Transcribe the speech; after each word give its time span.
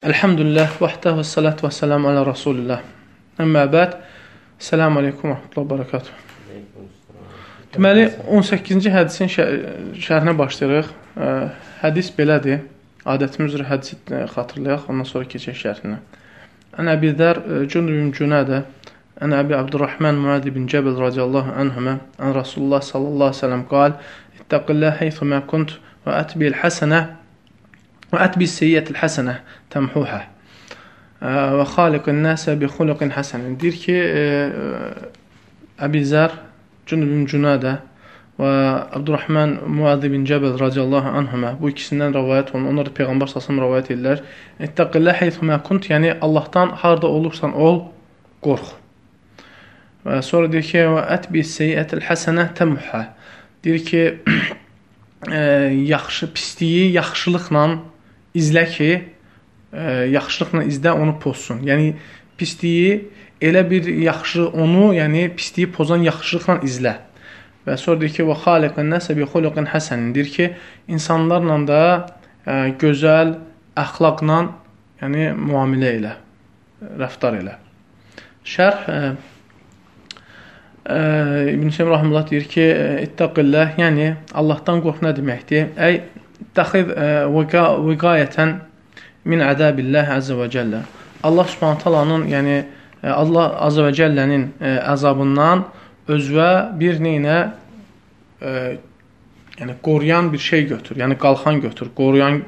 Elhamdülillah, 0.00 0.78
vəhdəh 0.80 1.18
və 1.18 1.22
salatu 1.28 1.66
və 1.66 1.70
salam 1.76 2.06
alə 2.08 2.22
Rasulillah. 2.24 2.78
Əmmə 3.36 3.66
bəd, 3.68 3.98
selamu 4.56 4.96
aleykum 5.02 5.28
və 5.28 5.34
rahmetullahi 5.34 5.66
və 5.66 5.72
barakatuhu. 5.74 6.86
Deməli, 7.74 8.06
18-ci 8.38 8.94
hədisin 8.94 9.28
şərhinə 9.28 10.32
başlayırıq. 10.38 10.88
Hədis 11.82 12.08
belədir. 12.16 12.64
Adətimiz 13.04 13.52
üzrə 13.52 13.68
hədisi 13.74 14.00
xatırlayaq, 14.32 14.88
ondan 14.88 15.10
sonra 15.12 15.28
keçək 15.34 15.60
şərhinə. 15.66 16.00
Ən 16.80 16.88
Əbidər 16.96 17.44
Cündübün 17.68 18.08
Cünədə, 18.16 18.64
Ən 19.20 19.36
Əbi 19.36 19.60
Abdurrahman 19.60 20.16
Muad 20.24 20.48
ibn 20.48 20.64
Cəbəl 20.64 20.96
radiyallahu 20.96 21.52
anhümə, 21.60 21.98
Ən 22.16 22.32
Rasulullah 22.40 22.80
sallallahu 22.80 23.34
aleyhi 23.34 23.42
və 23.42 23.44
sələm 23.44 23.68
qal, 23.76 24.00
İttəqillah 24.40 25.00
heythumə 25.04 25.44
kunt 25.52 25.76
və 26.08 26.22
ətbil 26.24 26.56
həsənə 26.64 27.19
وأتبي 28.13 28.43
السيئة 28.43 28.89
الحسنة 28.89 29.41
تمحوها 29.69 30.35
və 31.25 31.65
xaliqin 31.71 32.19
nəsə 32.25 32.53
bi 32.59 32.67
xuluqin 32.69 33.13
həsənin. 33.15 33.55
Deyir 33.57 33.77
ki, 33.81 33.95
Əbi 35.81 36.01
Zər, 36.05 36.35
Cünüb 36.85 37.09
bin 37.09 37.23
Cünadə 37.29 37.79
və 38.37 38.51
Abdurrahman 38.97 39.55
Muad 39.77 40.03
bin 40.11 40.25
Cəbəl 40.27 40.57
radiyallahu 40.59 41.13
anhümə 41.21 41.53
bu 41.59 41.71
ikisindən 41.71 42.13
rəvayət 42.17 42.51
olunur. 42.53 42.73
Onlar 42.73 42.89
da 42.89 42.93
Peyğəmbər 42.99 43.31
sallallahu 43.31 43.63
rəvayət 43.63 43.91
edirlər. 43.95 44.21
İttəqillah 44.67 45.17
heythumə 45.23 45.61
kunt, 45.65 45.87
yəni 45.89 46.13
Allahdan 46.25 46.75
harda 46.83 47.07
olursan 47.07 47.55
ol, 47.55 47.85
qorx. 48.45 48.75
Və 50.05 50.21
sonra 50.21 50.51
deyir 50.51 50.67
ki, 50.67 50.83
və 50.97 51.07
ətbi 51.15 51.41
seyyiətil 51.47 52.03
həsənə 52.05 52.51
təmuhə. 52.59 53.05
Deyir 53.65 53.87
ki, 53.87 54.03
ə, 55.31 55.41
yaxşı 55.95 56.29
pisliyi 56.35 56.91
yaxşılıqla 56.99 57.65
izlə 58.36 58.64
ki, 58.70 58.90
ə, 58.96 59.04
e, 59.72 59.94
yaxşılıqla 60.14 60.64
izlə, 60.70 60.94
onu 60.94 61.16
pozsun. 61.22 61.62
Yəni 61.66 61.94
pisliyi 62.38 62.96
elə 63.42 63.62
bir 63.70 63.86
yaxşı 63.86 64.48
onu, 64.48 64.90
yəni 64.96 65.28
pisliyi 65.36 65.70
pozan 65.72 66.04
yaxşılıqla 66.06 66.60
izlə. 66.66 66.96
Və 67.66 67.76
sonra 67.76 68.00
deyir 68.00 68.14
ki, 68.16 68.22
"Və 68.24 68.36
xaliqan 68.44 68.88
nəsə 68.94 69.16
bi 69.16 69.24
xuluqin 69.24 69.66
həsən." 69.66 70.12
Deyir 70.14 70.30
ki, 70.36 70.50
insanlarla 70.88 71.58
da 71.66 71.82
ə, 72.46 72.52
e, 72.52 72.54
gözəl 72.80 73.36
əxlaqla, 73.76 74.38
yəni 75.02 75.32
müamilə 75.36 75.90
elə, 75.98 76.14
rəftar 76.98 77.36
elə. 77.40 77.58
Şərh 78.44 78.88
ə, 78.88 79.16
e, 80.88 81.54
İbn 81.54 81.70
Seym 81.70 81.88
rahimehullah 81.88 82.30
deyir 82.30 82.44
ki, 82.44 82.64
"İttaqillah", 83.06 83.76
yəni 83.78 84.14
Allahdan 84.34 84.80
qorx 84.82 85.04
nə 85.04 85.14
deməkdir? 85.16 85.76
Əy 85.76 86.00
təxid 86.56 86.92
viqayətən 87.90 88.56
min 89.30 89.44
əzəbillah 89.44 90.14
əzə 90.16 90.36
və 90.38 90.48
cəllə. 90.52 90.82
Allah 91.22 91.48
Subhanahu 91.52 91.82
taalanın, 91.82 92.26
yəni 92.30 92.60
Allah 93.02 93.56
azza 93.64 93.84
və 93.86 93.92
cəllənin 93.96 94.46
əzabından 94.60 95.64
özvə 96.10 96.50
bir 96.80 97.00
neynə 97.02 97.38
e, 98.40 98.52
yəni 99.60 99.76
qoruyan 99.84 100.30
bir 100.32 100.42
şey 100.42 100.66
götür, 100.72 100.96
yəni 101.00 101.16
qalxan 101.20 101.60
götür, 101.60 101.90
qoruyan 101.96 102.42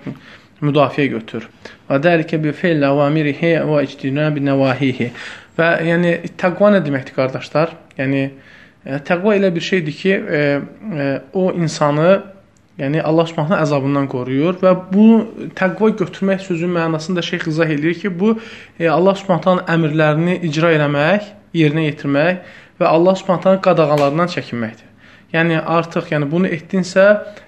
müdafiə 0.62 1.08
götür. 1.12 1.48
Və 1.88 2.00
dəlikə 2.02 2.40
bi 2.42 2.52
fe'l 2.56 2.84
awamirihi 2.88 3.54
və 3.68 3.84
ictinab 3.86 4.38
nawahihi. 4.40 5.10
Və 5.58 5.70
yəni 5.88 6.14
təqva 6.40 6.72
nə 6.76 6.82
deməkdir 6.84 7.16
qardaşlar? 7.16 7.74
Yəni 7.98 8.28
təqva 9.06 9.36
elə 9.36 9.52
bir 9.54 9.64
şeydir 9.64 9.96
ki, 9.98 10.12
e, 10.12 10.42
e, 10.96 11.08
o 11.32 11.52
insanı 11.52 12.22
Yəni 12.80 13.02
Allah 13.04 13.26
Subhanahu 13.28 13.58
əzabından 13.60 14.06
qoruyur 14.08 14.56
və 14.62 14.70
bu 14.88 15.06
təqva 15.58 15.90
götürmək 15.98 16.40
sözünün 16.46 16.78
mənasını 16.78 17.18
da 17.20 17.22
şeyx 17.22 17.50
izah 17.50 17.68
edir 17.68 17.94
ki, 18.00 18.12
bu 18.20 18.38
e, 18.80 18.88
Allah 18.88 19.14
Subhanahu 19.14 19.66
əmrlərini 19.68 20.38
icra 20.48 20.70
etmək, 20.78 21.26
yerinə 21.52 21.84
yetirmək 21.90 22.40
və 22.80 22.88
Allah 22.88 23.18
Subhanahu 23.20 23.60
qadağalarından 23.66 24.32
çəkinməkdir. 24.32 24.88
Yəni 25.36 25.60
artıq 25.74 26.10
yəni 26.12 26.30
bunu 26.32 26.48
etdinsə, 26.52 27.04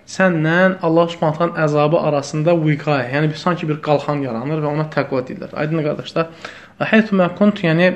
sənlə 0.09 0.77
Allah 0.85 1.09
Subhanahu 1.17 1.57
əzabı 1.65 2.05
arasında 2.11 2.53
viqayə, 2.61 3.09
yəni 3.17 3.33
bir 3.33 3.41
sanki 3.41 3.69
bir 3.69 3.81
qalxan 3.85 4.21
yaranır 4.25 4.61
və 4.61 4.71
ona 4.77 4.87
təqva 4.93 5.25
deyirlər. 5.25 5.57
Aydın 5.57 5.85
qardaşlar, 5.89 6.31
haythu 6.93 7.17
ma 7.17 7.33
kunt 7.41 7.65
yəni 7.65 7.91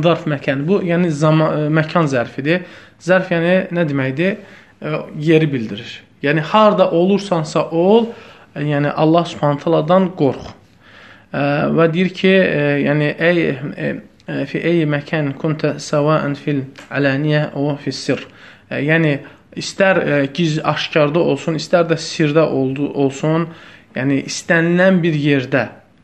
zərf 0.00 0.24
məkan. 0.32 0.64
Bu 0.68 0.80
yəni 0.84 1.12
zaman 1.12 1.60
e, 1.60 1.70
məkan 1.80 2.08
zərfidir. 2.08 2.64
Zərf 3.04 3.32
yəni 3.36 3.56
nə 3.76 3.88
deməkdir? 3.88 4.36
E, 4.80 5.00
yeri 5.30 5.52
bildirir. 5.52 6.07
Yəni 6.22 6.42
harda 6.42 6.90
olursansa 6.90 7.68
ol, 7.70 8.08
e, 8.54 8.62
yəni 8.66 8.90
Allah 8.90 9.24
Subhanahu 9.30 9.62
taalandan 9.62 10.10
qorx. 10.18 10.50
E, 11.32 11.42
və 11.78 11.88
deyir 11.94 12.12
ki, 12.14 12.34
e, 12.34 12.62
yəni 12.86 13.10
ey 13.28 13.42
fi 14.50 14.60
ey 14.60 14.82
məkan 14.84 15.32
kunta 15.40 15.78
sawa'an 15.80 16.34
fil 16.36 16.66
alaniyə 16.92 17.46
və 17.54 17.78
fi 17.80 17.94
sirr. 17.96 18.26
Yəni 18.68 19.14
istər 19.56 20.02
giz 20.36 20.58
aşkarda 20.60 21.22
olsun, 21.30 21.56
istər 21.56 21.86
də 21.88 21.96
sirdə 21.96 22.44
oldu 22.44 22.90
olsun, 22.92 23.46
yəni 23.96 24.18
istənilən 24.28 25.00
bir 25.00 25.16
yerdə 25.16 25.62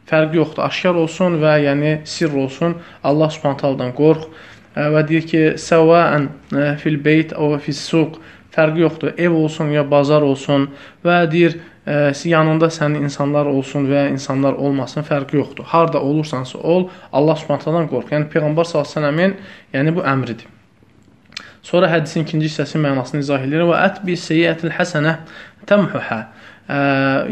fərq 0.09 0.39
yoxdur. 0.39 0.65
Aşkar 0.71 0.97
olsun 1.03 1.37
və 1.43 1.59
yəni 1.67 1.93
sirr 2.09 2.33
olsun, 2.47 2.79
Allah 3.05 3.29
Subhanahu 3.35 3.61
taalandan 3.61 3.93
qorx 3.99 4.25
və 4.75 5.05
deyir 5.11 5.29
ki, 5.29 5.43
sawa'an 5.61 6.31
fil 6.81 6.97
beyt 7.05 7.37
və 7.37 7.61
fi 7.61 7.77
suq 7.77 8.17
fərqi 8.55 8.85
yoxdur. 8.85 9.15
Ev 9.19 9.35
olsun 9.37 9.73
ya 9.75 9.85
bazar 9.91 10.23
olsun 10.23 10.69
və 11.05 11.21
deyir 11.31 11.57
ə, 11.59 12.11
e, 12.11 12.29
yanında 12.31 12.71
sənin 12.73 13.07
insanlar 13.09 13.51
olsun 13.51 13.89
və 13.91 14.05
ya 14.05 14.09
insanlar 14.13 14.59
olmasın, 14.59 15.07
fərqi 15.07 15.39
yoxdur. 15.41 15.67
Harda 15.69 16.03
olursansa 16.03 16.59
ol, 16.59 16.89
Allah 17.13 17.37
Subhanahu 17.41 17.89
qorx. 17.93 18.13
Yəni 18.15 18.31
Peyğəmbər 18.33 18.69
sallallahu 18.71 19.33
yəni 19.75 19.95
bu 19.97 20.05
əmridir. 20.15 20.47
Sonra 21.65 21.89
hədisin 21.89 22.27
ikinci 22.27 22.51
hissəsinin 22.51 22.85
mənasını 22.85 23.25
izah 23.25 23.45
edir 23.47 23.65
və 23.65 23.81
ətbi 23.87 24.19
seyyiətil 24.21 24.75
həsənə 24.77 25.19
təmhuhə. 25.69 26.21
E, 26.69 26.81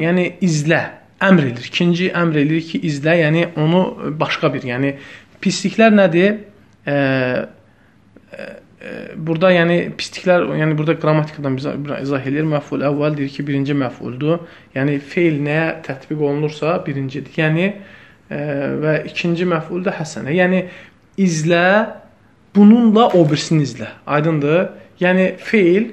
yəni 0.06 0.28
izlə, 0.44 0.82
əmr 1.22 1.50
edir. 1.52 1.68
İkinci 1.68 2.10
əmr 2.16 2.42
edir 2.44 2.64
ki, 2.68 2.80
izlə, 2.88 3.18
yəni 3.22 3.50
onu 3.60 3.82
başqa 4.20 4.52
bir, 4.54 4.64
yəni 4.72 4.96
pisliklər 5.44 5.94
nədir? 5.94 6.40
Ə, 6.88 6.96
e, 8.32 8.48
burada 9.16 9.52
yəni 9.54 9.76
pisliklər, 9.98 10.48
yəni 10.58 10.76
burada 10.78 10.96
qrammatikadan 10.98 11.56
bizə 11.58 11.74
izah 12.02 12.26
edir. 12.26 12.46
Məful 12.50 12.82
əvvəl 12.88 13.16
deyir 13.18 13.32
ki, 13.36 13.46
birinci 13.46 13.76
məfuldur. 13.78 14.42
Yəni 14.76 14.98
feil 15.12 15.38
nəyə 15.44 15.68
tətbiq 15.86 16.18
olunursa, 16.18 16.78
birincidir. 16.86 17.32
Yəni 17.38 17.66
e, 17.68 18.40
və 18.82 18.96
ikinci 19.10 19.46
məful 19.48 19.84
da 19.86 19.94
həsənə. 19.98 20.34
Yəni 20.34 20.64
izlə, 21.22 21.64
bununla 22.56 23.08
o 23.18 23.24
birisini 23.28 23.66
izlə. 23.68 23.92
Aydındır? 24.06 24.64
Yəni 25.02 25.28
feil 25.42 25.92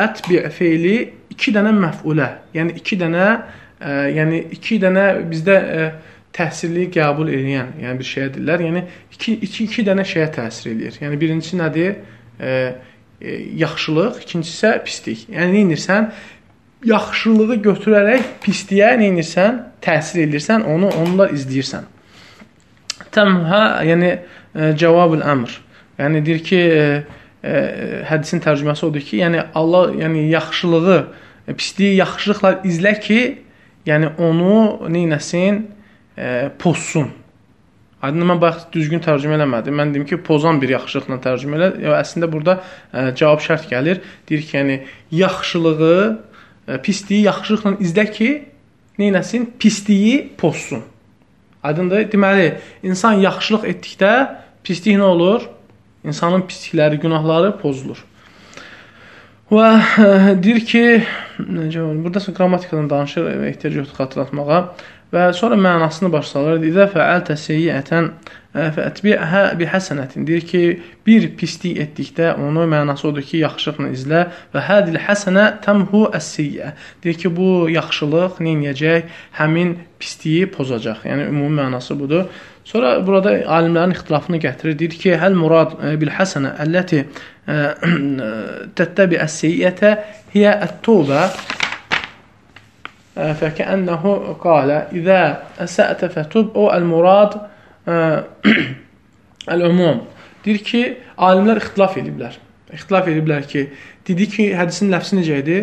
ətbi 0.00 0.40
feili 0.54 0.96
iki 1.34 1.52
dənə 1.54 1.72
məfulə, 1.74 2.30
yəni 2.54 2.74
iki 2.80 2.98
dənə 2.98 3.26
e, 3.34 3.92
yəni 4.18 4.40
iki 4.56 4.78
dənə 4.82 5.06
bizdə 5.30 5.56
e, 5.58 5.86
təhsilli 6.34 6.88
qəbul 6.94 7.30
edən, 7.30 7.76
yəni 7.82 8.00
bir 8.00 8.08
şeyə 8.08 8.30
deyirlər. 8.34 8.64
Yəni 8.66 8.82
iki, 9.14 9.36
iki, 9.46 9.66
iki 9.68 9.84
dənə 9.86 10.04
şeyə 10.08 10.28
təsir 10.34 10.72
eləyir. 10.72 10.98
Yəni 11.04 11.18
birincisi 11.20 11.58
nədir? 11.60 11.98
E, 12.40 12.54
e, 13.20 13.36
yaxşılıq, 13.62 14.22
ikincisi 14.24 14.56
isə 14.56 14.72
pislik. 14.86 15.26
Yəni 15.30 15.54
nə 15.54 15.64
edirsən? 15.68 16.08
Yaxşılığı 16.90 17.60
götürərək 17.64 18.32
pisliyə 18.44 18.94
nə 19.00 19.12
edirsən? 19.12 19.60
Təsir 19.84 20.24
edirsən, 20.26 20.66
onu 20.70 20.90
onunla 20.90 21.30
izləyirsən. 21.36 21.86
Təmhə, 23.14 23.62
yəni 23.90 24.10
e, 24.10 24.72
cavabul 24.80 25.22
əmr. 25.22 25.54
Yəni 26.02 26.24
deyir 26.26 26.42
ki, 26.48 26.58
e, 26.58 26.88
e, 27.46 27.54
hədisin 28.10 28.42
tərcüməsi 28.42 28.88
odur 28.88 29.06
ki, 29.06 29.20
yəni 29.22 29.46
Allah, 29.54 29.94
yəni 30.02 30.26
yaxşılığı, 30.32 30.98
e, 31.46 31.54
pisliyi 31.54 31.94
yaxşılıqla 32.00 32.56
izlə 32.66 32.96
ki, 33.06 33.20
yəni 33.86 34.16
onu 34.18 34.90
nə 34.90 35.06
etsin? 35.14 35.62
E, 36.18 36.50
pozsun. 36.58 37.10
Aydın 38.04 38.26
mən 38.28 38.40
bayaq 38.42 38.66
düzgün 38.74 39.00
tərcümə 39.04 39.38
eləmədim. 39.38 39.76
Mən 39.80 39.94
dedim 39.94 40.04
ki, 40.08 40.18
pozan 40.26 40.60
bir 40.60 40.74
yaxşılıqla 40.74 41.20
tərcümə 41.24 41.56
elə. 41.56 41.68
Əslində 41.96 42.28
burada 42.32 42.58
e, 42.60 43.10
cavab 43.16 43.40
şərt 43.44 43.68
gəlir. 43.70 44.02
Deyir 44.28 44.42
ki, 44.44 44.56
yəni 44.58 44.80
yaxşılığı, 45.22 46.00
e, 46.68 46.78
pisliyi 46.84 47.22
yaxşılıqla 47.30 47.76
izlə 47.84 48.04
ki, 48.12 48.30
nə 49.00 49.10
etsin? 49.18 49.46
Pisliyi 49.58 50.18
pozsun. 50.38 50.84
Aydındır? 51.64 52.10
Deməli, 52.12 52.48
insan 52.84 53.22
yaxşılıq 53.24 53.64
etdikdə 53.72 54.10
pislik 54.64 54.98
nə 55.00 55.08
olur? 55.08 55.48
İnsanın 56.04 56.44
pislikləri, 56.48 57.00
günahları 57.00 57.54
pozulur. 57.62 58.04
Və 59.52 59.70
deyir 60.44 60.60
ki, 60.68 60.82
necə 61.40 61.84
burada 62.04 62.20
qrammatikadan 62.36 62.90
danışır, 62.90 63.30
ehtiyac 63.48 63.76
yoxdur 63.80 63.96
xatırlatmağa. 64.02 64.60
Və 65.14 65.28
sonra 65.36 65.54
mənasını 65.60 66.10
başlayır. 66.10 66.64
İzə 66.66 66.88
fəaltə 66.90 67.36
seyyiətən 67.38 68.08
fəətbi'hə 68.54 69.42
bihəsənətin. 69.58 70.26
Deyir 70.26 70.46
ki, 70.46 70.62
bir 71.06 71.26
pislik 71.38 71.78
etdikdə 71.82 72.32
onu 72.42 72.66
mənası 72.70 73.08
odur 73.10 73.26
ki, 73.26 73.40
yaxşılıqla 73.42 73.90
izlə 73.94 74.22
və 74.54 74.62
hədil 74.68 74.98
həsənə 75.06 75.46
təmhu 75.64 76.04
əs-seyyə. 76.18 76.72
Deyir 77.04 77.20
ki, 77.22 77.32
bu 77.34 77.68
yaxşılıq 77.74 78.38
nə 78.42 78.56
edəcək? 78.60 79.10
Həmin 79.38 79.76
pisliyi 80.02 80.50
pozacaq. 80.54 81.02
Yəni 81.06 81.28
ümumi 81.32 81.62
mənası 81.62 81.98
budur. 81.98 82.26
Sonra 82.64 82.96
burada 83.06 83.36
alimlərin 83.58 83.94
ixtilafını 83.94 84.40
gətirir. 84.42 84.78
Deyir 84.78 84.98
ki, 85.02 85.16
həl 85.20 85.34
murad 85.38 85.74
bil 86.00 86.14
həsənə 86.14 86.54
əlləti 86.64 87.04
təttəbi 88.78 89.20
əs-seyyətə 89.26 89.98
hiyə 90.34 90.54
ət-tövbə 90.68 91.26
فكأنه 93.15 94.35
قال 94.41 94.71
إذا 94.71 95.43
أسأت 95.59 96.05
فتب 96.05 96.51
أو 96.55 96.73
المراد 96.73 97.31
Əl-Umum 99.49 100.03
deyir 100.45 100.61
ki, 100.65 100.81
alimlər 101.17 101.61
ixtilaf 101.61 101.97
ediblər. 101.99 102.35
İxtilaf 102.75 103.07
ediblər 103.09 103.47
ki, 103.49 103.65
dedi 104.07 104.27
ki, 104.29 104.47
hədisin 104.57 104.91
ləfsi 104.93 105.17
necə 105.17 105.39
idi? 105.41 105.59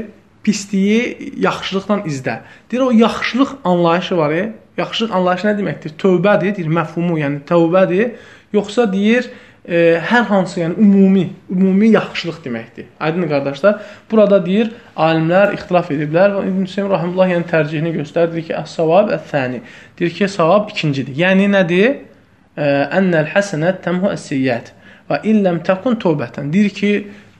Pisliyi 0.46 1.32
yaxşılıqla 1.43 2.00
izlə. 2.10 2.40
Deyir 2.70 2.87
o 2.87 2.90
yaxşılıq 2.94 3.56
anlayışı 3.64 4.16
var, 4.19 4.34
e? 4.34 4.44
Yaxşılıq 4.78 5.14
anlayışı 5.19 5.48
nə 5.48 5.54
deməkdir? 5.60 5.96
Tövbədir, 6.02 6.56
deyir, 6.56 6.70
məfhumu, 6.81 7.19
yəni 7.22 7.43
tövbədir. 7.48 8.16
Yoxsa 8.56 8.87
deyir, 8.93 9.31
e, 9.65 9.99
hər 10.01 10.25
hansı, 10.29 10.59
yəni 10.61 10.77
ümumi, 10.81 11.25
ümumi 11.51 11.91
yaxşılıq 11.93 12.41
deməkdir. 12.45 12.89
Aydın 12.99 13.27
qardaşlar, 13.29 13.81
burada 14.11 14.41
deyir, 14.45 14.71
alimlər 14.97 15.55
ixtilaf 15.57 15.91
ediblər 15.93 16.35
və 16.37 16.45
İbn 16.49 16.65
Hüseyn 16.65 16.89
rahimehullah 16.89 17.33
yəni 17.35 17.49
tərcihini 17.51 17.93
göstərdir 17.99 18.47
ki, 18.47 18.55
əs-savab 18.57 19.13
əs-sani. 19.17 19.61
Deyir 19.99 20.13
ki, 20.17 20.29
savab 20.31 20.69
ikincidir. 20.73 21.15
Yəni 21.17 21.49
nədir? 21.53 21.99
Ənəl 22.57 23.29
həsənət 23.31 23.83
təmhu 23.85 24.09
əs-seyyiət 24.11 24.73
və 25.09 25.21
illəm 25.31 25.61
təkun 25.65 25.95
tövbətən. 26.01 26.51
Deyir 26.53 26.73
ki, 26.75 26.91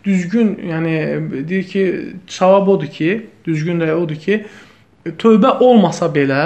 düzgün, 0.06 0.56
yəni 0.72 0.94
deyir 1.50 1.66
ki, 1.68 1.86
savab 2.32 2.70
odur 2.76 2.92
ki, 2.92 3.10
düzgün 3.46 3.82
də 3.82 3.92
odur 3.98 4.20
ki, 4.22 4.44
tövbə 5.22 5.58
olmasa 5.60 6.08
belə 6.14 6.44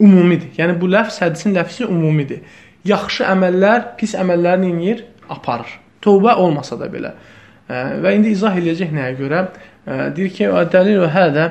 ümumidir. 0.00 0.52
Yəni 0.58 0.78
bu 0.80 0.88
ləfz 0.90 1.20
hədisin 1.22 1.54
ləfzi 1.56 1.86
ümumidir. 1.86 2.40
Yaxşı 2.86 3.26
əməllər 3.26 3.92
pis 3.98 4.14
əməlləri 4.14 4.70
nəyir? 4.70 5.04
Aparır. 5.28 5.78
Tövbə 6.02 6.36
olmasa 6.36 6.78
da 6.80 6.86
belə. 6.92 7.14
Və 7.68 8.12
indi 8.14 8.30
izah 8.30 8.54
eləyəcək 8.54 8.92
nəyə 8.94 9.16
görə? 9.18 9.46
Deyir 9.86 10.30
ki, 10.34 10.46
dəlil 10.70 11.00
və 11.04 11.08
hədə 11.14 11.46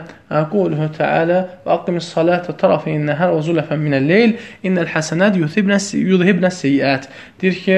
quluhu 0.52 0.90
təalə 0.96 1.42
və 1.64 1.76
aqimis 1.76 2.08
salata 2.12 2.52
tərafin 2.56 3.06
nəhər 3.08 3.32
və 3.32 3.42
zulafən 3.48 3.80
minəl-leyl 3.80 4.36
innəl 4.68 4.90
həsənət 4.92 5.40
yudhibnə 5.40 6.52
seyyiət. 6.52 7.08
Deyir 7.42 7.60
ki, 7.64 7.78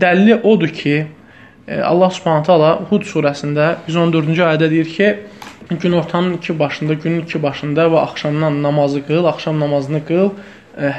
dəlili 0.00 0.36
odur 0.42 0.72
ki, 0.72 0.96
Allah 1.66 2.10
Subhanahu 2.12 2.46
taala 2.46 2.70
Hud 2.90 3.08
surəsində 3.08 3.72
114-cü 3.88 4.44
ayədə 4.46 4.68
deyir 4.70 4.92
ki, 4.92 5.08
günortanın 5.82 6.36
iki 6.36 6.58
başında, 6.58 6.94
günün 6.94 7.24
iki 7.24 7.42
başında 7.42 7.88
və 7.92 8.04
axşamdan 8.06 8.62
namazı 8.62 9.00
qıl, 9.08 9.24
axşam 9.32 9.60
namazını 9.60 10.04
qıl. 10.06 10.30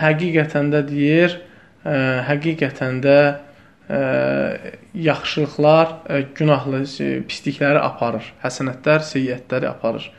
Həqiqətən 0.02 0.74
də 0.74 0.82
deyir, 0.90 1.38
həqiqətən 1.86 2.98
də 3.06 3.18
yaxşılıqlar 4.94 5.94
günahlı 6.36 6.82
pislikləri 7.30 7.80
aparır. 7.80 8.34
Həsənətlər 8.44 9.06
seyyiətləri 9.08 9.70
aparır. 9.70 10.10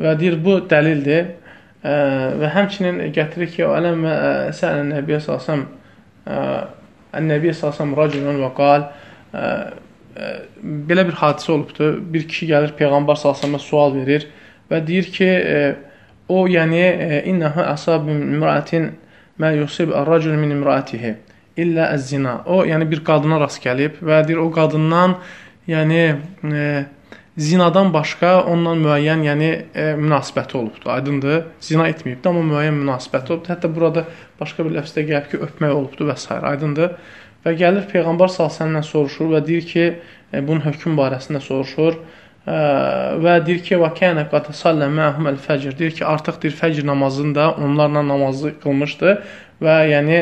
Və 0.00 0.14
deyir 0.20 0.38
bu 0.44 0.62
dəlildir. 0.70 1.34
Və 1.82 2.48
həmçinin 2.54 3.12
gətirir 3.12 3.50
ki, 3.52 3.62
"Ələm 3.66 4.06
sə'ən 4.56 4.92
Nəbiyyə 4.94 5.20
sallam 5.20 5.66
Ən-Nəbiyyə 7.12 7.54
sallam 7.54 7.96
raculun 7.96 8.40
və 8.40 8.50
qal" 8.56 8.88
belə 10.88 11.06
bir 11.08 11.16
hadisə 11.20 11.52
olubdu. 11.52 12.00
Bir 12.14 12.28
kişi 12.28 12.46
gəlir 12.46 12.72
peyğəmbər 12.78 13.16
sallallahu 13.16 13.58
sual 13.60 13.94
verir 13.94 14.28
və 14.70 14.86
deyir 14.86 15.04
ki, 15.12 15.28
o 16.28 16.46
yəni 16.48 16.82
innehu 17.26 17.60
asab 17.60 18.08
imra'atin 18.08 18.92
ma 19.38 19.50
yusib 19.50 19.92
ar-racul 19.92 20.36
min 20.38 20.50
imra'atihi 20.50 21.16
illə 21.56 21.90
əz-zina. 21.96 22.40
O, 22.46 22.62
yəni 22.66 22.88
bir 22.90 23.02
qadına 23.04 23.40
rast 23.42 23.62
gəlib 23.64 24.00
və 24.04 24.22
deyir 24.26 24.40
o 24.42 24.48
qadından, 24.54 25.16
yəni 25.68 26.02
e, 26.48 26.66
zinadan 27.36 27.92
başqa 27.94 28.34
onunla 28.42 28.74
müəyyən, 28.80 29.24
yəni 29.28 29.50
e, 29.74 29.88
münasibəti 30.00 30.56
olubdu. 30.56 30.90
Aydındır? 30.92 31.42
Zina 31.60 31.88
etməyibdi, 31.92 32.28
amma 32.28 32.44
müəyyən 32.54 32.78
münasibəti 32.80 33.34
olubdu. 33.34 33.52
Hətta 33.52 33.72
burada 33.74 34.06
başqa 34.40 34.66
bir 34.66 34.78
ləfsdə 34.78 35.06
gəlib 35.08 35.30
ki, 35.32 35.42
öpmək 35.48 35.76
olubdu 35.76 36.08
və 36.08 36.16
s. 36.16 36.32
Aydındır? 36.32 36.96
Və 37.46 37.54
gəlir 37.58 37.86
peyğəmbər 37.90 38.30
sallallahu 38.30 38.84
soruşur 38.86 39.32
və 39.36 39.44
deyir 39.46 39.68
ki, 39.68 39.86
e, 40.32 40.42
bunun 40.46 40.64
hökm 40.66 40.98
barəsində 40.98 41.40
soruşur 41.42 41.96
ə, 42.46 42.58
və 43.22 43.38
deyir 43.46 43.62
ki, 43.66 43.76
"Və 43.82 43.90
kana 43.98 44.28
qad 44.30 44.52
salla 44.54 44.88
ma'hum 44.88 45.26
al-fajr." 45.26 45.78
Deyir 45.78 45.92
ki, 45.98 46.04
artıq 46.04 46.42
deyir 46.42 46.54
fəcr 46.54 46.86
namazını 46.86 47.34
da 47.34 47.50
onlarla 47.52 48.02
namazı 48.08 48.54
qılmışdı 48.62 49.22
və 49.62 49.76
yəni 49.90 50.20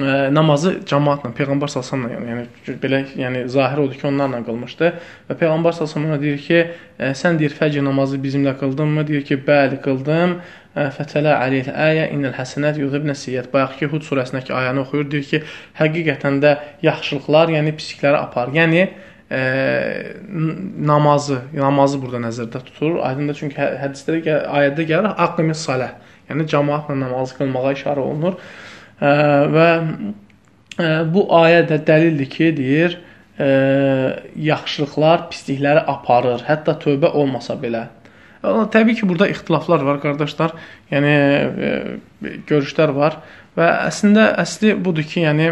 ə, 0.00 0.30
namazı 0.32 0.78
cəmaatla, 0.88 1.32
Peyğəmbər 1.36 1.68
sallallahu 1.72 2.14
yəni, 2.14 2.46
yəni 2.68 2.76
belə 2.80 3.00
yəni 3.18 3.42
zahir 3.52 3.82
odur 3.82 3.98
ki, 3.98 4.06
onlarla 4.08 4.40
qılmışdı 4.46 4.88
və 5.28 5.36
Peyğəmbər 5.40 5.76
sallallahu 5.76 6.20
deyir 6.22 6.40
ki, 6.46 6.60
ə, 6.96 7.12
sən 7.18 7.36
deyir 7.40 7.52
fəcr 7.58 7.84
namazı 7.84 8.20
bizimlə 8.22 8.54
qıldınmı? 8.60 9.04
Deyir 9.08 9.26
ki, 9.28 9.40
bəli, 9.46 9.80
qıldım. 9.84 10.38
Fətələ 10.72 11.34
aleyh 11.36 11.66
əyə 11.68 12.06
innel 12.14 12.32
həsənət 12.32 12.78
yuzibnə 12.80 13.12
siyyət. 13.18 13.50
Bayaqki 13.52 13.90
Hud 13.92 14.06
surəsindəki 14.06 14.54
ayəni 14.56 14.80
oxuyur. 14.86 15.10
Deyir 15.12 15.26
ki, 15.28 15.42
həqiqətən 15.76 16.40
də 16.40 16.54
yaxşılıqlar, 16.86 17.52
yəni 17.58 17.74
pislikləri 17.76 18.16
apar. 18.16 18.48
Yəni 18.56 18.86
ə, 19.28 19.42
namazı, 20.88 21.42
namazı 21.52 22.00
burada 22.00 22.22
nəzərdə 22.24 22.64
tutulur. 22.70 23.02
Aydındır 23.10 23.42
çünki 23.42 23.60
hə, 23.60 23.68
hədisdə 23.84 24.40
ayədə 24.48 24.88
gəlir 24.88 25.12
aqimis 25.28 25.68
salah. 25.68 25.98
Yəni 26.30 26.48
cəmaatla 26.48 26.96
namaz 26.96 27.36
qılmağa 27.36 27.74
işarə 27.76 28.00
olunur 28.00 28.40
və 29.02 29.68
bu 31.12 31.24
ayə 31.42 31.64
də 31.68 31.80
dəlildir 31.86 32.28
ki, 32.30 32.50
deyir, 32.56 32.98
yaxşılıqlar 34.48 35.28
pislikləri 35.32 35.82
aparır, 35.90 36.44
hətta 36.46 36.76
tövbə 36.80 37.10
olmasa 37.10 37.56
belə. 37.60 37.88
Təbii 38.42 38.96
ki, 38.98 39.06
burada 39.08 39.28
ixtilaflar 39.30 39.84
var, 39.86 40.00
qardaşlar. 40.02 40.54
Yəni 40.90 41.14
görüşlər 42.48 42.94
var 42.96 43.20
və 43.58 43.68
əslində 43.88 44.32
əsli 44.42 44.74
budur 44.84 45.06
ki, 45.06 45.22
yəni 45.26 45.50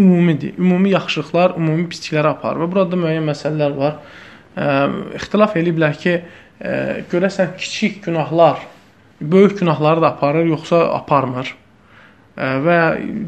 ümumidir. 0.00 0.56
Ümumi 0.58 0.92
yaxşılıqlar 0.94 1.56
ümumi 1.60 1.88
pislikləri 1.92 2.32
aparır 2.32 2.64
və 2.64 2.70
burada 2.74 3.00
müəyyən 3.00 3.28
məsələlər 3.28 3.76
var. 3.78 3.98
İxtilaf 5.18 5.56
eləyiblər 5.60 5.98
ki, 6.00 6.18
görəsən 7.12 7.56
kiçik 7.58 8.04
günahlar 8.04 8.62
böyük 9.20 9.58
günahları 9.60 10.02
da 10.02 10.08
aparır, 10.14 10.44
yoxsa 10.46 10.84
aparmır 10.94 11.54
və 12.36 12.76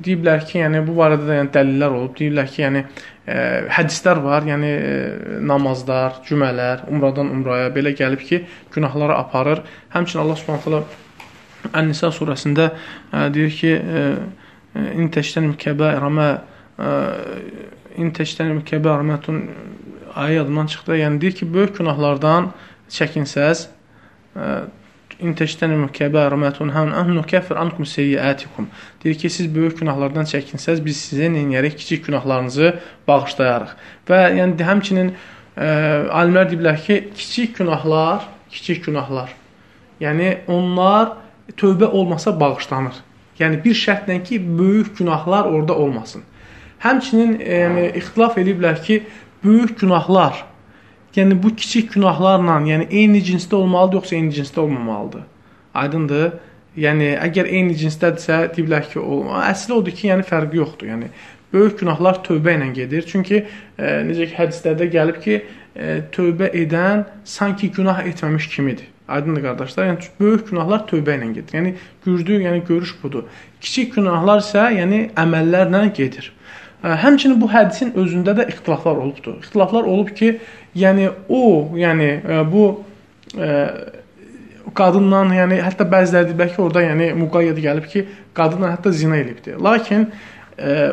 deyiblər 0.04 0.46
ki, 0.48 0.58
yəni 0.62 0.80
bu 0.86 0.94
barədə 0.96 1.26
də 1.28 1.40
yəni 1.40 1.52
dəlillər 1.54 1.96
olub. 1.98 2.14
Deyirlər 2.18 2.48
ki, 2.48 2.62
yəni 2.62 2.84
ə, 2.84 3.36
hədislər 3.76 4.20
var, 4.24 4.46
yəni 4.48 4.70
ə, 4.74 4.94
namazlar, 5.44 6.22
cümələr, 6.28 6.86
umradan 6.92 7.32
umraya 7.34 7.68
belə 7.74 7.92
gəlib 7.98 8.24
ki, 8.24 8.44
günahları 8.72 9.18
aparır. 9.18 9.64
Həmçinin 9.92 10.24
Allah 10.24 10.40
Subhanahu 10.40 10.64
taala 10.64 11.74
Ən-Nisa 11.74 12.10
surəsində 12.16 12.70
ə, 12.72 13.28
deyir 13.34 13.52
ki, 13.58 13.76
in 14.74 15.10
təştənim 15.14 15.54
kəbairəmə 15.60 16.28
in 18.02 18.08
təştənim 18.10 18.64
kəbairəmətun 18.66 19.36
ayə 20.18 20.40
yadımdan 20.40 20.70
çıxdı. 20.72 20.96
Yəni 20.98 21.20
deyir 21.22 21.36
ki, 21.38 21.46
böyük 21.54 21.76
günahlardan 21.78 22.50
çəkinsəz 22.90 23.68
İn 25.22 25.34
təştənimu 25.38 25.92
kəbər 25.94 26.34
mə 26.38 26.50
tunhun 26.56 26.90
an 26.96 27.12
nukaffir 27.14 27.58
ankum 27.60 27.86
seyyiatikum. 27.86 28.66
Deyir 29.02 29.18
ki, 29.18 29.30
siz 29.30 29.46
böyük 29.54 29.78
günahlardan 29.78 30.26
çəkinsəz, 30.26 30.82
biz 30.84 30.98
sizə 30.98 31.28
nəyərək 31.30 31.76
kiçik 31.78 32.06
günahlarınızı 32.08 32.72
bağışlayarıq. 33.08 33.74
Və 34.10 34.20
yəni 34.40 34.66
həmçinin 34.66 35.12
ə, 35.12 35.16
e, 35.56 35.68
alimlər 36.20 36.50
deyiblər 36.50 36.80
ki, 36.86 37.00
kiçik 37.14 37.58
günahlar, 37.60 38.26
kiçik 38.50 38.84
günahlar. 38.88 39.30
Yəni 40.02 40.32
onlar 40.50 41.14
tövbə 41.60 41.86
olmasa 41.86 42.34
bağışlanır. 42.40 42.98
Yəni 43.38 43.62
bir 43.64 43.78
şərtlə 43.78 44.18
ki, 44.24 44.40
böyük 44.58 44.96
günahlar 44.98 45.46
orada 45.46 45.78
olmasın. 45.78 46.26
Həmçinin 46.82 47.38
e, 47.38 47.60
yəni 47.62 47.86
ixtilaf 48.02 48.38
ediblər 48.42 48.82
ki, 48.82 49.04
böyük 49.44 49.78
günahlar 49.80 50.42
Yəni 51.16 51.36
bu 51.42 51.54
kiçik 51.56 51.92
günahlarla, 51.94 52.58
yəni 52.66 52.88
eyni 52.90 53.20
cinsdə 53.22 53.54
olmalıdır 53.54 54.00
yoxsa 54.00 54.16
eyni 54.16 54.32
cinsdə 54.34 54.60
olmamalıdır? 54.60 55.22
Aydındır? 55.74 56.32
Yəni 56.74 57.12
əgər 57.22 57.46
eyni 57.54 57.76
cinsdədirsə, 57.78 58.38
deyirlər 58.56 58.88
ki, 58.90 58.98
o 58.98 59.20
əsli 59.38 59.76
odur 59.76 59.94
ki, 59.94 60.08
yəni 60.10 60.26
fərqi 60.26 60.58
yoxdur. 60.58 60.90
Yəni 60.90 61.10
böyük 61.54 61.78
günahlar 61.84 62.18
tövbə 62.26 62.56
ilə 62.58 62.72
gedir. 62.74 63.06
Çünki 63.06 63.44
e, 63.44 63.92
necə 64.08 64.26
ki 64.26 64.38
hədislərdə 64.40 64.90
gəlib 64.90 65.20
ki, 65.22 65.38
e, 65.76 66.00
tövbə 66.16 66.50
edən 66.64 67.06
sanki 67.24 67.70
günah 67.76 68.02
etməmiş 68.10 68.48
kimidir. 68.56 68.90
Aydındır 69.08 69.42
qardaşlar. 69.46 69.90
Yəni 69.92 70.10
böyük 70.18 70.48
günahlar 70.50 70.86
tövbə 70.90 71.14
ilə 71.20 71.30
gedir. 71.36 71.58
Yəni 71.60 71.74
güclü, 72.06 72.40
yəni 72.48 72.64
görüş 72.66 72.96
budur. 73.02 73.28
Kiçik 73.60 73.94
günahlar 73.94 74.42
isə 74.42 74.66
yəni 74.80 75.04
əməllərlə 75.20 75.86
gedir. 75.94 76.32
Həmçinin 76.84 77.40
bu 77.40 77.48
hədisin 77.48 77.94
özündə 77.96 78.34
də 78.36 78.48
ixtilaflar 78.52 78.98
olubdur. 79.00 79.38
İxtilaflar 79.40 79.86
olub 79.88 80.10
ki, 80.16 80.34
yəni 80.76 81.08
o, 81.28 81.44
yəni 81.80 82.10
bu 82.52 82.64
qadınla, 84.76 85.22
yəni 85.38 85.62
hətta 85.64 85.86
bəziləri 85.88 86.32
deyiblər 86.32 86.52
ki, 86.52 86.60
orada 86.66 86.82
yəni 86.84 87.08
müqayyət 87.22 87.62
gəlib 87.64 87.88
ki, 87.88 88.04
qadınla 88.36 88.74
hətta 88.74 88.92
zina 88.92 89.16
elibdir. 89.16 89.56
Lakin 89.64 90.10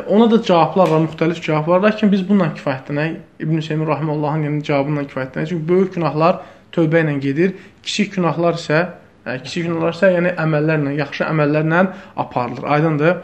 ona 0.08 0.32
da 0.32 0.42
cavablar 0.44 0.90
var, 0.90 1.04
müxtəlif 1.10 1.44
cavablar. 1.44 1.84
Lakin 1.90 2.12
biz 2.12 2.24
bununla 2.30 2.54
kifayətlənək. 2.56 3.20
İbn 3.44 3.60
Hüseyn 3.60 3.84
rahimehullahın 3.88 4.48
yəni 4.48 4.64
cavabından 4.64 5.12
kifayətlənək. 5.12 5.52
Çünki 5.52 5.70
böyük 5.70 5.94
günahlar 6.00 6.40
tövbə 6.72 7.04
ilə 7.04 7.20
gedir. 7.20 7.54
Kiçik 7.84 8.16
günahlar 8.16 8.56
isə 8.58 8.86
kiçik 9.28 9.68
günahlar 9.68 9.94
isə 9.94 10.16
yəni 10.16 10.34
əməllərlə, 10.40 10.96
yaxşı 11.04 11.28
əməllərlə 11.28 11.88
aparılır. 12.24 12.64
Aydındır? 12.78 13.18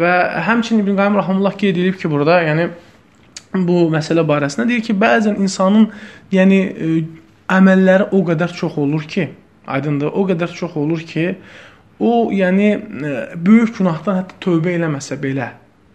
Və 0.00 0.12
həmçinin 0.46 0.84
İbn 0.84 0.98
Qayyim 0.98 1.16
rahimehullah 1.20 1.56
qeyd 1.56 1.80
edib 1.80 1.96
ki, 2.00 2.10
burada 2.10 2.40
yəni 2.44 2.68
bu 3.54 3.86
məsələ 3.92 4.26
barəsində 4.28 4.68
deyir 4.68 4.84
ki, 4.84 4.96
bəzən 5.00 5.40
insanın 5.40 5.88
yəni 6.34 6.60
ə, 6.66 6.90
əməlləri 7.56 8.10
o 8.12 8.22
qədər 8.26 8.52
çox 8.56 8.78
olur 8.82 9.06
ki, 9.08 9.30
Aydındır? 9.66 10.12
O 10.14 10.22
qədər 10.28 10.52
çox 10.54 10.76
olur 10.78 11.00
ki, 11.02 11.32
o, 11.98 12.30
yəni 12.30 12.68
böyük 13.34 13.72
günahdan 13.78 14.20
hətta 14.20 14.36
tövbə 14.44 14.76
eləməsə 14.76 15.18
belə 15.18 15.48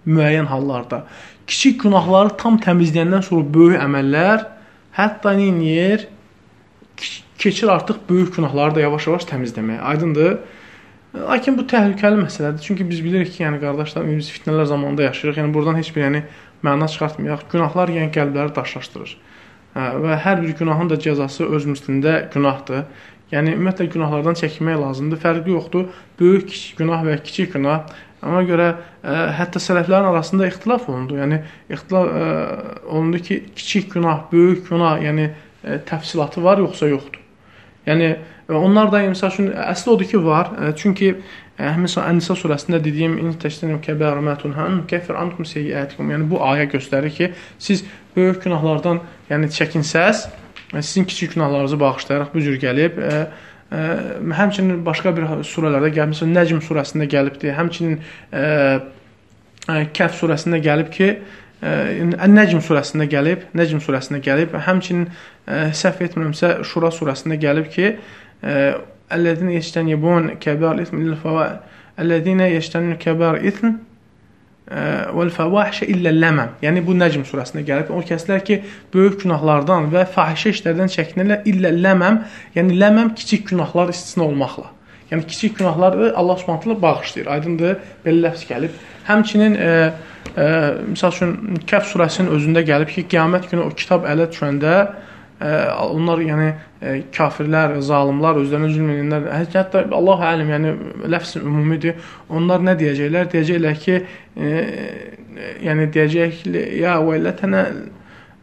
müəyyən 0.09 0.49
hallarda 0.49 1.05
kiçik 1.47 1.81
günahları 1.83 2.35
tam 2.41 2.57
təmizləyəndən 2.63 3.23
sonra 3.27 3.45
böyük 3.53 3.81
əməllər 3.83 4.47
hətta 4.97 5.35
nə 5.37 5.51
edir? 5.51 6.07
Keçir 7.41 7.71
artıq 7.73 8.01
böyük 8.09 8.35
günahları 8.35 8.75
da 8.75 8.83
yavaş-yavaş 8.85 9.25
təmizləməyə. 9.29 9.79
Aydındır? 9.93 10.35
Lakin 11.11 11.57
bu 11.59 11.65
təhlükəli 11.67 12.21
məsələdir. 12.21 12.63
Çünki 12.63 12.85
biz 12.87 13.01
bilirik 13.03 13.33
ki, 13.35 13.43
yəni 13.43 13.59
qardaşlar, 13.59 14.05
biz 14.07 14.29
fitnələr 14.31 14.69
zamanında 14.69 15.09
yaşayırıq. 15.09 15.41
Yəni 15.41 15.53
buradan 15.53 15.75
heç 15.75 15.89
bir 15.95 16.05
yəni 16.05 16.21
məna 16.63 16.87
çıxartmayaq. 16.87 17.43
Günahlar 17.51 17.91
yəni 17.91 18.13
qəlbləri 18.15 18.55
daşlaşdırır. 18.55 19.17
Hə, 19.75 19.89
və 20.05 20.19
hər 20.23 20.39
bir 20.45 20.55
günahın 20.61 20.93
da 20.93 20.99
cəzası 21.03 21.49
öz 21.57 21.67
müslümdə 21.67 22.15
günahdır. 22.31 22.85
Yəni 23.31 23.57
ümumiyyətlə 23.57 23.89
günahlardan 23.91 24.39
çəkinmək 24.39 24.79
lazımdır. 24.85 25.19
Fərqi 25.19 25.51
yoxdur. 25.51 25.85
Böyük 26.19 26.47
kiçik 26.47 26.79
günah 26.79 27.03
və 27.03 27.19
kiçik 27.27 27.53
günah. 27.57 27.91
Ona 28.23 28.45
görə 28.47 28.71
ə, 28.71 29.19
hətta 29.35 29.59
sələflərin 29.59 30.13
arasında 30.13 30.47
ixtilaf 30.47 30.87
olundu. 30.87 31.19
Yəni 31.19 31.41
ixtilaf 31.75 32.07
ə, 32.07 32.25
olundu 32.87 33.19
ki, 33.19 33.43
kiçik 33.55 33.91
günah, 33.97 34.29
böyük 34.31 34.63
günah, 34.69 34.99
yəni 35.03 35.31
ə, 35.31 35.81
təfsilatı 35.91 36.43
var 36.43 36.63
yoxsa 36.63 36.87
yoxdur. 36.91 37.19
Yəni 37.87 38.13
onlar 38.57 38.91
da 38.91 39.01
məsəl 39.05 39.31
üçün 39.33 39.49
əsli 39.53 39.93
odur 39.93 40.09
ki, 40.09 40.19
var. 40.25 40.51
Ə, 40.57 40.73
çünki 40.79 41.13
Həmisa 41.61 42.05
Ən-Nisa 42.09 42.35
surəsində 42.39 42.79
dediyim 42.81 43.17
in 43.21 43.33
təştənəm 43.39 43.81
kəbər 43.85 44.21
ma 44.25 44.33
tunhan 44.39 44.81
kəfir 44.89 45.17
ankum 45.19 45.45
seyyiatikum. 45.45 46.09
Yəni 46.13 46.27
bu 46.31 46.39
ayə 46.41 46.65
göstərir 46.71 47.13
ki, 47.13 47.31
siz 47.61 47.83
böyük 48.15 48.41
günahlardan 48.45 49.01
yəni 49.29 49.51
çəkinsəz, 49.53 50.25
sizin 50.79 51.05
kiçik 51.05 51.35
günahlarınızı 51.35 51.79
bağışlayaraq 51.79 52.33
bu 52.33 52.41
cür 52.47 52.57
gəlib. 52.61 52.97
Ə, 52.97 53.19
ə, 53.71 53.83
həmçinin 54.39 54.81
başqa 54.87 55.13
bir 55.17 55.29
surələrdə 55.47 56.07
məsələn 56.13 56.33
Nəcm 56.39 56.63
surəsində 56.65 57.09
gəlibdi. 57.11 57.53
Həmçinin 57.57 57.99
ə, 57.99 58.47
ə, 59.67 59.77
Kəf 59.93 60.17
surəsində 60.23 60.63
gəlib 60.63 60.89
ki, 60.95 61.13
Ən-Nəcm 61.61 62.63
surəsində 62.65 63.05
gəlib, 63.05 63.43
Nəcm 63.53 63.83
surəsində 63.85 64.17
gəlib. 64.25 64.55
Həmçinin 64.65 65.11
ə, 65.11 65.67
səhv 65.77 66.01
etmirəmsə 66.07 66.55
Şura 66.65 66.89
surəsində 66.95 67.37
gəlib 67.37 67.69
ki, 67.69 67.91
Əllezine 67.91 68.20
yeştənibun 69.57 70.35
kəbər 70.41 70.81
ism 70.81 71.01
lil 71.03 71.15
fəva 71.21 71.47
Əllezine 72.01 72.47
yeştənibun 72.55 72.99
kəbər 73.01 73.41
ism 73.45 73.75
vəl 74.71 75.31
fəvahişə 75.35 75.87
illə 75.91 76.13
ləməm. 76.15 76.53
Yəni 76.63 76.83
bu 76.85 76.95
Nəcm 76.95 77.25
surəsində 77.27 77.63
gəlib. 77.67 77.89
O 77.91 77.99
kəslər 78.07 78.43
ki, 78.47 78.61
böyük 78.93 79.19
günahlardan 79.23 79.89
və 79.91 80.05
fahişə 80.13 80.53
işlərdən 80.55 80.91
çəkinirlər 80.93 81.43
illə 81.49 81.73
ləməm. 81.75 82.21
Yəni 82.55 82.77
ləməm 82.79 83.11
kiçik 83.17 83.49
günahlar 83.49 83.91
istisna 83.91 84.23
olmaqla. 84.29 84.69
Yəni 85.11 85.27
kiçik 85.27 85.57
günahları 85.57 86.13
Allah 86.15 86.37
Subhanahu 86.37 86.81
bağışlayır. 86.81 87.27
Aydındır? 87.27 87.75
Belə 88.05 88.27
ləfz 88.29 88.45
gəlib. 88.47 88.77
Həmçinin 89.09 89.57
e, 89.59 89.67
e, 90.37 90.45
məsəl 90.93 91.17
üçün 91.17 91.33
Kəf 91.67 91.89
surəsinin 91.91 92.31
özündə 92.31 92.63
gəlib 92.63 92.93
ki, 92.95 93.03
qiyamət 93.11 93.49
günü 93.51 93.65
o 93.65 93.73
kitab 93.75 94.07
ələ 94.07 94.29
düşəndə 94.31 94.75
onlar 95.41 96.21
yəni 96.21 96.49
kafirlər, 97.15 97.79
zalimlar, 97.85 98.37
özlərinə 98.41 98.69
zülm 98.73 98.91
edənlər, 98.93 99.29
hətta 99.55 99.85
Allah 99.97 100.25
alim, 100.33 100.51
yəni 100.53 100.73
ləfs 101.09 101.37
ümumidir. 101.39 101.97
Onlar 102.29 102.61
nə 102.65 102.75
deyəcəklər? 102.79 103.31
Deyəcəklər 103.31 103.79
ki, 103.81 103.97
e, 104.37 104.51
yəni 105.65 105.89
deyəcək 105.95 106.45
ya 106.81 106.99
vəllətənə 107.05 107.65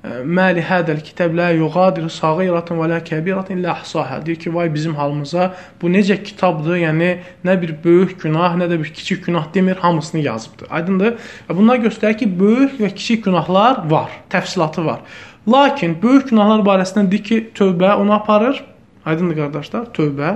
Məli 0.07 0.63
hədəl 0.63 1.01
kitab 1.03 1.33
la 1.35 1.49
yuğadir 1.51 2.05
saghiratan 2.13 2.79
və 2.79 2.87
la 2.93 2.99
kabiratan 3.03 3.59
illa 3.59 3.73
ahsaha. 3.73 4.21
Deyir 4.27 4.39
ki, 4.39 4.53
vay 4.55 4.71
bizim 4.71 4.95
halımıza 4.95 5.49
bu 5.83 5.91
necə 5.91 6.17
kitabdır? 6.23 6.77
Yəni 6.85 7.09
nə 7.45 7.57
bir 7.61 7.73
böyük 7.83 8.15
günah, 8.23 8.55
nə 8.61 8.69
də 8.71 8.79
bir 8.79 8.93
kiçik 8.95 9.25
günah 9.27 9.49
demir, 9.55 9.77
hamısını 9.83 10.23
yazıbdır. 10.23 10.71
Aydındır? 10.71 11.17
Bunlar 11.51 11.83
göstərir 11.83 12.17
ki, 12.21 12.31
böyük 12.41 12.79
və 12.79 12.93
kiçik 12.95 13.25
günahlar 13.25 13.83
var, 13.91 14.15
təfsilatı 14.31 14.87
var. 14.87 15.03
Lakin 15.49 15.97
böyük 16.03 16.29
günahlar 16.31 16.61
barəsində 16.67 17.07
deyir 17.11 17.25
ki, 17.25 17.39
tövbə 17.57 17.95
onu 17.97 18.13
aparır. 18.13 18.61
Aydındır 19.09 19.39
qardaşlar, 19.39 19.87
tövbə 19.97 20.33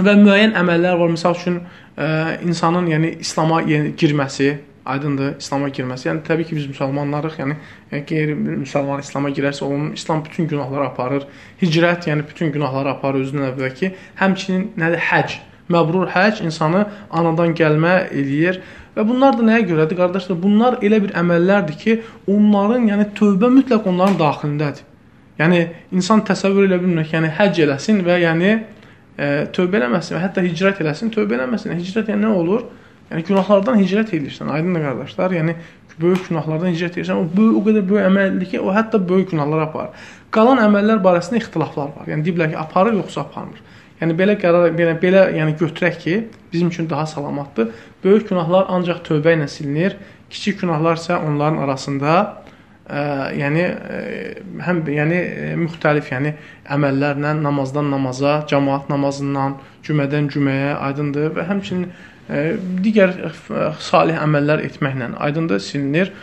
və 0.00 0.14
müəyyən 0.24 0.56
əməllər 0.58 0.98
var. 0.98 1.12
Məsəl 1.12 1.36
üçün 1.38 1.60
ə, 1.60 2.40
insanın 2.46 2.88
yəni 2.90 3.12
İslam'a 3.22 3.60
yəni, 3.68 3.92
girməsi, 4.00 4.48
aydındır, 4.90 5.36
İslam'a 5.38 5.68
girməsi. 5.76 6.08
Yəni 6.08 6.24
təbii 6.26 6.48
ki, 6.48 6.56
biz 6.58 6.66
müsəlmanlarıq. 6.72 7.36
Yəni, 7.42 7.58
yəni 7.92 8.08
qeyri-müsəlman 8.08 9.04
İslam'a 9.04 9.30
girərsə, 9.36 9.64
onun 9.68 9.92
İslam 9.98 10.24
bütün 10.24 10.50
günahları 10.50 10.88
aparır. 10.88 11.28
Hicrət, 11.62 12.10
yəni 12.10 12.26
bütün 12.26 12.50
günahları 12.56 12.96
aparır 12.96 13.26
özündən 13.26 13.52
əvvəlki. 13.52 13.94
Həmçinin 14.20 14.70
nədir? 14.80 15.06
Həcc. 15.12 15.38
Məbrur 15.70 16.10
həcc 16.10 16.42
insanı 16.42 16.86
anadan 17.14 17.54
gəlmə 17.54 18.08
eləyir. 18.10 18.62
Və 18.96 19.04
bunlar 19.06 19.36
da 19.38 19.46
nəyə 19.46 19.64
görədir, 19.68 19.98
qardaşlar? 19.98 20.38
Bunlar 20.42 20.78
elə 20.82 20.98
bir 21.04 21.14
əməllərdir 21.18 21.76
ki, 21.78 21.96
onların, 22.30 22.88
yəni 22.90 23.06
tövbə 23.18 23.50
mütləq 23.54 23.86
onların 23.86 24.18
daxilindədir. 24.18 24.86
Yəni 25.40 25.60
insan 25.96 26.24
təsəvvür 26.26 26.66
edə 26.66 26.80
bilmir 26.82 27.06
ki, 27.06 27.16
yəni 27.16 27.30
həcc 27.38 27.62
eləsin 27.64 28.02
və 28.06 28.18
yəni 28.24 28.50
e, 28.50 29.28
tövbə 29.56 29.78
eləməsin 29.80 30.18
və 30.18 30.24
hətta 30.24 30.44
hicrət 30.44 30.82
eləsin, 30.84 31.12
tövbə 31.14 31.38
eləməsin. 31.38 31.76
Hicrət 31.78 32.10
yəni 32.12 32.26
nə 32.26 32.34
olur? 32.42 32.66
Yəni 33.10 33.24
günahlardan 33.26 33.78
hicrət 33.80 34.12
edirsən, 34.18 34.50
aydındır 34.54 34.84
qardaşlar? 34.88 35.32
Yəni 35.38 35.56
böyük 36.00 36.28
günahlardan 36.28 36.74
hicrət 36.74 36.98
edirsən, 36.98 37.22
o 37.22 37.24
böyük 37.36 37.56
o 37.58 37.64
qədər 37.66 37.86
böyük 37.88 38.06
əməldir 38.10 38.50
ki, 38.52 38.60
o 38.60 38.74
hətta 38.74 39.00
böyük 39.08 39.32
günahlar 39.32 39.64
aparır. 39.68 40.04
Qalan 40.34 40.60
əməllər 40.66 41.00
barəsində 41.04 41.40
ixtilaflar 41.40 41.90
var. 41.96 42.06
Yəni 42.10 42.26
deyiblər 42.26 42.52
ki, 42.52 42.58
aparır 42.60 42.98
yoxsa 43.00 43.24
aparmır. 43.24 43.62
Yəni 44.00 44.16
belə 44.16 44.36
qərar 44.40 44.70
belə 44.76 44.94
belə 45.00 45.26
yəni 45.36 45.56
götürək 45.60 45.98
ki, 46.00 46.14
bizim 46.52 46.68
üçün 46.72 46.88
daha 46.90 47.06
salamatdır. 47.06 47.68
Böyük 48.04 48.30
günahlar 48.30 48.70
ancaq 48.72 49.02
tövbə 49.04 49.34
ilə 49.36 49.48
silinir. 49.48 49.98
Kiçik 50.30 50.60
günahlar 50.62 50.96
isə 50.96 51.18
onların 51.20 51.60
arasında 51.66 52.14
ə, 52.88 53.02
yəni 53.36 53.66
ə, 53.66 54.00
həm 54.64 54.82
yəni 54.88 55.20
ə, 55.20 55.50
müxtəlif 55.60 56.08
yəni 56.14 56.32
əməllərlə 56.72 57.34
namazdan 57.42 57.90
namaza, 57.92 58.38
cəmaət 58.50 58.88
namazından 58.92 59.58
cümədən 59.86 60.30
cüməyə 60.32 60.76
aydındır 60.88 61.34
və 61.36 61.48
həmçinin 61.50 61.88
ə, 61.90 62.44
digər 62.84 63.16
ə, 63.28 63.72
salih 63.84 64.16
əməllər 64.22 64.64
etməklə 64.70 65.12
aydındır 65.28 65.60
silinir. 65.66 66.14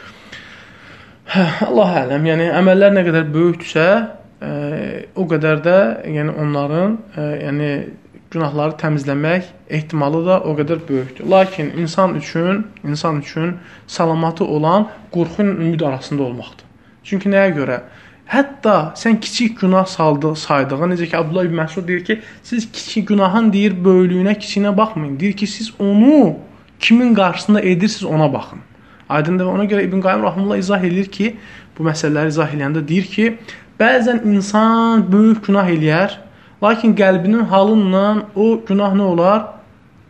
Hə, 1.28 1.46
Allah 1.68 1.98
ələm, 2.06 2.26
yəni 2.32 2.50
əməllər 2.58 2.96
nə 2.96 3.06
qədər 3.06 3.30
böyükdürsə, 3.36 3.88
o 4.42 5.24
qədər 5.26 5.64
də 5.66 5.78
yəni 6.14 6.36
onların 6.38 6.98
ə, 7.18 7.24
yəni 7.42 7.70
günahları 8.32 8.76
təmizləmək 8.82 9.48
ehtimalı 9.70 10.26
da 10.26 10.40
o 10.46 10.54
qədər 10.58 10.82
böyükdür. 10.90 11.30
Lakin 11.32 11.72
insan 11.78 12.16
üçün, 12.16 12.66
insan 12.84 13.22
üçün 13.22 13.56
salamatı 13.88 14.46
olan 14.46 14.90
qorxu 15.12 15.44
ilə 15.44 15.56
ümid 15.56 15.82
arasında 15.82 16.24
olmaqdır. 16.24 16.66
Çünki 17.04 17.32
nəyə 17.32 17.56
görə? 17.56 17.80
Hətta 18.28 18.92
sən 19.00 19.22
kiçik 19.24 19.62
günah 19.62 19.86
saldı, 19.88 20.34
saydığın, 20.36 20.92
necə 20.92 21.08
ki 21.08 21.18
Abdullah 21.18 21.46
ibn 21.48 21.56
Məsud 21.56 21.88
deyir 21.88 22.04
ki, 22.06 22.20
siz 22.44 22.72
kiçik 22.72 23.08
günahın 23.08 23.54
deyir 23.54 23.78
böyüklüyünə, 23.86 24.34
kiçiyinə 24.36 24.78
baxmayın. 24.78 25.20
Deyir 25.20 25.34
ki, 25.34 25.48
siz 25.48 25.72
onu 25.80 26.36
kimin 26.80 27.16
qarşısında 27.16 27.62
edirsiniz, 27.62 28.12
ona 28.12 28.34
baxın. 28.34 28.60
Aydındır 29.10 29.46
və 29.46 29.54
ona 29.56 29.66
görə 29.66 29.86
İbn 29.88 30.02
Qayyim 30.04 30.24
rahimehullah 30.24 30.58
izah 30.58 30.84
edir 30.84 31.08
ki, 31.12 31.38
bu 31.78 31.88
məsələləri 31.88 32.28
izah 32.28 32.52
edəndə 32.52 32.84
deyir 32.88 33.08
ki, 33.08 33.38
Bəzən 33.78 34.24
insan 34.26 35.04
böyük 35.12 35.44
günah 35.46 35.68
eləyər, 35.70 36.16
lakin 36.64 36.96
qəlbinin 36.98 37.44
halından 37.52 38.24
o 38.36 38.48
günah 38.68 38.96
nə 38.98 39.06
olar? 39.14 39.44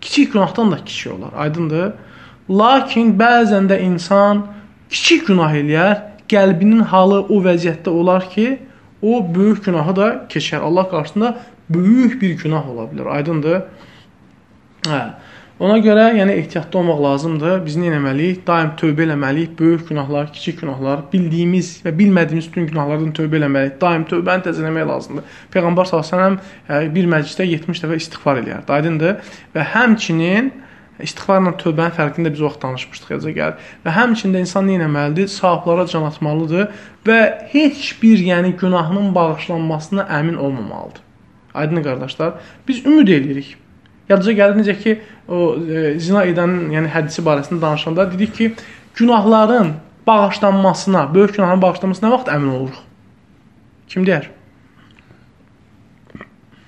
Kiçik 0.01 0.33
günahdan 0.33 0.71
da 0.71 0.77
kiçik 0.85 1.13
olar. 1.13 1.33
Aydındır? 1.35 1.91
Lakin 2.49 3.11
bəzən 3.19 3.67
də 3.67 3.81
insan 3.83 4.45
kiçik 4.89 5.27
günah 5.27 5.51
eləyər, 5.51 5.97
qəlbinin 6.31 6.85
halı 6.93 7.19
o 7.27 7.41
vəziyyətdə 7.43 7.89
olar 7.89 8.29
ki, 8.29 8.47
o 9.01 9.19
böyük 9.35 9.65
günahı 9.65 9.95
da 9.95 10.07
keçər. 10.31 10.63
Allah 10.63 10.89
qarşısında 10.89 11.37
böyük 11.69 12.21
bir 12.21 12.37
günah 12.43 12.69
ola 12.69 12.87
bilər. 12.91 13.09
Aydındır? 13.19 13.61
Hə. 14.87 15.01
Ona 15.57 15.79
görə 15.81 16.11
yəni 16.13 16.35
ehtiyatlı 16.37 16.77
olmaq 16.79 16.99
lazımdır. 17.01 17.61
Biz 17.65 17.79
nə 17.81 17.87
etməliyik? 17.97 18.43
Daim 18.45 18.75
tövbə 18.77 19.07
etməliyik. 19.07 19.55
Böyük 19.57 19.87
günahlar, 19.89 20.27
kiçik 20.33 20.59
günahlar, 20.61 21.01
bildiyimiz 21.13 21.71
və 21.85 21.95
bilmədiyimiz 21.97 22.51
bütün 22.51 22.67
günahlardan 22.69 23.09
tövbə 23.17 23.39
etməliyik. 23.41 23.79
Daim 23.81 24.05
tövbəni 24.05 24.45
təzələmək 24.45 24.85
lazımdır. 24.91 25.33
Peyğəmbər 25.55 25.89
sallallahu 25.89 26.37
əleyhi 26.69 26.93
bir 26.99 27.09
məclisdə 27.15 27.49
70 27.49 27.83
dəfə 27.87 27.97
istiğfar 28.03 28.43
eləyərdi. 28.43 28.77
Aydındır? 28.77 29.33
Və 29.57 29.67
həmçinin 29.73 30.53
İstiğfarla 30.97 31.51
tövbənin 31.61 31.93
fərqini 31.93 32.25
də 32.25 32.31
biz 32.33 32.39
vaxt 32.41 32.63
danışmışdıq 32.63 33.11
yazə 33.13 33.33
gəlir. 33.33 33.67
Və 33.85 33.91
həmçində 33.93 34.39
insan 34.41 34.65
nə 34.65 34.79
etməlidir? 34.81 35.29
Savablara 35.29 35.85
can 35.89 36.07
atmalıdır 36.07 36.71
və 37.05 37.19
heç 37.51 37.91
bir, 38.01 38.17
yəni 38.17 38.55
günahının 38.57 39.13
bağışlanmasına 39.15 40.07
əmin 40.21 40.41
olmamalıdır. 40.41 41.05
Aydın 41.53 41.85
qardaşlar, 41.85 42.33
biz 42.67 42.85
ümid 42.85 43.13
eləyirik. 43.13 43.55
Yadınıza 44.09 44.33
gəlir 44.37 44.59
necə 44.61 44.75
ki, 44.79 44.95
o 45.27 45.55
e, 45.59 45.83
zina 45.99 46.23
edənin, 46.29 46.71
yəni 46.75 46.91
hədisi 46.93 47.23
barəsində 47.25 47.61
danışanda 47.61 48.07
dedik 48.11 48.35
ki, 48.35 48.49
günahların 48.95 49.73
bağışlanmasına, 50.07 51.07
böyük 51.13 51.35
günahların 51.35 51.61
bağışlanmasına 51.61 52.09
nə 52.09 52.13
vaxt 52.15 52.31
əmin 52.31 52.53
oluruq? 52.55 52.83
Kim 53.91 54.07
deyər? 54.07 54.29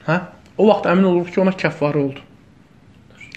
Hə? 0.07 0.19
O 0.57 0.67
vaxt 0.67 0.89
əmin 0.91 1.07
oluruq 1.13 1.31
ki, 1.33 1.41
ona 1.45 1.55
kəffarə 1.55 2.03
oldu. 2.03 2.28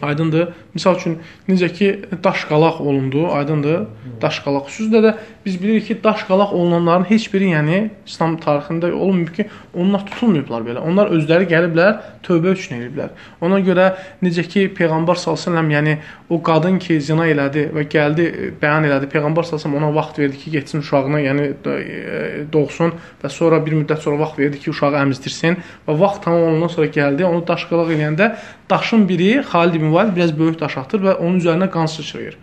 Aydındır. 0.02 0.48
Misal 0.74 0.96
üçün 0.98 1.18
necə 1.48 1.68
ki 1.72 1.88
daşqalaq 2.24 2.80
olundu, 2.80 3.26
aydındır. 3.32 3.84
Daşqalaq. 4.22 4.66
Xüsusilə 4.66 5.02
də 5.04 5.12
biz 5.44 5.62
bilirik 5.62 5.86
ki, 5.86 5.96
daşqalaq 6.04 6.54
olunanların 6.54 7.06
heç 7.10 7.28
biri, 7.34 7.52
yəni 7.52 7.78
İslam 8.06 8.36
tarixində 8.42 8.90
olmayıb 8.92 9.30
ki, 9.36 9.46
onlar 9.74 10.06
tutulmayıblar 10.06 10.66
belə. 10.66 10.82
Onlar 10.82 11.12
özləri 11.14 11.46
gəliblər, 11.50 12.00
tövbə 12.26 12.54
üçün 12.56 12.80
eliblər. 12.80 13.12
Ona 13.42 13.60
görə 13.62 13.92
necə 14.22 14.42
ki 14.46 14.68
peyğəmbər 14.78 15.18
əleyhi 15.22 15.76
yəni 15.76 15.96
o 16.30 16.40
qadın 16.42 16.78
ki 16.82 16.98
zina 17.00 17.26
elədi 17.28 17.68
və 17.74 17.86
gəldi 17.90 18.26
bəyan 18.62 18.88
elədi. 18.88 19.10
Peyğəmbər 19.12 19.46
sallallahu 19.46 19.82
ona 19.82 19.92
vaxt 19.94 20.18
verdi 20.18 20.38
ki, 20.38 20.50
getsin 20.50 20.82
uşağına, 20.82 21.20
yəni 21.28 21.48
e, 21.66 22.46
doğsun 22.52 22.94
və 23.22 23.30
sonra 23.30 23.62
bir 23.64 23.78
müddət 23.78 24.02
sonra 24.02 24.18
vaxt 24.24 24.38
verdi 24.38 24.58
ki, 24.62 24.70
uşağı 24.74 24.98
əmizdirsin 25.02 25.58
və 25.86 25.98
vaxt 26.00 26.24
tamam 26.24 26.48
olandan 26.48 26.74
sonra 26.74 26.90
gəldi, 26.98 27.26
onu 27.28 27.46
daşqalaq 27.46 27.94
eləyəndə 27.96 28.32
daşın 28.70 29.08
biri 29.08 29.32
Xalid 29.52 29.74
ibn 29.74 29.91
Valid 29.92 30.16
biraz 30.16 30.34
böyük 30.38 30.60
daş 30.60 30.78
atır 30.84 31.04
və 31.06 31.14
onun 31.20 31.40
üzərinə 31.40 31.70
qan 31.70 31.90
sıçrayır. 31.90 32.36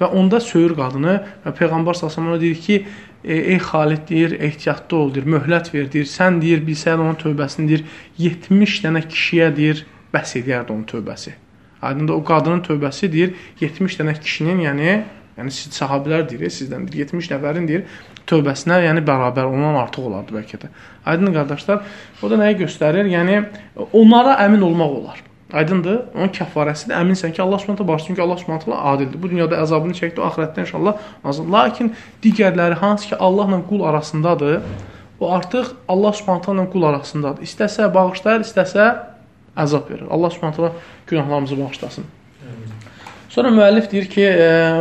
Və 0.00 0.08
onda 0.18 0.40
söyür 0.40 0.74
qadını 0.76 1.18
və 1.44 1.54
Peyğəmbər 1.58 1.98
sallallahu 1.98 2.40
deyir 2.40 2.60
ki, 2.64 2.78
ey 3.24 3.58
Xalid 3.62 4.08
deyir, 4.08 4.34
ehtiyatlı 4.40 4.96
ol 4.96 5.14
deyir, 5.14 5.28
möhlət 5.36 5.72
ver 5.74 5.90
deyir. 5.92 6.08
Sən 6.10 6.40
deyir, 6.42 6.62
bilsən 6.66 7.02
onun 7.04 7.18
tövbəsini 7.20 7.68
deyir, 7.68 7.84
70 8.18 8.78
dənə 8.86 9.04
kişiyə 9.06 9.50
deyir, 9.56 9.84
bəs 10.14 10.36
edərdi 10.40 10.74
onun 10.74 10.86
tövbəsi. 10.90 11.34
Aydındır 11.82 12.14
o 12.14 12.24
qadının 12.24 12.62
tövbəsi 12.66 13.10
deyir 13.12 13.34
70 13.60 13.98
dənə 14.00 14.14
kişinin, 14.20 14.62
yəni 14.66 15.02
yəni 15.38 15.50
siz 15.54 15.72
sahabelər 15.74 16.26
deyir, 16.28 16.50
sizdən 16.52 16.86
deyir 16.88 17.06
70 17.06 17.30
nəfərin 17.32 17.68
deyir 17.68 17.86
tövbəsinə, 18.28 18.82
yəni 18.86 19.02
bərabər 19.06 19.48
ondan 19.48 19.78
artıq 19.80 20.06
olardı 20.10 20.36
bəlkə 20.36 20.60
də. 20.62 20.70
Aydın 21.08 21.34
qardaşlar, 21.34 21.82
o 22.22 22.30
da 22.30 22.38
nəyi 22.38 22.58
göstərir? 22.62 23.08
Yəni 23.10 23.42
onlara 23.92 24.38
əmin 24.44 24.62
olmaq 24.68 24.98
olar. 25.00 25.22
Aydındır? 25.52 25.98
Onun 26.16 26.30
kəffarəsidir. 26.32 26.94
Əminsən 26.96 27.34
ki, 27.36 27.42
Allah 27.42 27.58
Subhanahu 27.58 27.88
bağışlayır. 27.88 28.06
Çünki 28.06 28.22
Allah 28.22 28.36
Subhanahu 28.40 28.74
adildir. 28.92 29.22
Bu 29.22 29.28
dünyada 29.30 29.58
əzabını 29.60 29.96
çəkdi, 29.98 30.22
axirətdə 30.24 30.64
inşallah 30.64 31.02
azad. 31.24 31.50
Lakin 31.52 31.92
digərləri 32.24 32.78
hansı 32.80 33.08
ki 33.10 33.16
Allahla 33.16 33.60
qul 33.68 33.84
arasındadır, 33.90 34.62
o 35.20 35.32
artıq 35.32 35.74
Allah 35.88 36.12
Subhanahu 36.12 36.56
ilə 36.56 36.64
qul 36.72 36.88
arasındadır. 36.88 37.44
İstəsə 37.44 37.90
bağışlayır, 37.94 38.46
istəsə 38.48 38.86
əzab 39.56 39.90
verir. 39.90 40.06
Allah 40.10 40.30
Subhanahu 40.30 40.72
günahlarımızı 41.06 41.60
bağışlasın. 41.60 42.04
Sonra 43.28 43.48
müəllif 43.48 43.90
deyir 43.92 44.08
ki, 44.12 44.24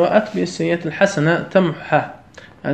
və 0.04 0.08
ətbi 0.22 0.48
seyyiətil 0.48 0.96
həsənə 0.96 1.36
təmhə. 1.54 2.02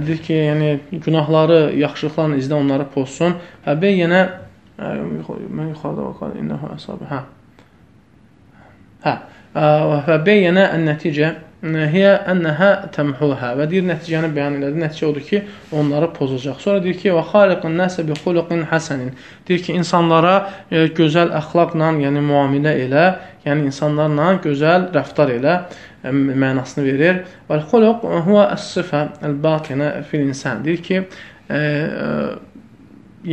Deyir 0.06 0.22
ki, 0.22 0.34
yəni 0.34 1.02
günahları 1.06 1.74
yaxşılıqlarla 1.80 2.38
izlə 2.42 2.58
onları 2.58 2.86
pozsun. 2.94 3.38
Hə, 3.66 3.78
bəyyənə 3.82 4.22
mən 4.78 5.74
yuxarıda 5.74 6.08
baxar, 6.12 6.38
innəhu 6.42 6.72
əsabə. 6.78 7.10
Hə. 7.14 7.24
Hə. 9.06 9.18
Və 9.58 10.18
bəyyənə 10.26 10.70
ən-nəticə 10.76 11.36
hiyə 11.64 12.12
ənəhə 12.30 12.92
təmhuhə 12.94 13.56
və 13.58 13.66
deyir 13.70 13.86
nəticəni 13.88 14.30
bəyan 14.36 14.60
elədi. 14.60 14.78
Nəticə 14.84 15.08
odur 15.08 15.24
ki, 15.26 15.40
onları 15.74 16.12
pozacaq. 16.14 16.60
Sonra 16.62 16.84
deyir 16.84 17.00
ki, 17.02 17.10
və 17.16 17.24
xaliqun 17.32 17.74
nəsə 17.80 18.06
bi 18.06 18.14
xuluqin 18.14 18.62
həsənin. 18.70 19.16
Deyir 19.48 19.64
ki, 19.66 19.74
insanlara 19.74 20.36
e, 20.70 20.86
gözəl 20.94 21.34
əxlaqla, 21.40 21.90
yəni 22.04 22.22
müamilə 22.22 22.76
elə, 22.86 23.08
yəni 23.48 23.72
insanlarla 23.72 24.38
gözəl 24.44 24.92
rəftar 24.94 25.34
elə 25.34 25.58
e, 26.04 26.14
mənasını 26.14 26.86
verir. 26.86 27.24
Və 27.50 27.60
xuluq 27.66 28.06
huwa 28.28 28.52
as-sifə 28.54 29.08
el-batinə 29.26 30.04
fil-insan. 30.12 30.62
Deyir 30.68 30.86
ki, 30.86 31.04
ə, 31.50 31.58
ə, 31.58 32.10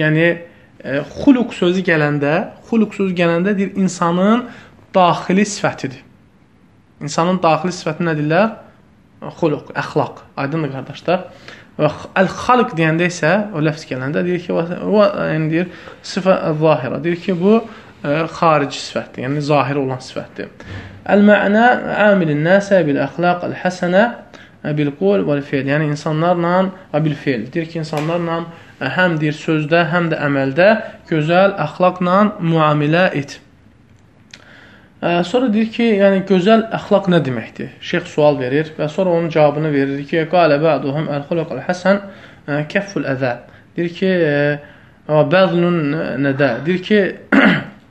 yəni 0.00 0.28
ə, 0.32 1.02
xuluq 1.20 1.52
sözü 1.52 1.84
gələndə, 1.84 2.38
xuluq 2.70 2.96
sözü 2.96 3.20
gələndə 3.20 3.52
deyir 3.58 3.76
insanın 3.76 4.48
daxili 4.94 5.44
sifətidir. 5.48 6.02
İnsanın 7.02 7.40
daxili 7.42 7.74
sifəti 7.74 8.06
nə 8.06 8.14
deyirlər? 8.18 8.54
Xuluq, 9.40 9.72
əxlaq. 9.80 10.22
Aydındır 10.40 10.74
qardaşlar. 10.76 11.24
Və 11.78 11.90
əl-xalq 12.20 12.74
deyəndə 12.78 13.08
isə 13.10 13.30
o 13.54 13.62
ləfz 13.64 13.86
gələndə 13.90 14.22
deyir 14.26 14.42
ki, 14.44 14.52
o 14.54 15.02
yəni 15.02 15.48
deyir 15.50 15.70
sifə 16.06 16.36
zahira. 16.60 17.00
Deyir 17.02 17.18
ki, 17.24 17.34
bu 17.38 17.56
ə, 17.58 17.64
e, 18.04 18.18
xarici 18.36 18.78
sifətdir, 18.78 19.24
yəni 19.26 19.42
zahir 19.42 19.80
olan 19.82 20.02
sifətdir. 20.04 20.52
Əl-mə'nə 21.10 21.64
amilin 22.06 22.44
nəsə 22.46 22.84
bil 22.86 23.00
əxlaq 23.02 23.48
əl-həsənə 23.48 24.04
bil 24.78 24.92
qul 25.00 25.26
və 25.26 25.40
fiil. 25.44 25.66
Yəni 25.68 25.90
insanlarla 25.92 26.68
və 26.92 27.02
bil 27.04 27.16
fiil. 27.18 27.48
Deyir 27.52 27.66
ki, 27.72 27.82
insanlarla 27.82 28.44
e, 28.78 28.92
həm 28.94 29.18
deyir 29.20 29.34
sözdə, 29.40 29.88
həm 29.90 30.12
də 30.12 30.20
əməldə 30.28 30.68
gözəl 31.10 31.58
əxlaqla 31.66 32.20
müamilə 32.38 33.08
et. 33.18 33.40
Sonra 35.04 35.50
deyir 35.52 35.68
ki, 35.72 35.84
yəni 36.00 36.22
gözəl 36.28 36.62
əxlaq 36.78 37.10
nə 37.12 37.18
deməkdir? 37.24 37.74
Şeyx 37.84 38.06
sual 38.14 38.38
verir 38.40 38.70
və 38.78 38.86
sonra 38.88 39.12
onun 39.12 39.28
cavabını 39.32 39.72
verir 39.72 40.00
ki, 40.08 40.22
qalə 40.32 40.56
ba'duhum 40.62 41.10
el-xuluqul 41.12 41.60
hasan 41.66 42.00
kəfful 42.72 43.04
əzə. 43.12 43.34
Deyir 43.76 43.92
ki, 43.98 44.14
bəzlun 45.34 45.78
nədə? 46.24 46.50
Deyir 46.64 46.82
ki, 46.88 47.02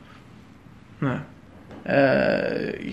nə? 1.05 1.15
Ə, 1.83 2.01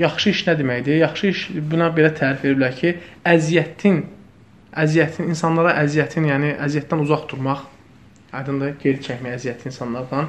yaxşı 0.02 0.34
iş 0.34 0.44
nə 0.50 0.58
deməkdir? 0.58 1.00
Yaxşı 1.00 1.32
iş 1.32 1.48
buna 1.72 1.88
belə 1.96 2.12
tərif 2.20 2.44
veriblər 2.44 2.76
ki, 2.76 2.96
əziyyətin 3.24 4.02
əziyyətin 4.70 5.30
insanlara 5.30 5.74
əziyyətin, 5.82 6.28
yəni 6.30 6.54
əziyyətdən 6.66 7.02
uzaq 7.06 7.26
durmaq, 7.30 7.64
aydındır, 8.36 8.76
geri 8.82 9.02
çəkmək 9.06 9.38
əziyyətli 9.38 9.70
insanlardan, 9.72 10.28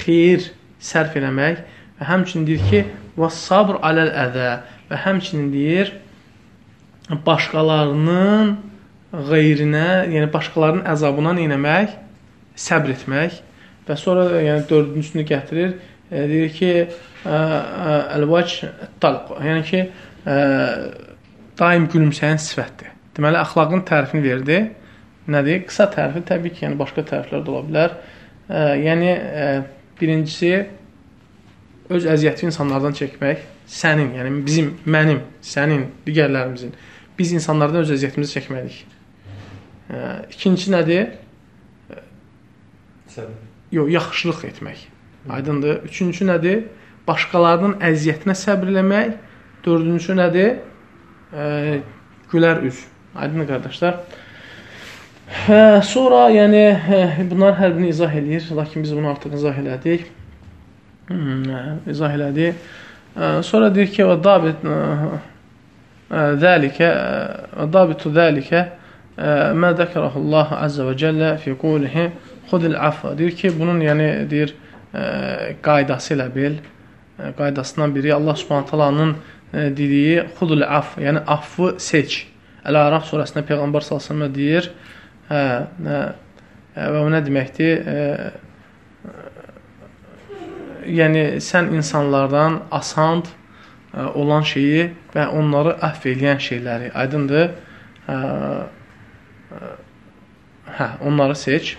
xeyir 0.00 0.48
sərf 0.82 1.16
eləmək 1.18 1.62
və 1.98 2.08
həmçinin 2.10 2.46
deyir 2.48 2.64
ki, 2.70 2.82
və 3.16 3.30
sabr 3.32 3.80
aləl 3.86 4.12
ədə 4.26 4.50
və 4.90 5.00
həmçinin 5.04 5.50
deyir 5.52 5.92
başqalarının 7.26 8.56
qeyrinə, 9.30 9.88
yəni 10.12 10.30
başqalarının 10.32 10.86
əzabına 10.92 11.34
neynəmək, 11.38 11.92
səbr 12.58 12.94
etmək 12.96 13.40
və 13.86 13.96
sonra 14.00 14.40
yəni 14.42 14.66
dördüncüsünü 14.68 15.24
gətirir, 15.28 15.76
e, 16.10 16.24
deyir 16.28 16.50
ki, 16.56 16.72
əl-vac 17.26 18.56
talq, 19.02 19.30
yəni 19.42 19.62
ki, 19.66 19.82
ə, 20.26 20.36
daim 21.58 21.86
gülümsəyən 21.90 22.40
sifətdir. 22.42 22.92
Deməli, 23.16 23.40
əxlaqın 23.40 23.84
tərifini 23.88 24.22
verdi. 24.24 24.58
Nədir? 25.32 25.64
Qısa 25.66 25.88
tərifi 25.94 26.22
təbii 26.28 26.54
ki, 26.54 26.64
yəni 26.66 26.78
başqa 26.78 27.06
təriflər 27.06 27.42
də 27.46 27.52
ola 27.52 27.62
bilər. 27.66 27.96
Ə, 28.46 28.64
yəni, 28.82 29.12
ə, 29.14 29.46
birincisi, 30.00 30.52
öz 31.90 32.06
əziyyəti 32.10 32.48
insanlardan 32.48 32.94
çəkmək, 32.96 33.44
sənin, 33.70 34.12
yəni 34.18 34.32
bizim, 34.46 34.72
mənim, 34.86 35.20
sənin, 35.44 35.86
digərlərimizin, 36.06 36.74
biz 37.18 37.32
insanlardan 37.36 37.84
öz 37.84 37.92
əziyyətimizi 37.96 38.38
çəkməliyik. 38.38 38.96
İkincisi 40.34 40.72
nədir? 40.74 41.14
Səbir. 43.12 43.38
Yox, 43.72 43.90
yaxşılıq 43.92 44.44
etmək. 44.50 44.82
Aydındır. 45.30 45.82
Üçüncüsü 45.88 46.26
nədir? 46.26 46.66
Başqalarının 47.06 47.78
əziyyətinə 47.86 48.34
səbr 48.38 48.70
eləmək. 48.74 49.16
Dördüncüsü 49.64 50.14
nədir? 50.18 50.58
E, 51.32 51.80
gülər 52.32 52.62
üz. 52.66 52.82
Aydındır 53.14 53.48
qardaşlar. 53.54 54.02
Hə, 55.46 55.82
sonra 55.82 56.26
yəni 56.30 56.62
hə, 56.86 57.00
bunlar 57.30 57.56
hər 57.58 57.72
birini 57.74 57.90
izah 57.90 58.12
eləyir, 58.14 58.46
lakin 58.54 58.84
biz 58.84 58.92
bunu 58.94 59.10
artıq 59.10 59.34
izah 59.34 59.56
elədik. 59.58 60.06
İzah 61.90 62.14
elədi. 62.16 62.52
Sonra 63.46 63.70
deyir 63.74 63.92
ki, 63.94 64.04
və 64.04 64.16
dabit 64.22 64.64
zəlikə 66.42 66.88
və 67.56 67.66
dabitu 67.72 68.12
zəlikə 68.14 68.62
mə 69.56 69.72
zəkərəhullah 69.78 70.56
azza 70.60 70.84
və 70.86 70.94
cəllə 70.98 71.30
fi 71.42 71.54
qulihi 71.56 72.10
xudil 72.50 72.76
affa. 72.76 73.14
Deyir 73.18 73.36
ki, 73.38 73.52
bunun 73.58 73.80
yəni 73.84 74.26
deyir 74.30 74.54
qaydası 75.62 76.14
ilə 76.14 76.28
bil, 76.34 76.58
qaydasından 77.38 77.94
biri 77.94 78.14
Allah 78.14 78.36
Subhanahu 78.36 78.70
taalanın 78.70 79.16
dediyi 79.52 80.26
xudul 80.38 80.62
af, 80.62 80.96
yəni 80.98 81.22
affı 81.26 81.74
seç. 81.78 82.26
Əl-Əraf 82.66 83.06
surəsində 83.06 83.44
Peyğəmbər 83.46 83.84
sallallahu 83.86 84.34
deyir, 84.34 84.70
hə, 85.30 85.42
hə, 85.86 86.00
və 86.76 87.02
o 87.02 87.10
nə 87.12 87.22
deməkdir? 87.24 87.86
Yəni 90.86 91.40
sən 91.42 91.72
insanlardan 91.74 92.60
asan 92.70 93.24
olan 94.14 94.44
şeyi 94.46 94.90
və 95.14 95.26
onları 95.32 95.76
əfv 95.88 96.12
edən 96.12 96.40
şeyləri, 96.42 96.92
aydındır? 96.94 97.50
Hə, 98.06 98.18
hə, 100.78 100.88
onları 101.08 101.36
seç. 101.38 101.74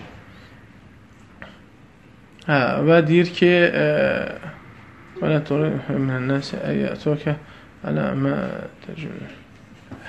Hə, 2.48 2.60
və 2.88 3.00
deyir 3.08 3.32
ki, 3.38 3.52
və 5.18 5.34
la 5.34 5.42
turi 5.46 5.72
minən-nas 5.88 6.54
ayatuka 6.58 7.38
ala 7.86 8.12
ma 8.18 8.38
təcür 8.86 9.14
Hə, 9.22 9.37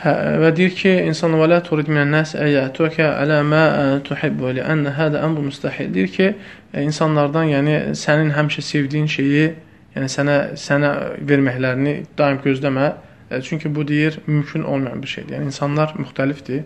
və 0.04 0.52
deyir 0.56 0.72
ki, 0.76 0.92
insan 1.10 1.34
və 1.36 1.48
la 1.50 1.60
turid 1.64 1.90
minən-nas 1.92 2.32
ayatuka 2.40 3.10
ala 3.20 3.42
ma 3.44 3.64
tuhibbu 4.04 4.54
li'an 4.56 4.86
hada 4.96 5.22
amru 5.24 5.44
mustahil. 5.50 5.94
Deyir 5.94 6.08
ki, 6.08 6.30
e, 6.74 6.84
insanlardan, 6.84 7.50
yəni 7.52 7.76
sənin 8.00 8.32
həmişə 8.32 8.64
sevdiyin 8.64 9.10
şeyi, 9.12 9.50
yəni 9.98 10.08
sənə 10.16 10.38
sənə 10.56 10.94
verməklərini 11.20 11.96
daim 12.18 12.40
gözləmə. 12.46 12.94
E, 13.30 13.42
çünki 13.42 13.76
bu 13.76 13.88
deyir 13.88 14.20
mümkün 14.28 14.64
olmayan 14.64 15.04
bir 15.04 15.08
şeydir. 15.08 15.36
Yəni 15.36 15.52
insanlar 15.52 15.96
müxtəlifdir 16.00 16.64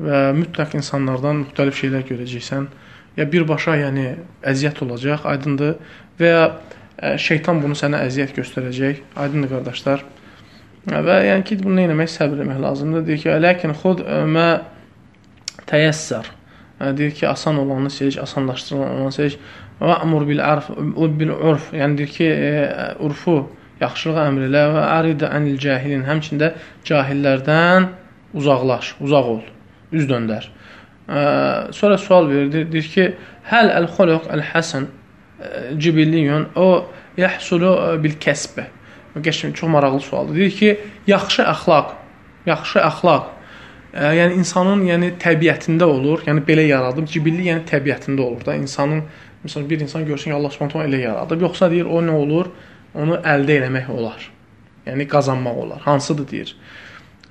və 0.00 0.22
mütləq 0.36 0.76
insanlardan 0.76 1.46
müxtəlif 1.46 1.80
şeylər 1.80 2.04
görəcəksən. 2.12 2.68
Ya 3.16 3.28
birbaşa, 3.32 3.76
yəni 3.80 4.10
əziyyət 4.44 4.84
olacaq, 4.84 5.24
aydındır 5.24 5.78
və 6.20 6.34
ya 6.36 6.44
e, 6.98 7.16
şeytan 7.16 7.64
bunu 7.64 7.76
sənə 7.80 8.04
əziyyət 8.10 8.36
göstərəcək. 8.36 9.06
Aydındır 9.16 9.56
qardaşlar. 9.56 10.04
Və 10.86 11.18
yəni 11.28 11.44
ki, 11.46 11.60
bunu 11.62 11.78
nə 11.78 11.86
etmək, 11.86 12.10
səbr 12.10 12.42
etmək 12.42 12.60
lazımdır. 12.62 13.06
Deyir 13.06 13.18
ki, 13.22 13.28
"Lakin 13.42 13.74
xud 13.78 14.00
mə 14.34 14.48
təyəssər." 15.66 16.26
Deyir 16.96 17.10
ki, 17.10 17.28
asan 17.28 17.58
olanı 17.58 17.90
seç, 17.90 18.18
asanlaşdırılan 18.18 18.90
olanı 18.90 19.12
seç. 19.12 19.38
Və 19.80 20.00
əmur 20.02 20.26
bil 20.28 20.40
arf 20.40 20.70
bil 21.18 21.30
urf. 21.30 21.72
Yəni 21.72 21.98
deyir 21.98 22.08
ki, 22.08 22.24
e, 22.24 22.94
urfu 23.00 23.50
yaxşılığa 23.80 24.26
əmr 24.30 24.48
elə 24.48 24.64
və 24.74 24.82
arid 24.98 25.22
anil 25.22 25.58
cahilin. 25.58 26.04
Həmçində 26.06 26.52
cahillərdən 26.88 27.88
uzaqlaş, 28.34 28.94
uzaq 29.00 29.30
ol, 29.36 29.40
üz 29.92 30.08
döndər. 30.10 30.48
Sonra 31.72 31.98
sual 31.98 32.28
verir, 32.30 32.68
deyir 32.72 32.90
ki, 32.94 33.08
həl 33.50 33.70
el-xuluq 33.78 34.28
el-hasan 34.34 34.86
cibilliyun 35.78 36.48
o 36.56 36.86
yahsulu 37.16 37.72
bil 38.02 38.14
kəsbə. 38.22 38.68
Qəşəng, 39.14 39.52
çox 39.52 39.68
maraqlı 39.68 40.00
sualdır. 40.00 40.34
Deyir 40.34 40.50
ki, 40.56 40.70
yaxşı 41.06 41.44
əxlaq, 41.44 41.92
yaxşı 42.46 42.80
əxlaq, 42.80 43.26
ə, 43.28 43.32
e, 43.92 44.12
yəni 44.18 44.38
insanın 44.40 44.84
yəni 44.88 45.10
təbiətində 45.20 45.84
olur. 45.84 46.22
Yəni 46.26 46.44
belə 46.48 46.64
yaradıb, 46.64 47.08
cibilli 47.12 47.50
yəni 47.50 47.66
təbiətində 47.68 48.24
olur 48.24 48.46
da. 48.46 48.54
İnsanın 48.56 49.02
məsələn 49.44 49.68
bir 49.68 49.84
insan 49.84 50.06
görsün 50.06 50.30
ki, 50.30 50.36
Allah 50.36 50.54
Subhanahu 50.54 50.86
elə 50.86 51.02
yaradıb, 51.02 51.44
yoxsa 51.48 51.70
deyir 51.70 51.90
o 51.90 52.00
nə 52.00 52.16
olur? 52.16 52.48
Onu 52.94 53.20
əldə 53.20 53.58
etmək 53.60 53.92
olar. 53.92 54.24
Yəni 54.86 55.08
qazanmaq 55.08 55.60
olar. 55.66 55.84
Hansıdır 55.84 56.30
deyir. 56.32 56.56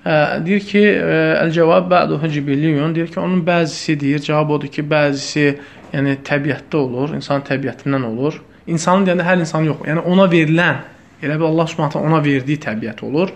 Ə, 0.06 0.14
e, 0.14 0.46
deyir 0.46 0.64
ki, 0.70 0.86
e, 0.86 1.20
əl-cavab 1.42 1.90
ba'duhu 1.90 2.30
cibilliyun. 2.30 2.94
Deyir 2.96 3.10
ki, 3.10 3.20
onun 3.20 3.42
bəzisi 3.48 3.98
deyir, 4.00 4.22
cavab 4.30 4.54
odur 4.60 4.70
ki, 4.70 4.86
bəzisi 4.86 5.50
yəni 5.96 6.20
təbiətdə 6.30 6.78
olur, 6.78 7.18
insan 7.18 7.42
təbiətindən 7.50 8.06
olur. 8.14 8.38
İnsanın 8.70 9.10
deyəndə 9.10 9.26
hər 9.26 9.42
insan 9.42 9.66
yox. 9.66 9.82
Yəni 9.90 10.06
ona 10.06 10.30
verilən 10.30 10.84
Elə 11.22 11.38
bir 11.40 11.46
Allah 11.50 11.68
Subhanahu 11.70 12.02
ona 12.02 12.22
verdiyi 12.24 12.60
təbiət 12.62 13.04
olur. 13.06 13.34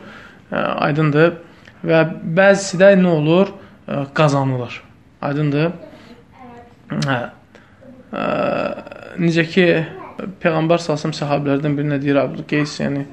Aydındır. 0.52 1.36
Və 1.86 2.02
bəzisi 2.38 2.80
də 2.82 2.94
nə 3.00 3.12
olur? 3.20 3.52
Qazanılır. 4.18 4.80
Aydındır. 5.22 5.72
Hə. 7.06 7.20
Necə 9.22 9.46
ki 9.52 9.68
Peyğəmbər 10.42 10.80
salsam 10.80 11.14
səhabelərdən 11.16 11.76
birinə 11.78 12.00
deyir 12.02 12.22
Abdülqeys, 12.22 12.80
yəni 12.82 13.06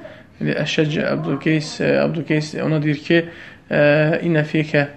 Əşəc 0.63 0.95
Abdülqeys, 1.05 1.75
Abdülqeys 2.03 2.53
ona 2.63 2.81
deyir 2.83 2.99
ki, 3.07 3.19
"İnə 4.27 4.43
fikə 4.47 4.87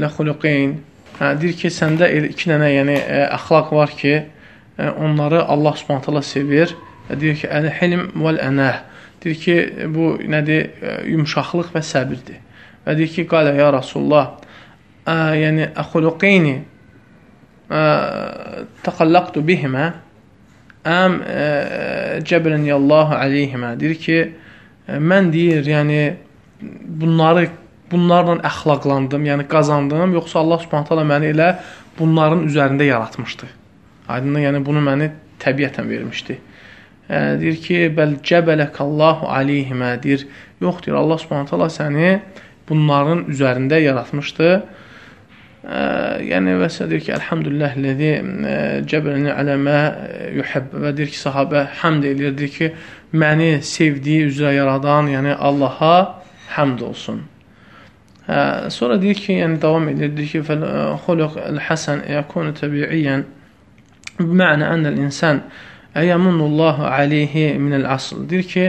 la 0.00 0.08
xuluqeyn." 0.16 0.74
Hə, 1.18 1.40
deyir 1.40 1.54
ki, 1.54 1.68
səndə 1.68 2.08
iki 2.30 2.50
dənə, 2.50 2.70
yəni 2.74 2.96
əxlaq 3.36 3.70
var 3.72 3.90
ki, 3.90 4.24
onları 4.78 5.44
Allah 5.44 5.76
Subhanahu 5.76 6.22
sevir 6.22 6.74
deyir 7.12 7.36
ki, 7.40 7.48
əl-hilm 7.52 8.06
vəl-ənəh. 8.20 8.78
Deyir 9.24 9.40
ki, 9.40 9.56
bu 9.92 10.14
nədir? 10.30 10.70
Yumşaqlıq 11.08 11.72
və 11.74 11.82
səbirdir. 11.84 12.40
Və 12.84 12.96
deyir 12.98 13.12
ki, 13.12 13.26
qalə 13.28 13.54
ya 13.58 13.70
Rasulullah, 13.74 14.38
ə, 15.04 15.16
yəni 15.40 15.70
əxuluqeyni 15.80 16.56
təqallaqtu 18.84 19.40
bihimə 19.44 19.86
əm 20.84 21.18
cəbrəniyallahu 22.28 23.16
aleyhimə. 23.16 23.74
Deyir 23.80 24.00
ki, 24.00 24.18
mən 25.00 25.32
deyir, 25.32 25.64
yəni 25.64 26.00
bunları 26.60 27.48
bunlarla 27.90 28.38
əxlaqlandım, 28.48 29.24
yəni 29.28 29.46
qazandım, 29.48 30.12
yoxsa 30.16 30.40
Allah 30.40 30.60
Subhanahu 30.64 30.88
taala 30.88 31.04
məni 31.08 31.30
elə 31.34 31.50
bunların 31.98 32.46
üzərində 32.48 32.86
yaratmışdı. 32.88 33.48
Aydındır, 34.08 34.44
yəni 34.48 34.62
bunu 34.64 34.82
məni 34.84 35.10
təbiətən 35.40 35.88
vermişdi 35.88 36.38
deyir 37.08 37.58
ki, 37.60 37.80
bəl 37.96 38.16
cəbələkallahu 38.24 39.28
aleyhimə 39.28 39.94
deyir. 40.02 40.24
Yox, 40.62 40.80
deyir, 40.84 40.96
Allah 41.00 41.20
subhanət 41.20 41.52
hala 41.52 41.68
səni 41.72 42.14
bunların 42.68 43.26
üzərində 43.32 43.80
yaratmışdı. 43.82 44.50
Ə, 45.64 45.82
yəni 46.24 46.56
və 46.60 46.70
sə 46.72 46.88
deyir 46.88 47.04
ki, 47.04 47.12
əlhamdülillah 47.18 47.76
ləzi 47.80 48.10
cəbələni 48.88 49.32
aləmə 49.32 49.76
yuhəbb 50.38 50.74
və 50.86 50.94
deyir 50.96 51.12
ki, 51.12 51.20
sahabə 51.20 51.66
həmd 51.82 52.08
eləyir, 52.08 52.34
deyir 52.40 52.56
ki, 52.56 52.72
məni 53.12 53.52
sevdiyi 53.64 54.30
üzrə 54.30 54.54
yaradan, 54.56 55.12
yəni 55.12 55.36
Allaha 55.36 55.94
həmd 56.56 56.84
olsun. 56.88 57.22
Hə, 58.24 58.40
sonra 58.72 58.96
deyir 59.00 59.20
ki, 59.20 59.38
yəni 59.42 59.60
davam 59.60 59.88
edir, 59.92 60.12
deyir 60.16 60.32
ki, 60.32 60.42
fəl-xuluq 60.48 61.36
əl-həsən 61.50 62.06
yəkunu 62.12 62.56
təbiiyyən 62.56 63.28
bimənə 64.20 64.72
ənəl 64.72 65.00
insan 65.04 65.42
Əyəmunullahu 65.94 66.86
aleyhi 66.90 67.54
minəl 67.62 67.86
asl. 67.94 68.24
Deyir 68.30 68.46
ki, 68.50 68.66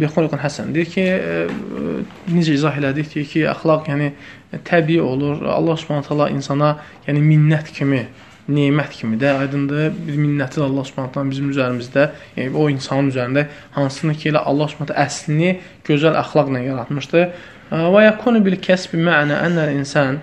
bi 0.00 0.08
xuluqun 0.14 0.40
həsən. 0.40 0.70
Deyir 0.74 0.90
ki, 0.92 1.04
necə 2.30 2.54
izah 2.54 2.78
elədik 2.78 3.10
ki, 3.10 3.24
ki, 3.32 3.44
əxlaq 3.50 3.90
yəni 3.90 4.12
təbii 4.66 5.02
olur. 5.02 5.42
Allah 5.50 5.78
Subhanahu 5.80 6.06
taala 6.06 6.30
insana 6.30 6.76
yəni 7.08 7.22
minnət 7.24 7.72
kimi, 7.74 8.04
nemət 8.50 8.96
kimi 9.00 9.18
də 9.18 9.34
aydındır. 9.42 9.90
Bir 10.06 10.18
minnəti 10.22 10.62
Allah 10.62 10.86
Subhanahu 10.86 11.26
bizim 11.30 11.50
üzərimizdə, 11.50 12.08
yəni 12.38 12.54
o 12.54 12.68
insanın 12.70 13.10
üzərində 13.10 13.48
hansını 13.76 14.14
ki, 14.14 14.30
elə 14.30 14.44
Allah 14.46 14.70
Subhanahu 14.70 14.98
əslini 15.02 15.56
gözəl 15.86 16.18
əxlaqla 16.22 16.62
yaratmışdı. 16.70 17.28
Və 17.70 18.06
yakunu 18.06 18.42
bil 18.46 18.58
kəsbi 18.62 19.02
mə'na 19.02 19.42
ənəl 19.46 19.74
insan 19.76 20.22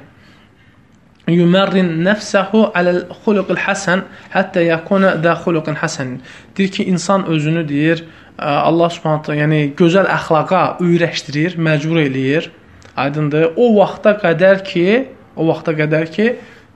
yumerrin 1.34 1.90
nəfsəhu 2.06 2.70
aləl 2.78 3.02
xuluqil 3.24 3.60
həsən 3.60 4.04
hətta 4.32 4.64
yakuna 4.64 5.16
da 5.24 5.36
xuluqin 5.44 5.76
həsən. 5.82 6.18
Deyir 6.58 6.72
ki, 6.72 6.86
insan 6.88 7.26
özünü 7.28 7.68
deyir, 7.70 8.06
Allah 8.38 8.90
Subhanahu 8.94 9.34
yəni 9.34 9.62
gözəl 9.78 10.08
əxlaqa 10.14 10.78
öyrəşdirir, 10.84 11.58
məcbur 11.58 12.04
eləyir. 12.06 12.52
Aydındır? 12.98 13.54
O 13.58 13.74
vaxta 13.78 14.14
qədər 14.22 14.64
ki, 14.66 14.86
o 15.36 15.48
vaxta 15.50 15.74
qədər 15.78 16.08
ki, 16.14 16.28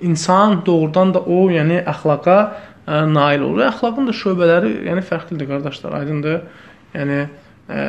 insan 0.02 0.62
doğrudan 0.66 1.14
da 1.14 1.22
o, 1.22 1.46
yəni 1.54 1.84
əxlaqa 1.90 2.38
ə, 2.42 3.06
nail 3.10 3.46
olur. 3.46 3.68
Əxlaqın 3.70 4.10
da 4.10 4.16
şöbələri, 4.18 4.74
yəni 4.90 5.06
fərqlidir 5.06 5.50
qardaşlar, 5.50 5.96
aydındır? 6.02 6.42
Yəni 6.98 7.20
ə, 7.22 7.86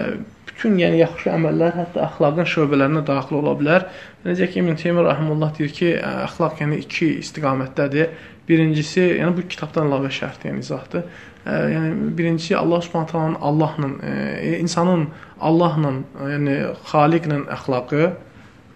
bütün 0.62 0.78
yəni 0.78 1.00
yaxşı 1.00 1.30
əməllər 1.34 1.72
hətta 1.74 2.04
əxlaqın 2.06 2.46
şöbələrinə 2.46 3.00
daxil 3.06 3.40
ola 3.40 3.56
bilər. 3.58 3.88
Necə 4.22 4.46
ki 4.46 4.60
İbn 4.60 4.76
Teymiyyə 4.78 5.08
rahimehullah 5.08 5.56
deyir 5.56 5.72
ki, 5.74 5.88
əxlaq 5.98 6.60
yəni 6.62 6.76
iki 6.84 7.08
istiqamətdədir. 7.18 8.12
Birincisi, 8.46 9.02
yəni 9.18 9.34
bu 9.34 9.42
kitabdan 9.50 9.90
əlavə 9.90 10.12
şərtdir, 10.14 10.52
yəni 10.52 10.62
izahdır. 10.62 11.08
Yəni 11.42 12.12
birincisi 12.14 12.54
Allah 12.54 12.82
Subhanahu 12.86 13.10
taalanın 13.10 13.38
Allahla, 13.40 13.88
e, 14.06 14.58
insanın 14.60 15.08
Allahla, 15.40 15.96
yəni 16.30 16.54
Xaliqlə 16.92 17.40
əxlaqı 17.58 18.12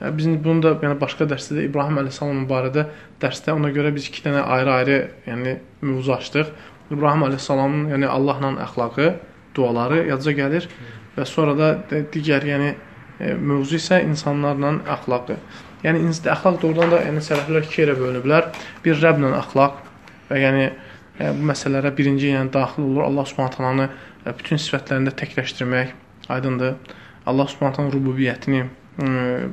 Biz 0.00 0.26
bunu 0.44 0.60
da 0.60 0.74
yəni 0.82 0.98
başqa 1.00 1.24
dərsdə 1.24 1.54
də 1.56 1.62
İbrahim 1.70 2.02
əleyhissalam 2.02 2.42
barədə 2.50 2.82
dərsdə 3.22 3.54
ona 3.56 3.70
görə 3.72 3.94
biz 3.94 4.10
iki 4.10 4.20
dənə 4.26 4.42
ayrı-ayrı 4.42 4.98
yəni 5.24 5.54
mövzu 5.80 6.12
açdıq. 6.18 6.50
İbrahim 6.92 7.24
əleyhissalamın 7.30 7.94
yəni 7.94 8.10
Allahla 8.12 8.50
əxlaqı, 8.66 9.06
duaları 9.56 10.02
yadca 10.10 10.34
gəlir 10.36 10.68
və 11.16 11.26
sonra 11.28 11.54
da 11.56 11.70
digər 12.12 12.44
yəni 12.46 12.72
e, 12.72 13.32
mövzu 13.34 13.78
isə 13.80 14.02
insanlarla 14.04 14.74
əxlaqdır. 14.96 15.40
Yəni 15.84 16.02
əxlaq 16.12 16.60
doğrudan 16.62 16.92
da 16.92 17.00
yəni 17.04 17.22
sələflər 17.24 17.66
iki 17.66 17.82
yerə 17.82 17.96
bölünüblər. 17.98 18.50
Bir 18.84 18.98
Rəbblə 19.00 19.32
əxlaq 19.40 19.80
və 20.30 20.40
yəni 20.42 20.66
e, 20.66 21.32
bu 21.32 21.48
məsələlərə 21.52 21.92
birinci 21.96 22.32
yəni 22.32 22.52
daxil 22.54 22.84
olur. 22.88 23.06
Allah 23.08 23.28
Subhanahu 23.28 23.56
taalanı 23.56 23.88
e, 23.88 24.34
bütün 24.36 24.60
sifətlərində 24.60 25.14
təkləşdirmək 25.16 25.94
aydındır. 26.36 26.76
Allah 27.26 27.48
Subhanahu 27.52 27.80
taalanın 27.80 27.96
rububiyyətini 27.96 28.66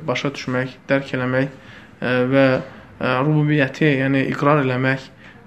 başa 0.08 0.30
düşmək, 0.32 0.70
dərk 0.88 1.10
eləmək 1.12 1.50
və 2.32 2.44
rububiyyəti, 3.26 3.84
yəni 4.00 4.22
iqrar 4.30 4.62
eləmək 4.62 5.02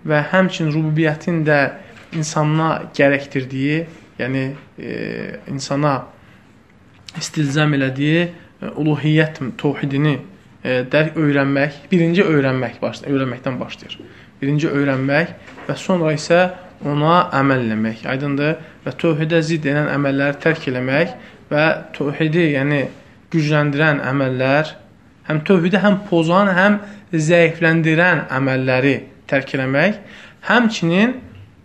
və 0.05 0.19
həmçinin 0.31 0.69
rububiyyətin 0.75 1.41
də 1.47 1.57
insana 2.13 2.69
gərəkdirdiyi, 2.95 3.87
yəni 4.19 4.43
e, 4.79 4.91
insana 5.51 6.05
istilzam 7.17 7.73
elədiyi 7.77 8.21
e, 8.27 8.69
uluhiyyət 8.69 9.41
təvhidini 9.61 10.15
e, 10.17 10.83
dərk 10.91 11.17
öyrənmək, 11.19 11.83
birinci 11.91 12.25
öyrənmək 12.25 12.79
başlayır, 12.81 13.15
öyrənməkdən 13.15 13.59
başlayır. 13.59 13.99
Birinci 14.41 14.69
öyrənmək 14.69 15.33
və 15.67 15.75
sonra 15.79 16.13
isə 16.17 16.41
ona 16.85 17.27
əməl 17.33 17.65
eləmək. 17.65 18.05
Aydındır? 18.09 18.57
Və 18.85 18.93
tövhidə 19.01 19.41
zidd 19.45 19.65
edən 19.69 19.89
əməlləri 19.95 20.41
tərk 20.43 20.67
eləmək 20.71 21.15
və 21.51 21.65
tövhidi, 21.97 22.51
yəni 22.53 22.83
gücləndirən 23.33 24.01
əməllər, 24.07 24.73
həm 25.27 25.41
tövhidi 25.47 25.81
həm 25.83 26.01
pozan, 26.09 26.51
həm 26.55 26.79
zəifləndirən 27.11 28.27
əməlləri 28.37 28.97
tərk 29.27 29.55
eləmək, 29.57 29.97
həmçinin 30.47 31.17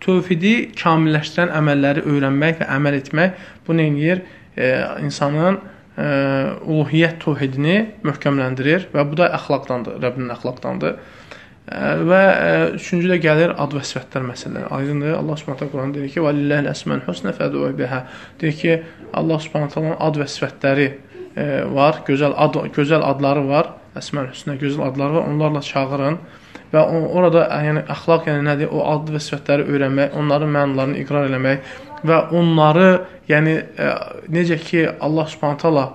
tövhidi 0.03 0.53
kamilləşdirən 0.77 1.53
əməlləri 1.59 2.03
öyrənmək 2.09 2.61
və 2.61 2.69
əməl 2.75 2.99
etmək 2.99 3.45
bu 3.67 3.77
nə 3.77 3.87
edir? 3.91 4.23
E, 4.57 4.69
insanın 5.01 5.59
e, 5.97 6.05
uluhiyyət 6.65 7.19
tövhidini 7.23 7.77
möhkəmləndirir 8.05 8.89
və 8.93 9.05
bu 9.09 9.19
da 9.21 9.31
əxlaqdandır, 9.37 9.99
Rəbbinin 10.03 10.33
əxlaqdandır. 10.35 10.97
E, 10.97 11.79
və 12.09 12.21
e, 12.33 12.51
üçüncü 12.79 13.11
də 13.13 13.19
gəlir 13.23 13.55
ad 13.57 13.75
və 13.77 13.85
sifətlər 13.87 14.27
məsələləri. 14.27 14.69
Aydındır? 14.77 15.15
Allah 15.21 15.41
Subhanahu 15.41 15.71
Quran 15.71 15.95
deyir 15.95 16.11
ki: 16.13 16.21
"Və 16.25 16.35
lillahil 16.37 16.69
əsmaul 16.73 17.03
husna 17.07 17.33
fəd'u 17.37 17.71
biha." 17.77 18.03
Deyir 18.41 18.59
ki, 18.61 18.77
Allah 19.13 19.39
Subhanahu 19.39 19.97
ad 19.99 20.21
və 20.21 20.29
sifətləri 20.35 20.89
e, 20.89 21.45
var, 21.73 22.03
gözəl 22.07 22.35
ad, 22.37 22.59
gözəl 22.75 23.05
adları 23.09 23.47
var. 23.47 23.73
Əsmaul 23.97 24.31
husna 24.33 24.57
gözəl 24.59 24.87
adları 24.89 25.19
var. 25.19 25.29
Onlarla 25.29 25.61
çağırın 25.61 26.19
və 26.73 26.83
orada 27.13 27.45
yəni 27.63 27.85
əxlaq 27.93 28.27
yəni 28.31 28.47
nədir? 28.47 28.71
O 28.73 28.83
ad 28.89 29.11
və 29.13 29.21
sifətləri 29.21 29.67
öyrənmək, 29.69 30.17
onların 30.19 30.53
mənalarını 30.57 30.99
iqrar 31.03 31.29
eləmək 31.29 31.71
və 32.07 32.19
onları 32.35 32.89
yəni 33.29 33.55
ə, 33.77 33.93
necə 34.33 34.57
ki 34.59 34.87
Allah 34.99 35.29
Subhanahu 35.31 35.61
taala 35.61 35.85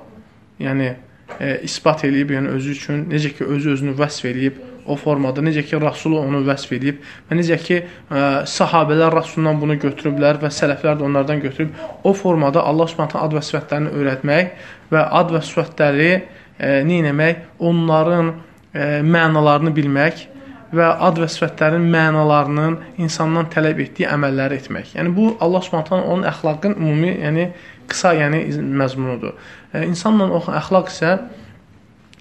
yəni 0.63 0.93
ə, 0.95 1.59
isbat 1.67 2.07
eləyib, 2.09 2.33
yəni 2.37 2.55
özü 2.55 2.75
üçün 2.77 3.05
necə 3.11 3.35
ki 3.37 3.49
özü 3.57 3.75
özünü 3.77 3.97
vəsf 3.99 4.31
eləyib 4.31 4.63
o 4.89 4.97
formada 4.97 5.43
necə 5.45 5.63
ki 5.69 5.81
Rasulu 5.83 6.23
onu 6.23 6.41
vəsf 6.47 6.73
edib 6.79 7.03
və 7.29 7.37
necə 7.37 7.59
ki 7.61 7.79
ə, 7.83 8.23
sahabelər 8.49 9.13
Rasulundan 9.19 9.61
bunu 9.61 9.77
götürüblər 9.83 10.41
və 10.41 10.53
sələflər 10.55 10.97
də 11.01 11.05
onlardan 11.11 11.43
götürüb 11.45 11.77
o 12.09 12.15
formada 12.17 12.63
Allah 12.65 12.89
Subhanahu 12.89 13.21
ad 13.21 13.37
və 13.37 13.45
sifətlərini 13.51 13.95
öyrətmək 13.99 14.67
və 14.95 15.05
ad 15.21 15.35
və 15.35 15.45
sifətləri 15.45 16.11
nə 16.59 16.97
etmək, 17.07 17.45
onların 17.63 18.33
ə, 18.33 18.87
mənalarını 19.07 19.71
bilmək 19.77 20.25
və 20.75 20.89
ad 21.07 21.19
və 21.21 21.29
sifətlərin 21.33 21.85
mənalarının 21.93 22.77
insandan 23.01 23.49
tələb 23.53 23.81
etdiyi 23.87 24.09
əməlləri 24.13 24.59
etmək. 24.61 24.95
Yəni 24.99 25.13
bu 25.17 25.31
Allah 25.45 25.65
Subhanahu 25.65 26.01
onun 26.13 26.27
əxlaqın 26.29 26.77
ümumi, 26.77 27.15
yəni 27.23 27.49
qısa, 27.89 28.13
yəni 28.19 28.43
məzmunudur. 28.81 29.37
E, 29.73 29.87
insanla 29.87 30.29
o 30.29 30.43
əxlaq 30.61 30.91
isə 30.93 31.15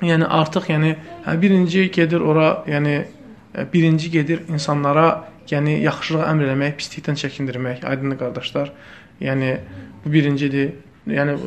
yəni 0.07 0.29
artıq 0.39 0.69
yəni 0.71 0.93
hə, 1.25 1.35
birinci 1.41 1.89
gedir 1.91 2.23
ora, 2.23 2.63
yəni 2.69 2.95
e, 3.01 3.65
birinci 3.73 4.11
gedir 4.13 4.45
insanlara 4.47 5.07
yəni 5.51 5.81
yaxşılıq 5.83 6.23
əmr 6.27 6.47
eləmək, 6.47 6.77
pislikdən 6.79 7.19
çəkindirmək. 7.19 7.83
Aydındır 7.87 8.21
qardaşlar. 8.23 8.71
Yəni 9.23 9.57
bu 10.05 10.13
birincidir. 10.13 10.75
Yəni, 11.07 11.37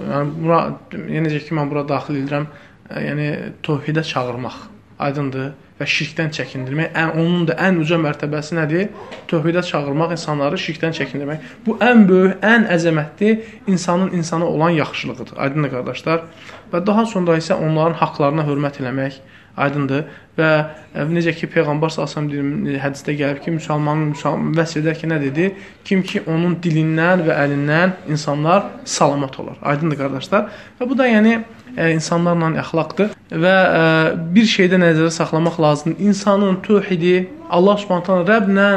bura 0.41 0.61
yəni 0.93 1.27
necə 1.29 1.43
ki 1.45 1.57
mən 1.57 1.69
bura 1.69 1.83
daxil 1.89 2.21
edirəm, 2.23 2.47
e, 2.91 3.03
yəni 3.09 3.27
təvhidə 3.65 4.05
çağırmaq. 4.13 4.63
Aydındır 5.01 5.53
və 5.81 5.89
şirkdən 5.89 6.31
çəkindirmək. 6.37 6.93
Ən 7.01 7.15
onun 7.17 7.47
da 7.49 7.57
ən 7.67 7.81
uca 7.81 7.97
mərtəbəsi 8.01 8.57
nədir? 8.59 8.91
Tövhidə 9.31 9.63
çağırmaq, 9.65 10.13
insanları 10.17 10.61
şirkdən 10.61 10.97
çəkindirmək. 10.99 11.49
Bu 11.67 11.79
ən 11.85 12.05
böyük, 12.09 12.37
ən 12.45 12.69
əzəmətli 12.77 13.33
insanın 13.73 14.13
insana 14.17 14.47
olan 14.47 14.77
yaxşılığıdır. 14.77 15.39
Aydındır 15.47 15.75
qardaşlar? 15.77 16.25
Və 16.73 16.85
daha 16.87 17.07
sonra 17.07 17.39
isə 17.41 17.57
onların 17.57 17.97
haqqlarına 18.03 18.45
hörmət 18.49 18.83
eləmək 18.85 19.21
aydındır 19.57 20.05
və 20.39 20.51
e, 20.95 21.05
necə 21.11 21.33
ki 21.37 21.49
peyğəmbər 21.53 21.93
sallallahu 21.93 22.79
hədisdə 22.85 23.15
gəlib 23.19 23.43
ki, 23.45 23.55
müsəlmanın 23.59 24.13
müsəlman 24.15 24.55
vəsf 24.59 24.81
edər 24.81 24.99
ki, 24.99 25.09
nə 25.11 25.21
dedi? 25.23 25.49
Kim 25.87 26.03
ki 26.07 26.23
onun 26.27 26.57
dilindən 26.63 27.25
və 27.27 27.37
əlindən 27.45 27.97
insanlar 28.13 28.69
salamat 28.85 29.39
olar. 29.43 29.59
Aydındır 29.73 30.01
qardaşlar? 30.05 30.49
Və 30.81 30.89
bu 30.91 30.99
da 30.99 31.09
yəni 31.11 31.37
e, 31.77 31.91
insanlarla 31.95 32.53
əxlaqdır 32.63 33.15
və 33.31 33.53
ə, 33.53 33.83
e, 33.83 34.17
bir 34.37 34.49
şeydə 34.55 34.81
nəzərdə 34.81 35.13
saxlamaq 35.19 35.61
lazımdır. 35.63 36.01
İnsanın 36.11 36.61
tövhidi 36.67 37.29
Allah 37.51 37.79
Subhanahu 37.83 38.27
Rəbblə 38.29 38.71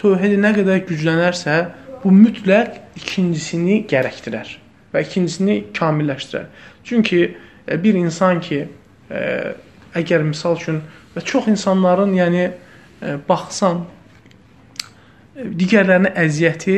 tövhidi 0.00 0.40
nə 0.40 0.54
qədər 0.56 0.84
güclənərsə, 0.88 1.58
bu 2.02 2.10
mütləq 2.10 2.80
ikincisini 2.98 3.82
gərəkdirər 3.90 4.56
və 4.92 5.02
ikincisini 5.04 5.58
kamilləşdirər. 5.76 6.48
Çünki 6.88 7.26
ə, 7.28 7.76
bir 7.82 7.98
insan 8.00 8.40
ki, 8.44 8.64
ə, 9.10 9.26
əgər 9.98 10.24
misal 10.26 10.56
üçün 10.56 10.82
və 11.14 11.24
çox 11.24 11.48
insanların, 11.52 12.14
yəni 12.16 12.44
ə, 12.48 13.16
baxsan 13.28 13.84
digərlərinə 15.36 16.12
əziyyəti 16.22 16.76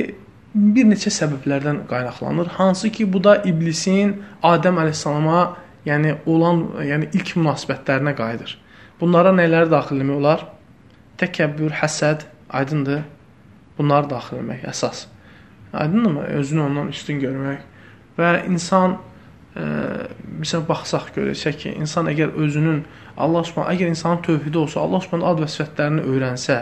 bir 0.54 0.86
neçə 0.86 1.10
səbəblərdən 1.14 1.84
qaynaqlanır. 1.90 2.52
Hansı 2.58 2.90
ki, 2.94 3.06
bu 3.12 3.22
da 3.24 3.40
iblisin 3.46 4.20
Adəm 4.42 4.78
əleyhissalama 4.82 5.40
yəni 5.86 6.14
olan, 6.30 6.68
yəni 6.86 7.10
ilk 7.12 7.34
münasibətlərinə 7.40 8.14
qayıdır. 8.18 8.54
Bunlara 9.00 9.34
nələri 9.34 9.70
daxil 9.72 10.00
etmək 10.00 10.20
olar? 10.20 10.46
Təkəbbür, 11.18 11.74
həsəd, 11.80 12.28
aydındır. 12.54 13.02
Bunları 13.78 14.10
daxil 14.10 14.38
etmək 14.38 14.62
əsas. 14.70 15.06
Aydındırmı? 15.74 16.28
Özünü 16.38 16.62
ondan 16.68 16.92
üstün 16.94 17.18
görmək 17.22 17.64
və 18.18 18.28
insan 18.46 19.00
e, 19.58 19.64
məsələn 20.38 20.68
baxsaq 20.68 21.10
görəcək 21.16 21.56
ki, 21.64 21.72
insan 21.82 22.06
əgər 22.12 22.36
özünün 22.38 22.84
Allah 23.16 23.44
Subhanahu 23.46 23.74
əgər 23.74 23.90
insanın 23.92 24.22
tövhidi 24.22 24.58
olsa, 24.58 24.80
Allah 24.80 25.02
Subhanahu 25.04 25.30
ad 25.30 25.42
və 25.44 25.50
sifətlərini 25.50 26.06
öyrənsə 26.10 26.58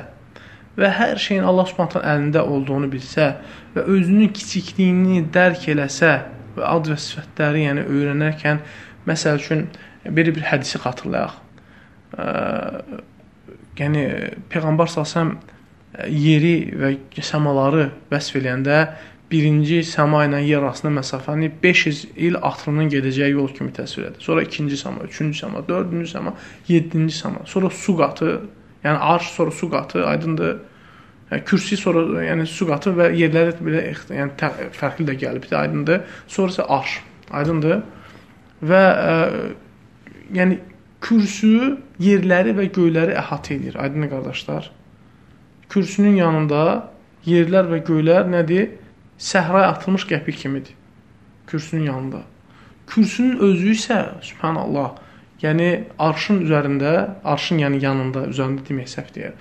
və 0.77 0.89
hər 0.97 1.21
şeyin 1.21 1.45
Allah 1.45 1.69
Subhanahu 1.69 2.01
əlində 2.01 2.45
olduğunu 2.49 2.89
bilsə 2.93 3.29
və 3.75 3.85
özünün 3.85 4.33
kiçikliyini 4.37 5.25
dərk 5.33 5.69
eləsə 5.73 6.13
və 6.57 6.67
ad 6.69 6.89
və 6.89 6.99
sifətləri 7.01 7.67
yəni 7.67 7.87
öyrənərkən 7.89 8.63
Məsəl 9.03 9.41
üçün 9.41 9.65
belə 10.07 10.31
bir 10.31 10.45
hədisi 10.47 10.79
xatırlayaq. 10.79 11.33
Ə, 12.15 12.27
yəni 13.81 14.05
peyğəmbər 14.53 14.91
salsam 14.93 15.33
yeri 16.07 16.71
və 16.79 16.93
səmaları 17.19 17.89
vəsf 18.13 18.39
eləyəndə 18.39 18.77
birinci 19.33 19.81
səma 19.89 20.27
ilə 20.27 20.43
yer 20.45 20.63
arasında 20.63 20.93
məsafəni 21.01 21.49
500 21.63 22.03
il 22.17 22.37
atırının 22.37 22.91
gedəcəyi 22.93 23.33
yol 23.33 23.49
kimi 23.57 23.73
təsvir 23.73 24.11
edir. 24.11 24.21
Sonra 24.21 24.43
ikinci 24.45 24.77
səma, 24.77 25.07
üçüncü 25.09 25.45
səma, 25.45 25.63
dördüncü 25.69 26.11
səma, 26.11 26.35
yeddinci 26.69 27.17
səma, 27.17 27.47
sonra 27.49 27.71
su 27.71 27.97
qatı, 27.97 28.35
yəni 28.85 28.99
arş, 29.15 29.31
sonra 29.39 29.51
su 29.51 29.71
qatı, 29.71 30.05
aydındır. 30.07 30.59
Yəni, 31.31 31.45
kürsi 31.49 31.77
sonra 31.81 32.25
yəni 32.27 32.45
su 32.47 32.69
qatı 32.69 32.93
və 32.99 33.09
yerləri 33.17 33.57
belə 33.65 33.87
yəni 34.13 34.53
fərqli 34.77 35.09
də 35.09 35.17
gəlibdi, 35.25 35.57
aydındır. 35.57 36.05
Sonra 36.29 36.53
isə 36.53 36.69
arş, 36.77 36.99
aydındır 37.41 37.81
və 38.69 38.83
ə, 38.83 39.17
e, 39.33 39.47
yəni 40.37 40.61
kürsü 41.03 41.79
yerləri 42.03 42.55
və 42.59 42.69
göyləri 42.75 43.17
əhatə 43.19 43.57
edir. 43.57 43.81
Aydın 43.81 44.11
qardaşlar. 44.13 44.71
Kürsünün 45.73 46.21
yanında 46.21 46.63
yerlər 47.27 47.71
və 47.73 47.83
göylər 47.87 48.29
nədir? 48.31 48.69
Səhraya 49.23 49.69
atılmış 49.77 50.07
qəpik 50.11 50.37
kimidir. 50.43 50.75
Kürsünün 51.47 51.85
yanında. 51.87 52.23
Kürsünün 52.87 53.39
özü 53.39 53.75
isə 53.77 53.99
subhanallah, 54.25 54.97
yəni 55.43 55.69
arşın 55.99 56.41
üzərində, 56.47 56.93
arşın 57.25 57.63
yəni 57.63 57.79
yanında, 57.85 58.25
üzərində 58.33 58.67
demək 58.67 58.91
səhv 58.91 59.13
deyir. 59.15 59.37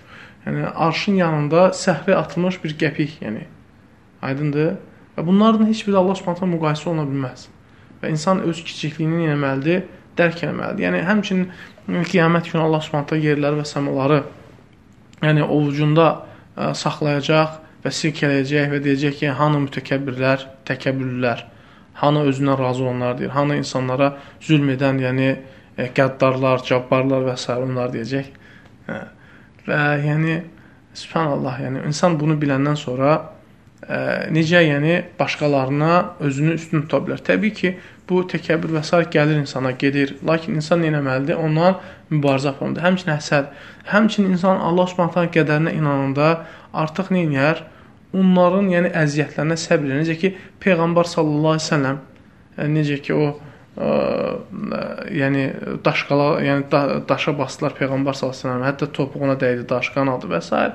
Yəni 0.46 0.67
arşın 0.86 1.17
yanında 1.22 1.72
səhraya 1.78 2.20
atılmış 2.22 2.60
bir 2.63 2.76
qəpik, 2.84 3.17
yəni. 3.26 3.48
Aydındır? 4.22 4.76
Və 5.17 5.26
bunların 5.26 5.65
heç 5.67 5.82
biri 5.88 5.98
Allah 5.98 6.15
Subhanahu 6.15 6.52
müqayisə 6.54 6.88
oluna 6.89 7.08
bilməz 7.10 7.48
və 8.02 8.10
insan 8.10 8.41
öz 8.50 8.62
kiçikliyini 8.65 9.28
eləməlidir, 9.28 9.84
dərk 10.17 10.44
eləməlidir. 10.46 10.86
Yəni 10.88 11.02
həmçinin 11.06 12.06
qiyamət 12.10 12.52
günü 12.52 12.63
Allah 12.63 12.86
Subhanahu 12.86 13.20
yerləri 13.22 13.62
və 13.62 13.65
səmaları 13.70 14.22
yəni 15.22 15.46
ovucunda 15.46 16.08
ə, 16.56 16.72
saxlayacaq 16.78 17.61
və 17.84 17.94
silkələyəcək 17.98 18.70
və 18.76 18.82
deyəcək 18.86 19.17
ki, 19.22 19.32
hanı 19.39 19.63
mütəkəbbirlər, 19.65 20.46
təkəbbürlülər, 20.70 21.44
hanı 22.02 22.26
özündən 22.30 22.60
razı 22.60 22.84
olanlar 22.84 23.17
deyir, 23.20 23.34
hanı 23.36 23.58
insanlara 23.62 24.13
zülm 24.41 24.70
edən, 24.76 25.02
yəni 25.02 25.30
ə, 25.34 25.89
qəddarlar, 25.98 26.63
cabbarlar 26.67 27.26
və 27.30 27.38
s. 27.38 27.58
onlar 27.58 27.94
deyəcək. 27.94 28.32
Hə. 28.88 29.04
Və 29.67 29.84
yəni 30.06 30.41
Subhanallah, 30.98 31.62
yəni 31.63 31.86
insan 31.88 32.17
bunu 32.20 32.36
biləndən 32.39 32.76
sonra 32.76 33.13
ə, 33.15 34.28
necə 34.34 34.60
yəni 34.65 34.98
başqalarına 35.20 35.91
özünü 36.20 36.58
üstün 36.60 36.84
tuta 36.84 37.00
bilər. 37.06 37.22
Təbii 37.24 37.54
ki, 37.56 37.76
bu 38.10 38.26
təkəbbür 38.28 38.76
və 38.76 38.84
s. 38.84 39.00
gəlir 39.13 39.39
insana, 39.39 39.72
gedir. 39.72 40.17
Lakin 40.28 40.60
insan 40.60 40.84
nə 40.84 40.91
etməlidir? 40.91 41.39
Ondan 41.39 41.80
mübarizə 42.12 42.52
aparmalıdır. 42.52 42.84
Həmçinin 42.89 43.13
həsəd, 43.15 43.54
həmçinin 43.94 44.36
insan 44.36 44.60
Allah 44.60 44.89
Subhanahu 44.91 45.32
qədərinə 45.32 45.78
inananda 45.78 46.34
artıq 46.73 47.12
nə 47.13 47.25
edir? 47.27 47.63
Onların, 48.17 48.67
yəni 48.73 48.91
əziyyətlərinə 49.03 49.57
səbr 49.60 49.88
edir. 49.88 50.01
Necə 50.01 50.17
ki, 50.19 50.34
Peyğəmbər 50.63 51.07
sallallahu 51.07 51.55
əleyhi 51.55 51.63
və 51.63 51.69
səlləm 51.69 52.01
yəni, 52.57 52.73
necə 52.75 52.97
ki 53.05 53.13
o 53.15 53.27
ə, 53.31 53.91
yəni 55.15 55.45
daşqala, 55.86 56.27
yəni 56.43 56.65
da, 56.71 56.81
daşa 57.07 57.36
basdılar 57.39 57.77
Peyğəmbər 57.79 58.17
sallallahu 58.17 58.36
əleyhi 58.36 58.49
və 58.49 58.55
səlləm. 58.55 58.65
Hətta 58.67 58.89
topuğuna 58.97 59.38
dəydi, 59.39 59.67
daş 59.69 59.93
qanadı 59.95 60.31
və 60.31 60.41
s. 60.43 60.65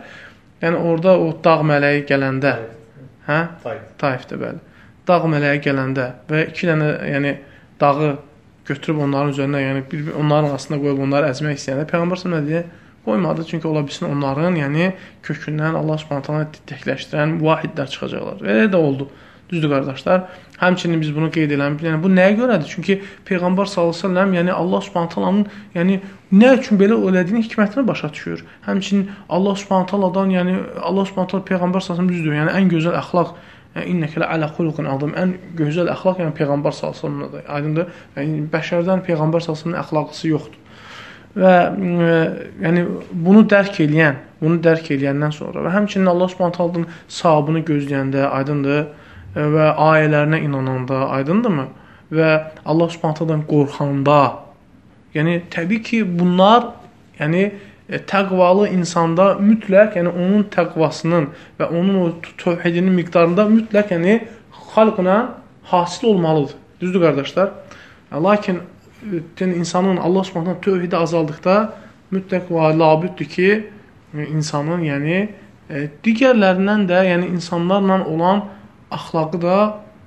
Yəni 0.62 0.80
orada 0.80 1.18
o 1.20 1.28
dağ 1.44 1.58
mələyi 1.68 2.06
gələndə, 2.08 2.54
hə? 3.26 3.42
Taifdə 4.00 4.40
bəli. 4.40 4.62
Dağ 5.06 5.20
mələyi 5.28 5.60
gələndə 5.66 6.08
və 6.30 6.46
iki 6.48 6.70
dənə 6.70 6.88
yəni 7.12 7.36
dağı 7.80 8.14
götürüb 8.66 9.04
onların 9.04 9.34
üzərinə, 9.34 9.60
yəni 9.62 9.84
bir, 9.90 10.08
onların 10.16 10.54
arasında 10.54 10.80
qoyub 10.82 11.04
onları 11.04 11.28
əzmək 11.34 11.60
istəyəndə 11.60 11.84
Peyğəmbər 11.92 12.22
sallallahu 12.22 12.46
əleyhi 12.48 12.62
və 12.62 12.64
səlləm 12.64 12.85
qoymadı. 13.06 13.46
Çünki 13.50 13.68
ola 13.68 13.84
bilsin 13.86 14.10
onların, 14.10 14.58
yəni 14.60 14.90
kökündən 15.26 15.78
Allah 15.78 16.02
Subhanahu 16.02 16.50
təkləşdirən 16.70 17.38
vahidlər 17.44 17.88
çıxacaqlar. 17.94 18.42
Elə 18.42 18.66
də 18.72 18.76
oldu. 18.76 19.08
Düzdür 19.50 19.70
qardaşlar? 19.70 20.22
Həmçinin 20.58 21.00
biz 21.00 21.12
bunu 21.14 21.28
qeyd 21.30 21.52
eləmişik. 21.54 21.86
Yəni 21.86 22.02
bu 22.02 22.10
nəyə 22.10 22.34
görədir? 22.40 22.66
Çünki 22.72 22.96
Peyğəmbər 23.28 23.68
sallallahu 23.70 23.94
əleyhi 23.94 24.02
və 24.02 24.08
səlləm, 24.08 24.32
yəni 24.40 24.54
Allah 24.56 24.82
Subhanahu 24.88 25.12
taalanın, 25.12 25.44
yəni 25.76 25.98
nə 26.34 26.50
üçün 26.58 26.80
belə 26.80 26.98
elədiyini 27.10 27.44
hikmətini 27.46 27.86
başa 27.86 28.10
düşür. 28.12 28.42
Həmçinin 28.66 29.06
Allah 29.28 29.54
Subhanahu 29.62 29.90
taaladan, 29.92 30.34
yəni 30.34 30.56
Allah 30.82 31.06
Subhanahu 31.06 31.36
taala 31.36 31.46
Peyğəmbər 31.52 31.86
sallallahu 31.86 31.86
əleyhi 31.86 31.86
və 31.86 31.92
səlləm 31.92 32.10
düzdür. 32.16 32.38
Yəni 32.40 32.56
ən 32.58 32.72
gözəl 32.74 32.98
əxlaq 33.04 33.36
İnnəkə 33.76 34.22
lə 34.22 34.26
alə 34.32 34.46
xuluqun 34.56 34.86
azim. 34.88 35.10
Ən 35.20 35.34
gözəl 35.58 35.90
əxlaq 35.92 36.22
yəni 36.22 36.32
Peyğəmbər 36.38 36.72
sallallahu 36.72 36.96
əleyhi 36.96 37.26
və 37.28 37.30
səlləmdə. 37.30 37.48
Aydındır? 37.56 37.90
Yəni 38.16 38.44
bəşərdən 38.54 39.02
Peyğəmbər 39.04 39.44
sallallahu 39.44 39.52
əleyhi 39.52 39.52
və 39.52 39.60
səlləmin 39.60 39.82
əxlaqlısı 39.82 40.30
yoxdur 40.32 40.62
və 41.36 41.54
ə, 41.70 42.20
yəni 42.64 42.84
bunu 43.12 43.44
dərk 43.50 43.80
eləyən, 43.84 44.22
bunu 44.40 44.60
dərk 44.64 44.90
eləyəndən 44.96 45.34
sonra 45.36 45.64
və 45.66 45.74
həmçinin 45.74 46.08
Allah 46.12 46.30
Subhanahu 46.32 46.56
taalanın 46.56 46.88
savabını 47.08 47.62
gözləyəndə, 47.68 48.24
aydındır 48.40 48.80
ə, 48.82 49.46
və 49.56 49.68
ayələrinə 49.90 50.40
inananda, 50.46 51.06
aydındırmı? 51.18 51.68
Və 52.16 52.32
Allah 52.64 52.90
Subhanahu 52.92 53.20
taalandan 53.20 53.46
qorxanda, 53.50 54.20
yəni 55.16 55.40
təbii 55.52 55.82
ki, 55.82 56.02
bunlar 56.18 56.70
yəni 57.20 57.42
e, 57.88 57.98
təqvalı 57.98 58.68
insanda 58.74 59.32
mütləq, 59.40 59.96
yəni 60.00 60.12
onun 60.12 60.46
təqvasının 60.52 61.28
və 61.60 61.68
onun 61.70 61.98
o 62.02 62.06
tövhidinin 62.42 62.96
miqdarında 63.00 63.48
mütləq, 63.50 63.92
yəni 63.96 64.20
xalqla 64.74 65.18
hasil 65.72 66.08
olmalıdır. 66.12 66.56
Düzdür 66.80 67.00
qardaşlar? 67.00 67.50
Lakin 68.12 68.60
insanın 69.40 69.96
Allah 69.96 70.24
Subhanahu 70.24 70.60
tövhidi 70.60 70.96
azaldıqda 70.96 71.56
mütləq 72.12 72.50
və 72.50 72.70
labüddür 72.78 73.28
ki, 73.30 73.50
insanın, 74.24 74.84
yəni 74.86 75.16
e, 75.70 75.88
digərlərindən 76.04 76.86
də, 76.88 77.02
yəni 77.10 77.32
insanlarla 77.34 78.04
olan 78.06 78.44
əxlaqı 78.94 79.40
da 79.42 79.58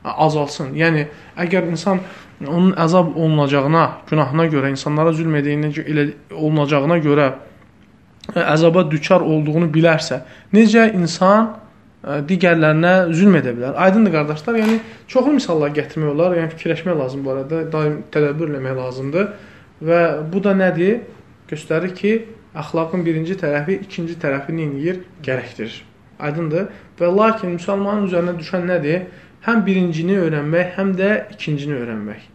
azalsın. 0.04 0.74
Yəni 0.78 1.06
əgər 1.38 1.70
insan 1.70 2.02
onun 2.48 2.72
əzab 2.80 3.16
olunacağına, 3.16 3.86
günahına 4.10 4.48
görə, 4.52 4.72
insanlara 4.72 5.14
zülm 5.14 5.36
edəyinə 5.42 5.74
elə 5.84 6.06
olunacağına 6.32 7.00
görə 7.04 7.28
e, 8.36 8.40
əzaba 8.40 8.86
düçar 8.92 9.22
olduğunu 9.22 9.70
bilərsə, 9.74 10.24
necə 10.54 10.90
insan 10.96 11.54
digərlərinə 12.04 13.12
zülm 13.12 13.36
edə 13.42 13.52
bilər. 13.56 13.76
Aydındır 13.76 14.14
qardaşlar, 14.14 14.58
yəni 14.62 14.80
çoxlu 15.12 15.34
misallar 15.36 15.74
gətirmək 15.76 16.12
olar, 16.14 16.36
yəni 16.38 16.54
fikirləşmək 16.54 17.00
lazım 17.00 17.26
bu 17.26 17.34
arada, 17.34 17.64
daim 17.72 17.98
tədəbbür 18.14 18.54
eləmək 18.54 18.78
lazımdır. 18.78 19.32
Və 19.84 20.02
bu 20.32 20.44
da 20.44 20.54
nədir? 20.56 21.02
Göstərir 21.50 21.92
ki, 21.98 22.14
əxlaqın 22.56 23.04
birinci 23.04 23.36
tərəfi 23.40 23.82
ikinci 23.84 24.16
tərəfi 24.22 24.56
nə 24.56 24.68
edir? 24.80 25.02
Gərəkdirir. 25.26 25.82
Aydındır? 26.24 26.70
Və 27.00 27.10
lakin 27.16 27.58
müsəlmanın 27.58 28.08
üzərinə 28.08 28.36
düşən 28.40 28.68
nədir? 28.70 29.08
Həm 29.44 29.64
birincini 29.68 30.18
öyrənmək, 30.20 30.76
həm 30.78 30.94
də 31.00 31.10
ikincini 31.36 31.78
öyrənmək. 31.80 32.28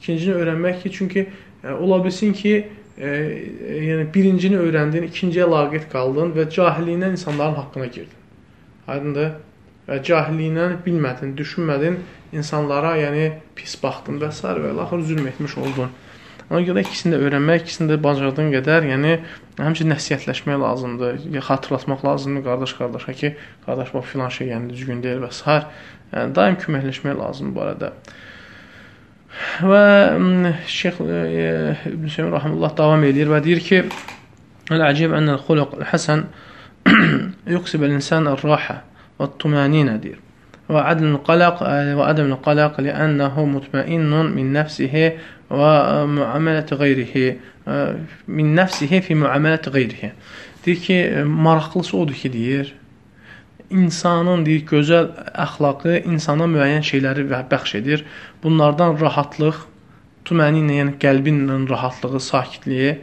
İkincini 0.00 0.34
öyrənmək 0.38 0.82
ki, 0.82 0.92
çünki 0.98 1.24
ə, 1.26 1.74
ola 1.74 1.98
bilsin 2.04 2.34
ki, 2.38 2.54
ə, 2.98 3.12
yəni 3.90 4.08
birincini 4.14 4.58
öyrəndin, 4.62 5.06
ikinciyə 5.10 5.46
laqeyd 5.50 5.88
qaldın 5.94 6.34
və 6.38 6.48
cahilliyindən 6.54 7.18
insanların 7.18 7.58
haqqına 7.58 7.86
girdin. 7.86 8.21
Aydındır? 8.90 9.34
Və 9.88 9.98
cahilliyindən 10.06 10.78
bilmədin, 10.84 11.34
düşünmədin, 11.38 11.98
insanlara, 12.34 12.94
yəni 13.00 13.28
pis 13.58 13.74
baxdın 13.82 14.20
və 14.22 14.30
s. 14.32 14.46
və 14.46 14.72
axır 14.84 15.02
zülm 15.10 15.26
etmiş 15.30 15.56
oldun. 15.58 15.92
Ona 16.50 16.60
görə 16.66 16.82
ikisini 16.84 17.14
də 17.14 17.20
öyrənmək, 17.26 17.62
ikisini 17.64 17.88
də 17.90 17.96
bacardığın 18.02 18.50
qədər, 18.52 18.86
yəni 18.90 19.14
həmçinin 19.58 19.94
nəsihətləşmək 19.94 20.58
lazımdır, 20.60 21.22
xatırlatmaq 21.48 22.04
lazımdır 22.04 22.44
qardaş 22.44 22.74
qardaşa 22.78 23.14
ki, 23.20 23.30
qardaş 23.66 23.94
bax 23.94 24.10
filan 24.12 24.34
şey 24.36 24.52
yəni 24.52 24.70
düzgün 24.74 25.00
deyil 25.02 25.22
və 25.24 25.30
s. 25.32 25.56
Yəni 26.12 26.36
daim 26.36 26.58
köməkləşmək 26.60 27.18
lazımdır 27.18 27.56
bu 27.56 27.64
arada. 27.64 27.92
Və 29.64 29.84
Şeyx 30.68 31.00
İbn 31.00 32.08
Seyyid 32.12 32.32
rahmetullah 32.34 32.76
davam 32.76 33.04
edir 33.08 33.32
və 33.32 33.40
deyir 33.44 33.62
ki: 33.64 33.84
"Əl-əcib 34.70 35.14
ənəl 35.16 35.40
xuluq 35.46 35.78
həsən 35.88 36.26
يكسب 37.47 37.83
الإنسان 37.83 38.27
الراحة 38.27 38.83
والطمأنينة 39.19 39.95
دير 39.95 40.19
وعدم 40.69 41.15
القلق 41.15 41.63
وعدم 41.97 42.25
القلق 42.25 42.81
لأنه 42.81 43.45
مطمئن 43.45 44.25
من 44.35 44.53
نفسه 44.53 45.13
ومعاملة 45.49 46.67
غيره 46.71 47.35
min 47.67 48.53
nəfsihi 48.55 49.01
fi 49.03 49.15
müamelət 49.19 49.69
qeyrihi. 49.73 50.11
Deyir 50.65 50.77
ki, 50.83 50.97
maraqlısı 51.27 51.97
odur 51.97 52.15
ki, 52.15 52.31
deyir, 52.33 52.73
insanın 53.69 54.45
deyir 54.47 54.63
gözəl 54.69 55.09
əxlaqı 55.45 55.97
insana 56.07 56.47
müəyyən 56.47 56.85
şeyləri 56.87 57.25
bəxş 57.51 57.75
edir. 57.81 58.05
Bunlardan 58.43 58.95
rahatlıq, 59.01 59.59
tüməni 60.27 60.63
yəni 60.79 60.95
qəlbin 61.03 61.67
rahatlığı, 61.69 62.21
sakitliyi 62.23 62.93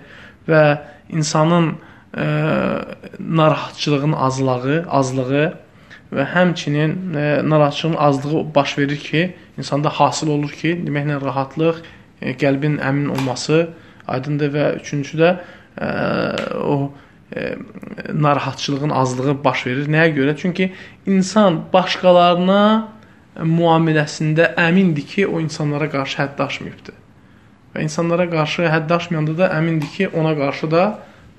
və 0.48 0.64
insanın 1.12 1.74
ə, 1.74 1.87
narahatçılığın 2.13 4.13
azlığı, 4.13 4.85
azlığı 4.89 5.53
və 6.09 6.25
həmçinin 6.33 6.95
ə, 7.13 7.49
narahatçılığın 7.49 7.97
azlığı 8.01 8.55
baş 8.55 8.77
verir 8.77 8.97
ki, 8.97 9.35
insanda 9.57 9.89
hasil 9.89 10.31
olur 10.33 10.49
ki, 10.49 10.73
deməklə 10.87 11.19
rahatlıq, 11.21 11.83
ə, 12.21 12.33
qəlbin 12.41 12.79
əmin 12.81 13.11
olması 13.13 13.67
aydındır 14.09 14.49
və 14.55 14.65
üçüncü 14.79 15.19
də 15.21 15.35
ə, 15.77 15.89
o 16.57 16.89
ə, 17.29 17.51
narahatçılığın 18.13 18.89
azlığı 18.89 19.35
baş 19.43 19.67
verir. 19.67 19.85
Nəyə 19.85 20.15
görə? 20.15 20.33
Çünki 20.37 20.71
insan 21.05 21.61
başqalarına 21.73 22.87
müamiləsində 23.45 24.55
əmindir 24.57 25.05
ki, 25.13 25.27
o 25.27 25.37
insanlara 25.43 25.91
qarşı 25.93 26.23
hədd 26.23 26.41
aşmayıbdır. 26.47 26.97
Və 27.75 27.85
insanlara 27.85 28.25
qarşı 28.31 28.65
hədd 28.65 28.89
aşmayanda 28.97 29.37
da 29.37 29.51
əmindir 29.59 29.93
ki, 29.93 30.09
ona 30.17 30.33
qarşı 30.37 30.71
da 30.71 30.87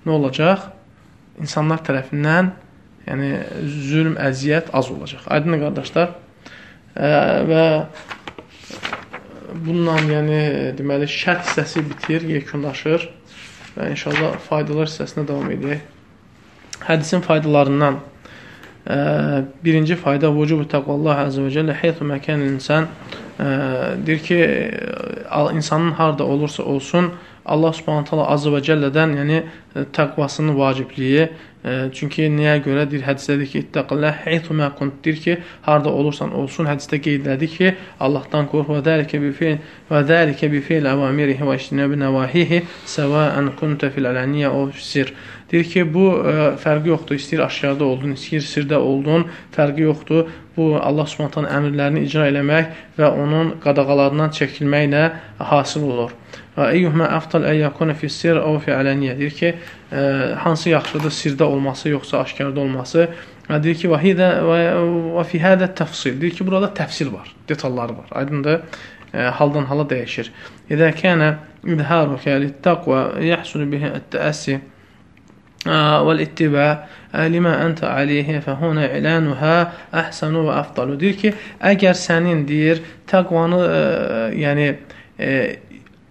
nə 0.06 0.16
olacaq? 0.16 0.70
İnsanlar 1.40 1.82
tərəfindən 1.86 2.50
yəni 3.06 3.30
zülm, 3.90 4.16
əziyyət 4.20 4.72
az 4.76 4.90
olacaq. 4.92 5.24
Aydın 5.32 5.60
qardaşlar? 5.62 6.14
Ə, 6.94 7.10
və 7.48 7.64
bununla 9.64 9.96
yəni 10.10 10.40
deməli 10.78 11.08
şərt 11.10 11.46
hissəsi 11.48 11.82
bitir, 11.86 12.26
yekunlaşır 12.28 13.08
və 13.76 13.90
inşallah 13.94 14.38
faydalar 14.46 14.90
hissəsinə 14.90 15.26
davam 15.28 15.50
edək. 15.54 15.82
Hədisin 16.86 17.24
faydalarından 17.24 18.00
ə, 18.00 18.98
birinci 19.64 19.98
fayda 20.00 20.30
vücubu 20.34 20.68
təqvallah 20.70 21.26
əzə 21.26 21.46
və 21.46 21.54
cəllə 21.56 21.76
heythu 21.82 22.06
məkan 22.08 22.44
insan 22.46 22.88
ə, 23.38 23.96
deyir 24.06 24.22
ki, 24.26 24.40
insanın 25.56 25.92
harda 25.98 26.24
olursa 26.24 26.62
olsun, 26.62 27.12
Allah 27.44 27.72
Subhanahu 27.72 28.08
taala 28.08 28.26
azza 28.34 28.50
və 28.52 28.60
cəllədən, 28.66 29.14
yəni 29.20 29.38
e, 29.40 29.84
təqvasının 29.96 30.58
vacibliyi. 30.58 31.28
E, 31.60 31.72
çünki 31.96 32.28
nəyə 32.32 32.58
görə 32.64 32.86
deyir 32.88 33.02
hədisdə 33.04 33.36
ki, 33.44 33.62
ittaqillah 33.66 34.22
haythu 34.24 34.56
ma 34.56 34.70
kunt 34.76 35.00
deyir 35.04 35.18
ki, 35.24 35.36
harda 35.66 35.92
olursan 35.92 36.32
olsun 36.36 36.68
hədisdə 36.70 37.00
qeyd 37.04 37.26
elədi 37.28 37.48
ki, 37.54 37.72
Allahdan 38.06 38.48
qorx 38.52 38.70
və 38.74 38.80
dəlikə 38.86 39.20
bi 39.22 39.32
fiil 39.36 39.58
və 39.90 40.04
dəlikə 40.08 40.50
bi 40.52 40.62
fiil 40.64 40.88
avamirihi 40.88 41.48
və 41.48 41.56
ictinab 41.60 41.96
nawahihi 42.04 42.62
sawa'an 42.94 43.52
kunta 43.60 43.90
fil 43.94 44.08
alaniya 44.12 44.52
aw 44.52 44.70
sir. 44.76 45.12
Deyir 45.52 45.66
ki, 45.72 45.84
bu 45.94 46.06
ə, 46.12 46.20
e, 46.30 46.46
fərqi 46.62 46.92
yoxdur. 46.92 47.18
İstəyir 47.20 47.44
aşkarda 47.48 47.88
oldun, 47.88 48.14
istəyir 48.20 48.46
sirdə 48.46 48.78
oldun, 48.78 49.26
fərqi 49.56 49.88
yoxdur. 49.88 50.30
Bu 50.56 50.74
Allah 50.78 51.08
Subhanahu 51.08 51.48
əmrlərini 51.48 52.04
icra 52.06 52.28
eləmək 52.30 52.72
və 53.00 53.10
onun 53.24 53.56
qadağalarından 53.64 54.36
çəkilməklə 54.36 55.04
hasil 55.50 55.88
olur. 55.88 56.19
Və 56.59 56.67
eyyuhmə 56.77 57.07
əftal 57.17 57.47
ən 57.49 57.57
yakuna 57.59 57.95
fi 57.99 58.09
sir 58.11 58.39
əv 58.41 58.59
fi 58.65 58.73
alaniyə. 58.75 59.15
Deyir 59.19 59.37
ki, 59.37 59.53
ə, 59.91 60.03
hansı 60.43 60.71
yaxşıdır, 60.73 61.15
sirdə 61.15 61.47
olması, 61.47 61.89
yoxsa 61.93 62.21
aşkarda 62.23 62.61
olması. 62.63 63.07
Və 63.49 63.61
deyir 63.63 63.81
ki, 63.81 63.89
və 63.91 64.01
hidə 64.03 64.29
və, 64.49 64.59
və 65.17 65.25
fi 65.31 65.41
hədə 65.43 65.71
təfsil. 65.77 66.19
Deyir 66.21 66.37
ki, 66.37 66.47
burada 66.47 66.71
təfsil 66.77 67.11
var, 67.13 67.33
detalları 67.49 67.97
var. 67.97 68.13
Aydındır? 68.21 68.61
Ə, 69.11 69.31
haldan 69.39 69.67
hala 69.71 69.87
dəyişir. 69.91 70.31
İdə 70.71 70.93
kənə 71.01 71.35
izharuka 71.75 72.39
lit-taqva 72.43 73.03
yahsul 73.25 73.67
bihi 73.71 73.91
at-ta'assi 73.99 74.61
والاتباع 75.67 76.87
لما 77.15 77.65
أنت 77.65 77.83
عليه 77.83 78.39
فهنا 78.39 78.85
إعلانها 78.85 79.71
أحسن 79.93 80.35
və 80.45 80.53
afdalu. 80.61 80.99
Deyir 80.99 81.17
ki, 81.17 81.31
əgər 81.57 81.97
sənin 81.97 82.45
deyir 82.45 82.83
təqvanı 83.09 83.61
ə, 83.65 83.79
yəni 84.37 84.67
ə, 85.17 85.31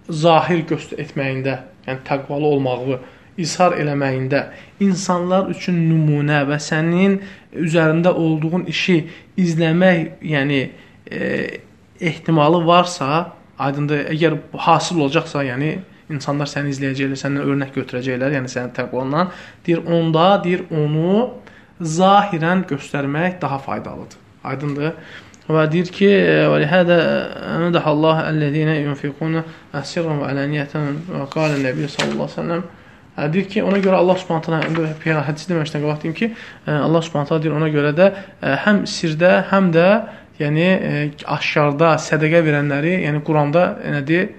zahir 0.10 0.66
göstər 0.70 1.02
etməyində, 1.06 1.60
yəni 1.88 2.04
təqvalı 2.08 2.54
olmağı 2.56 3.00
izhar 3.40 3.78
eləməyində 3.80 4.44
insanlar 4.84 5.50
üçün 5.54 5.78
nümunə 5.88 6.42
və 6.50 6.60
sənin 6.62 7.20
üzərində 7.56 8.12
olduğun 8.12 8.66
işi 8.72 9.00
izləmək, 9.40 10.20
yəni 10.26 10.60
e, 11.12 11.22
ehtimalı 12.00 12.66
varsa, 12.68 13.32
aydındır, 13.60 14.06
əgər 14.16 14.38
hasil 14.66 15.04
olacaqsa, 15.06 15.44
yəni 15.48 15.78
insanlar 16.10 16.50
səni 16.50 16.74
izləyəcəklər, 16.74 17.20
səndən 17.22 17.46
örnək 17.46 17.74
götürəcəklər, 17.78 18.36
yəni 18.40 18.52
sənin 18.52 18.74
təqvandan, 18.76 19.32
deyir 19.66 19.84
onda, 19.86 20.32
deyir 20.44 20.66
onu 20.74 21.30
zahirən 21.80 22.66
göstərmək 22.70 23.40
daha 23.42 23.60
faydalıdır. 23.64 24.18
Aydındır? 24.44 24.94
Və 25.50 25.64
deyir 25.72 25.90
ki, 25.90 26.08
və 26.52 26.58
lihədə 26.62 26.96
əmədəhəllah 27.56 28.20
əllədinə 28.30 28.76
yunfiquna 28.84 29.42
əsirran 29.80 30.20
və 30.22 30.28
ələniyətən 30.36 31.00
və 31.10 31.24
qalə 31.34 31.58
nəbi 31.64 31.90
sallallahu 31.90 32.30
sellem 32.36 32.62
deyir 33.34 33.48
ki, 33.50 33.64
ona 33.66 33.80
görə 33.84 33.98
Allah 34.00 34.20
taala 34.30 34.60
Peyğəmbər 35.02 35.26
hədisi 35.28 35.50
deməmişdən 35.50 35.82
qabaq 35.84 36.04
deyim 36.04 36.16
ki, 36.16 36.30
Allah 36.68 37.02
Subhanahu 37.04 37.32
taala 37.32 37.44
deyir 37.44 37.58
ona 37.58 37.70
görə 37.74 37.96
də 37.98 38.12
həm 38.66 38.84
sirdə, 38.88 39.32
həm 39.50 39.72
də 39.76 39.88
yəni 40.40 40.68
aşkarda 41.28 41.96
sədaqə 42.00 42.44
verənləri, 42.46 43.00
yəni 43.08 43.24
Quranda 43.28 43.66
nədir? 43.98 44.30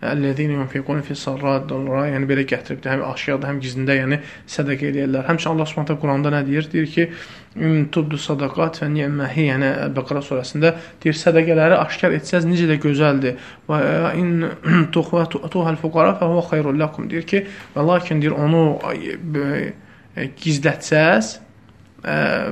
Əllezine 0.00 0.54
yunfiqun 0.56 1.02
fi 1.04 1.12
sarrat 1.18 1.66
dollara, 1.68 2.06
yəni 2.08 2.24
belə 2.28 2.46
gətirib 2.48 2.86
həm 2.88 3.02
aşkarda, 3.04 3.50
həm 3.50 3.58
gizlində, 3.60 3.96
yəni 3.98 4.18
sədaqə 4.48 4.88
eləyirlər. 4.88 5.26
Həmçinin 5.28 5.52
Allah 5.52 5.68
Subhanahu 5.68 6.00
Quranda 6.00 6.32
nə 6.32 6.40
deyir? 6.46 6.68
Deyir 6.72 6.88
ki, 6.94 7.04
tubdu 7.92 8.16
sadaqat 8.20 8.80
və 8.80 8.88
ni'məhi, 8.94 9.44
yəni 9.50 9.68
Bəqara 9.96 10.22
surəsində 10.24 10.72
deyir 11.02 11.20
sədaqələri 11.20 11.76
aşkar 11.82 12.16
etsəz 12.16 12.48
necə 12.48 12.70
də 12.70 12.78
gözəldir. 12.80 13.36
Və 13.68 13.82
in 14.22 14.48
tukhwatuhal 14.96 15.76
fuqara 15.84 16.16
fa 16.16 16.32
huwa 16.32 16.48
khairul 16.48 16.80
lakum. 16.80 17.10
Deyir 17.10 17.28
ki, 17.28 17.44
və 17.76 17.84
lakin 17.92 18.24
deyir 18.24 18.38
onu 18.40 18.64
gizlətsəz 20.16 21.34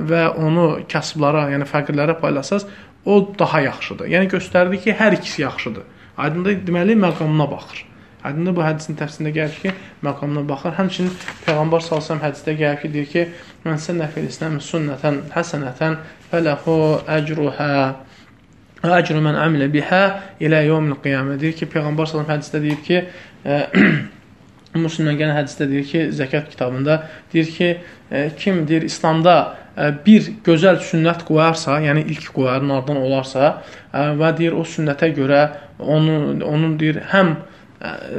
və 0.09 0.25
onu 0.37 0.67
kasıblara, 0.91 1.47
yəni 1.55 1.65
fəqirlərə 1.65 2.19
paylasanız, 2.21 2.67
o 3.09 3.23
daha 3.39 3.63
yaxşıdır. 3.65 4.11
Yəni 4.13 4.29
göstərdi 4.29 4.77
ki, 4.83 4.93
hər 4.99 5.17
ikisi 5.17 5.41
yaxşıdır. 5.41 5.95
Aydındır, 6.19 6.59
deməli 6.67 6.97
məqamına 6.99 7.47
baxır. 7.51 7.85
Aydındır 8.27 8.55
bu 8.57 8.63
hədisin 8.65 8.97
təfsirində 8.99 9.31
gəlir 9.37 9.55
ki, 9.63 9.71
məqamına 10.03 10.43
baxır. 10.49 10.75
Həmçinin 10.79 11.13
Peyğəmbər 11.45 11.85
əleyhi 11.85 12.19
hədisdə 12.25 12.55
gəlir 12.59 12.81
ki, 12.81 12.93
deyir 12.93 13.09
ki, 13.13 13.25
"Mən 13.65 13.79
sənnə 13.85 14.09
fil 14.13 14.27
İslam 14.27 14.59
sünnətən 14.59 15.21
həsənətən 15.35 15.97
fələhu 16.31 16.77
əcruha 17.17 17.69
əcru 18.83 19.21
men 19.21 19.35
amilə 19.45 19.71
biha 19.71 20.03
ilə 20.39 20.63
yevmil 20.67 20.99
qiyamə." 21.03 21.39
Deyir 21.39 21.55
ki, 21.61 21.65
Peyğəmbər 21.65 22.11
sallallahu 22.11 22.35
hədisdə 22.35 22.61
deyir 22.67 22.81
ki, 22.87 23.03
Müslimdən 24.77 25.17
gələn 25.17 25.37
hədisdə 25.39 25.65
deyir 25.69 25.85
ki, 25.89 26.01
zəkat 26.13 26.49
kitabında 26.51 26.99
deyir 27.33 27.47
ki, 27.55 27.69
kim 28.37 28.67
deyir 28.67 28.85
İslamda 28.85 29.35
bir 30.05 30.27
gözəl 30.45 30.81
sünnət 30.83 31.23
qoyarsa, 31.27 31.79
yəni 31.81 32.03
ilk 32.13 32.27
qoyar, 32.35 32.65
nardan 32.67 32.99
olarsa 33.01 33.53
və 33.93 34.33
deyir 34.37 34.57
o 34.57 34.65
sünnətə 34.67 35.09
görə 35.17 35.45
onun 35.79 36.43
onun 36.45 36.75
deyir 36.79 37.01
həm 37.13 37.35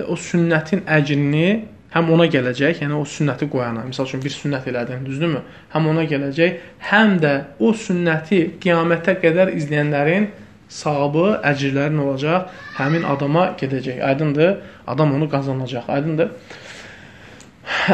o 0.09 0.17
sünnətin 0.17 0.87
əcrini 0.89 1.51
həm 1.95 2.11
ona 2.15 2.27
gələcək, 2.31 2.85
yəni 2.85 2.97
o 2.97 3.05
sünnəti 3.07 3.49
qoyana, 3.51 3.85
məsəl 3.89 4.07
üçün 4.09 4.23
bir 4.23 4.35
sünnət 4.35 4.69
elədin, 4.71 5.03
düzdürmü? 5.07 5.43
Həm 5.75 5.89
ona 5.91 6.05
gələcək, 6.11 6.61
həm 6.91 7.17
də 7.23 7.33
o 7.59 7.73
sünnəti 7.75 8.45
qiyamətə 8.63 9.17
qədər 9.23 9.53
izləyənlərin 9.59 10.31
savabı, 10.71 11.27
əcrləri 11.51 11.95
nə 11.97 12.07
olacaq? 12.07 12.51
Həmin 12.79 13.05
adama 13.11 13.51
gedəcək. 13.61 14.01
Aydındır? 14.07 14.57
Adam 14.87 15.15
onu 15.19 15.29
qazanacaq. 15.31 15.91
Aydındır? 15.91 16.33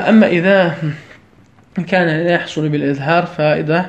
Əmmə 0.07 0.33
idə 0.37 0.57
kənə 1.77 2.21
yəhsulu 2.31 2.71
bil 2.73 2.85
izhar 2.93 3.29
faidə 3.37 3.87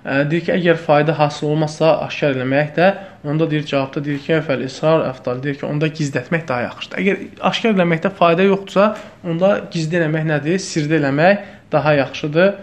deyir 0.00 0.44
ki, 0.46 0.52
əgər 0.54 0.78
fayda 0.80 1.12
hasil 1.18 1.50
olmazsa 1.50 1.92
aşkar 2.06 2.32
eləmək 2.32 2.70
də, 2.78 2.86
onda 3.28 3.44
deyir 3.50 3.66
cavabda 3.68 4.00
deyir 4.04 4.20
ki, 4.24 4.38
fəl 4.46 4.64
israr 4.64 5.04
əfdal, 5.10 5.42
deyir 5.44 5.58
ki, 5.60 5.66
onda 5.68 5.90
gizlətmək 5.92 6.46
daha 6.48 6.70
yaxşıdır. 6.70 7.02
Əgər 7.02 7.16
aşkar 7.50 7.74
eləməkdə 7.76 8.12
fayda 8.16 8.46
yoxdursa, 8.48 8.86
onda 9.28 9.50
gizli 9.72 10.00
eləmək 10.00 10.24
nədir? 10.30 10.56
Sirdə 10.64 10.96
eləmək 11.02 11.44
daha 11.72 11.92
yaxşıdır. 11.98 12.54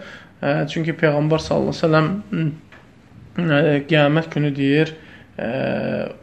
Çünki 0.72 0.96
Peyğəmbər 0.98 1.40
sallallahu 1.44 1.74
əleyhi 1.74 1.84
və 1.84 1.90
səlləm 3.38 3.84
qiyamət 3.86 4.26
günü 4.34 4.50
deyir, 4.56 4.92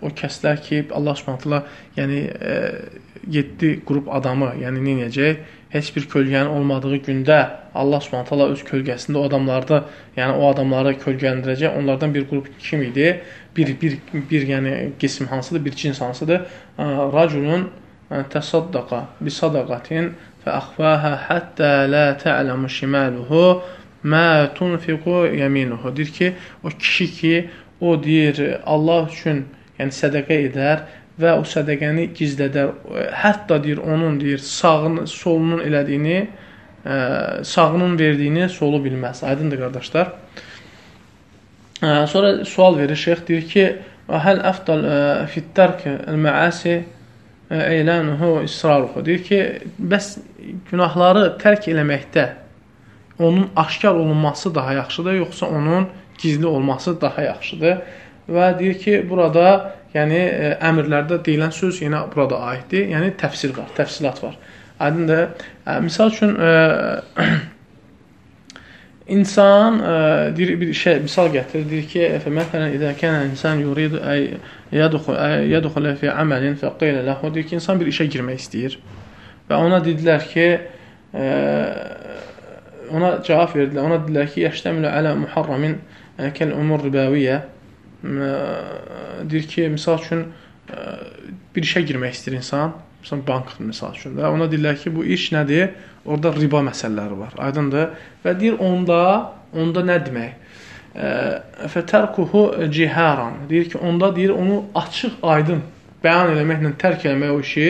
o 0.01 0.09
kəslər 0.11 0.61
ki, 0.61 0.85
Allah 0.91 1.15
Subhanahu 1.15 1.61
yəni 1.97 2.19
7 3.31 3.69
qrup 3.87 4.09
adamı, 4.11 4.53
yəni 4.61 4.81
nə 4.83 4.95
edəcək? 5.05 5.45
Heç 5.75 5.89
bir 5.95 6.05
kölgənin 6.11 6.51
olmadığı 6.55 6.97
gündə 7.03 7.39
Allah 7.75 8.01
Subhanahu 8.03 8.51
öz 8.53 8.61
kölgəsində 8.67 9.19
o 9.19 9.23
adamlarda, 9.27 9.81
yəni 10.15 10.37
o 10.39 10.49
adamları 10.51 10.93
kölgələndirəcək. 11.01 11.79
Onlardan 11.79 12.13
bir 12.15 12.27
qrup 12.29 12.47
kim 12.59 12.83
idi? 12.83 13.21
Bir 13.57 13.73
bir 13.81 13.97
bir 14.31 14.47
yəni 14.47 14.91
qism 14.99 15.25
hansıdır? 15.31 15.65
Bir 15.65 15.71
cins 15.71 16.01
hansıdır? 16.01 16.45
Raculun 16.79 17.69
təsaddaqa 18.11 19.01
bi 19.21 19.31
sadaqatin 19.31 20.13
fa 20.45 20.51
akhfaha 20.61 21.15
hatta 21.27 21.91
la 21.91 22.17
ta'lamu 22.17 22.69
shimaluhu 22.69 23.61
ma 24.03 24.53
tunfiqu 24.55 25.25
yaminuhu. 25.35 25.95
Deyir 25.97 26.07
ki, 26.07 26.33
o 26.63 26.69
kişi 26.69 27.11
ki, 27.11 27.49
o 27.81 28.03
deyir 28.03 28.59
Allah 28.65 29.07
üçün 29.11 29.45
yəni 29.79 29.95
sədaqə 29.95 30.37
edər 30.47 30.85
və 31.19 31.35
o 31.39 31.43
sədaqəni 31.47 32.09
gizlədər. 32.15 32.73
Hətta 33.15 33.59
deyir 33.63 33.81
onun 33.83 34.19
deyir 34.19 34.41
sağını, 34.43 35.07
solunun 35.07 35.63
elədiyini, 35.65 36.19
ə, 36.85 36.97
sağının 37.43 37.97
verdiyini 37.99 38.49
solu 38.49 38.81
bilməz. 38.83 39.23
Aydındır 39.27 39.65
qardaşlar. 39.65 40.13
Ə, 41.81 42.07
sonra 42.11 42.37
sual 42.45 42.79
verir 42.79 42.99
şeyx 42.99 43.27
deyir 43.27 43.47
ki: 43.51 43.65
"Həl 44.07 44.43
əfdal 44.51 44.85
fit-tərk 45.33 45.87
el-məasi 45.95 46.81
eylanuhu 47.49 48.41
israruhu." 48.45 49.05
Deyir 49.05 49.23
ki, 49.23 49.43
bəs 49.79 50.15
günahları 50.71 51.35
tərk 51.41 51.69
eləməkdə 51.73 52.29
onun 53.19 53.49
aşkar 53.55 53.95
olunması 53.95 54.55
daha 54.55 54.73
yaxşıdır, 54.73 55.13
yoxsa 55.13 55.45
onun 55.45 55.87
gizli 56.17 56.45
olması 56.45 57.01
daha 57.01 57.21
yaxşıdır? 57.21 57.81
Və 58.29 58.51
deyir 58.59 58.77
ki, 58.81 58.93
burada 59.09 59.47
yəni 59.93 60.19
ə, 60.19 60.53
əmrlərdə 60.65 61.19
deyilən 61.25 61.53
söz 61.53 61.81
yenə 61.83 62.05
burada 62.13 62.39
aiddir. 62.51 62.87
Yəni 62.93 63.13
təfsir 63.19 63.53
var, 63.57 63.69
təfsilat 63.77 64.21
var. 64.23 64.37
Aydındır? 64.81 65.27
Ə, 65.65 65.77
misal 65.85 66.11
üçün 66.13 66.33
ə, 66.35 66.53
insan 69.17 69.79
ə, 69.79 69.95
deyir 70.37 70.55
bir 70.61 70.73
şey 70.73 70.99
misal 71.05 71.29
gətirir, 71.33 71.67
deyir 71.69 71.89
ki, 71.91 72.05
məsələn, 72.39 72.73
idə 72.79 72.95
kana 72.99 73.23
insan 73.29 73.61
yuridu 73.61 74.01
ay 74.01 74.31
yadxul 74.73 75.19
yadxul 75.51 75.91
fi 76.01 76.09
amalin 76.11 76.57
fa 76.59 76.73
qila 76.79 77.05
lahu 77.05 77.33
deyir 77.35 77.51
ki, 77.51 77.59
insan 77.61 77.79
bir 77.81 77.93
işə 77.93 78.09
girmək 78.09 78.41
istəyir. 78.41 78.79
Və 79.49 79.61
ona 79.61 79.83
dedilər 79.85 80.25
ki, 80.33 80.49
ə, 81.13 81.29
ona 82.91 83.17
cavab 83.25 83.55
verdilər. 83.55 83.83
Ona 83.85 83.99
dedilər 84.03 84.31
ki, 84.33 84.45
yəştəmilu 84.45 84.89
alə 84.91 85.15
muharramin 85.19 85.77
kəl 86.37 86.53
umur 86.55 86.83
ribaviyyə 86.85 87.41
deyir 89.29 89.47
ki, 89.49 89.69
misal 89.73 89.99
üçün 90.01 90.27
bir 91.55 91.65
işə 91.65 91.83
girmək 91.87 92.15
istəyir 92.17 92.39
insan, 92.39 92.73
məsələn 93.03 93.21
bankdır 93.27 93.67
misal 93.69 93.93
üçün 93.97 94.17
də. 94.17 94.27
Ona 94.29 94.47
deyirlər 94.51 94.79
ki, 94.81 94.93
bu 94.95 95.05
iş 95.15 95.31
nədir? 95.35 95.73
Orada 96.05 96.33
riba 96.35 96.61
məsələləri 96.65 97.19
var. 97.19 97.35
Aydındır? 97.47 97.93
Və 98.25 98.33
deyir 98.39 98.59
onda, 98.61 98.99
onda 99.53 99.83
nə 99.85 99.99
demək? 100.05 100.41
Fətərkuhu 101.73 102.69
ciharan. 102.71 103.41
Deyir 103.49 103.69
ki, 103.71 103.77
onda 103.77 104.11
deyir 104.15 104.35
onu 104.35 104.63
açıq, 104.77 105.17
aydın 105.23 105.63
bəyan 106.03 106.35
eləməklə 106.35 106.75
tərk 106.81 107.07
eləmək 107.09 107.33
o 107.33 107.39
işi 107.41 107.69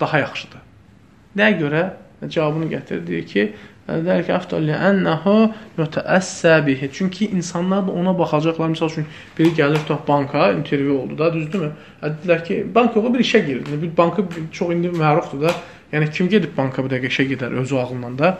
daha 0.00 0.20
yaxşıdır. 0.26 0.66
Nəyə 1.36 1.56
görə? 1.62 1.86
Cavabını 2.28 2.68
gətirir. 2.72 3.06
Deyir 3.06 3.26
ki, 3.28 3.46
Zəlikə 3.86 4.34
əfdal 4.34 4.64
li'ənəhu 4.66 5.34
yutəəssə 5.78 6.56
bihi. 6.66 6.88
Çünki 6.92 7.28
insanlar 7.30 7.84
da 7.86 7.92
ona 7.94 8.14
baxacaqlar. 8.18 8.72
Məsəl 8.72 8.90
üçün 8.90 9.06
biri 9.38 9.52
gəlir 9.54 9.84
tutaq 9.84 10.02
banka, 10.08 10.48
intervyu 10.56 10.96
oldu 10.98 11.18
da, 11.18 11.28
düzdürmü? 11.34 11.68
Dedilər 12.02 12.42
ki, 12.48 12.56
bank 12.74 12.96
yox, 12.98 13.06
bir 13.14 13.22
işə 13.22 13.44
girir. 13.46 13.68
Bir 13.82 13.92
bankı 13.96 14.24
çox 14.52 14.72
indi 14.74 14.90
mərufdur 14.90 15.44
da. 15.46 15.54
Yəni 15.92 16.10
kim 16.10 16.30
gedib 16.32 16.56
banka 16.56 16.82
bir 16.82 16.96
dəqiqə 16.96 17.12
işə 17.14 17.28
gedər 17.30 17.54
özü 17.62 17.78
ağlından 17.78 18.18
da. 18.18 18.32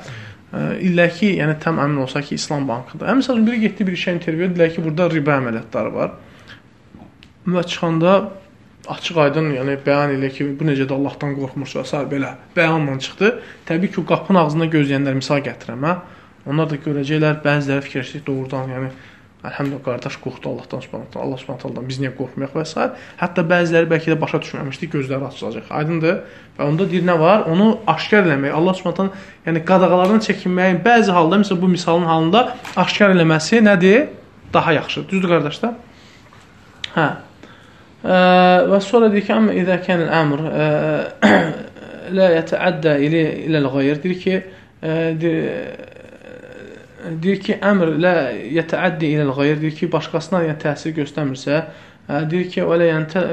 İllə 0.82 1.06
ki, 1.14 1.30
yəni 1.38 1.54
tam 1.62 1.78
əmin 1.82 2.02
olsa 2.02 2.24
ki, 2.26 2.34
İslam 2.40 2.66
bankıdır. 2.68 3.06
Həm 3.06 3.22
məsələn 3.22 3.46
biri 3.46 3.60
getdi 3.68 3.86
bir 3.86 3.94
işə 3.98 4.16
intervyu 4.18 4.50
dedilər 4.50 4.74
ki, 4.74 4.82
burada 4.82 5.06
riba 5.14 5.38
əməliyyatları 5.38 5.94
var. 5.94 6.16
Və 7.46 7.62
çıxanda 7.70 8.16
açıq 8.92 9.18
aydın, 9.24 9.50
yəni 9.58 9.78
bəyan 9.86 10.14
elə 10.16 10.30
ki, 10.34 10.46
bu 10.58 10.68
necə 10.68 10.86
də 10.88 10.94
Allahdan 10.96 11.34
qorxmursa, 11.38 11.84
sər 11.88 12.06
belə 12.10 12.36
bəyanla 12.56 12.98
çıxdı. 13.06 13.32
Təbii 13.68 13.92
ki, 13.92 14.00
o 14.02 14.06
qapının 14.12 14.42
ağzında 14.44 14.70
gözləyənlər 14.76 15.18
misal 15.18 15.42
gətirəm, 15.46 15.84
hə. 15.86 15.96
Onlar 16.46 16.70
da 16.70 16.78
görəcəklər, 16.78 17.40
bəziləri 17.44 17.86
fikirləşir 17.86 18.26
doğrudan, 18.26 18.70
yəni 18.70 18.90
Əlhəmdülillah 19.46 19.82
qardaş 19.84 20.16
qorxdu 20.24 20.48
Allahdan 20.48 20.80
Subhanahu 20.80 21.20
Allah 21.22 21.38
Subhanahu 21.38 21.82
biz 21.86 21.98
niyə 22.02 22.10
qorxmayaq 22.16 22.54
və 22.56 22.64
s. 22.66 22.86
Hətta 23.20 23.44
bəziləri 23.46 23.86
bəlkə 23.92 24.14
də 24.14 24.16
başa 24.20 24.40
düşməmişdi, 24.42 24.88
gözləri 24.94 25.28
açılacaq. 25.28 25.68
Aydındır? 25.78 26.16
Və 26.56 26.66
onda 26.66 26.88
deyir 26.90 27.04
nə 27.06 27.18
var? 27.20 27.44
Onu 27.52 27.68
aşkar 27.86 28.26
eləmək. 28.26 28.56
Allah 28.58 28.74
Subhanahu 28.74 29.12
yəni 29.46 29.62
qadağalardan 29.68 30.24
çəkinməyin 30.26 30.80
bəzi 30.86 31.14
halda, 31.14 31.42
məsələn 31.44 31.62
bu 31.62 31.70
misalın 31.76 32.08
halında 32.10 32.42
aşkar 32.86 33.14
eləməsi 33.14 33.62
nədir? 33.68 34.08
Daha 34.54 34.72
yaxşıdır. 34.80 35.08
Düzdür 35.12 35.36
qardaşlar? 35.36 35.78
Hə. 36.96 37.08
Və 38.06 38.78
sonra 38.84 39.10
deyir 39.10 39.26
ki, 39.26 39.32
amma 39.34 39.54
idə 39.56 39.80
kənəl 39.82 40.10
əmr 40.20 40.42
la 42.16 42.28
yətəəddə 42.36 42.94
ilə 43.02 43.22
ilə-l-ğayr 43.48 44.02
deyir 44.02 44.20
ki, 44.22 44.36
deyir, 45.22 45.48
deyir 47.22 47.40
ki, 47.42 47.56
əmr 47.70 47.96
lə 48.02 48.14
yətəəddi 48.58 49.10
ilə-l-ğayr 49.16 49.58
deyir 49.62 49.74
ki, 49.80 49.90
başqasına 49.92 50.44
yəni 50.46 50.60
təsir 50.62 50.94
göstərmirsə, 51.00 51.64
deyir 52.30 52.46
ki, 52.52 52.62
və 52.68 52.78
lə 52.82 52.92
yəntə 52.92 53.24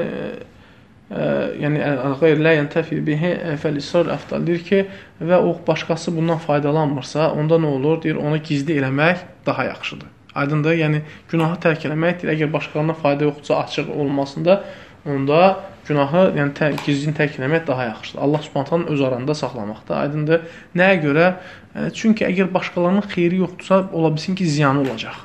yəni 1.60 1.82
əl-ğayr 1.84 2.42
lə 2.42 2.56
yəntəfi 2.58 2.98
bihi 3.06 3.32
fəl-israr 3.62 4.10
əfdal 4.16 4.46
deyir 4.48 4.66
ki, 4.66 4.82
və 5.22 5.38
o 5.38 5.54
başqası 5.66 6.14
bundan 6.16 6.42
faydalanmırsa, 6.42 7.30
onda 7.38 7.60
nə 7.62 7.70
olur? 7.78 8.02
Deyir, 8.02 8.18
onu 8.18 8.42
gizli 8.42 8.80
eləmək 8.80 9.22
daha 9.46 9.70
yaxşıdır. 9.70 10.10
Aydındır? 10.34 10.74
Yəni 10.78 11.02
günahı 11.30 11.60
tərk 11.62 11.86
eləmək 11.88 12.22
deyir, 12.22 12.32
əgər 12.34 12.52
başqalarına 12.52 12.94
fayda 12.98 13.28
yoxdursa 13.28 13.60
açıq 13.62 13.90
olmasında, 13.94 14.64
onda 15.06 15.40
günahı, 15.88 16.24
yəni 16.38 16.54
tə, 16.56 16.70
gizlin 16.84 17.14
tərk 17.16 17.38
eləmək 17.38 17.66
daha 17.66 17.84
yaxşıdır. 17.90 18.22
Allah 18.22 18.42
Subhanahu 18.42 18.92
öz 18.92 19.00
aranda 19.00 19.34
saxlamaqda. 19.34 19.96
Aydındır? 19.96 20.48
Nəyə 20.76 20.96
görə? 21.02 21.26
E, 21.74 21.90
çünki 21.94 22.26
əgər 22.26 22.50
başqalarının 22.54 23.06
xeyri 23.12 23.42
yoxdursa, 23.42 23.84
ola 23.92 24.12
bilsin 24.14 24.34
ki, 24.34 24.46
ziyanı 24.46 24.80
olacaq. 24.80 25.20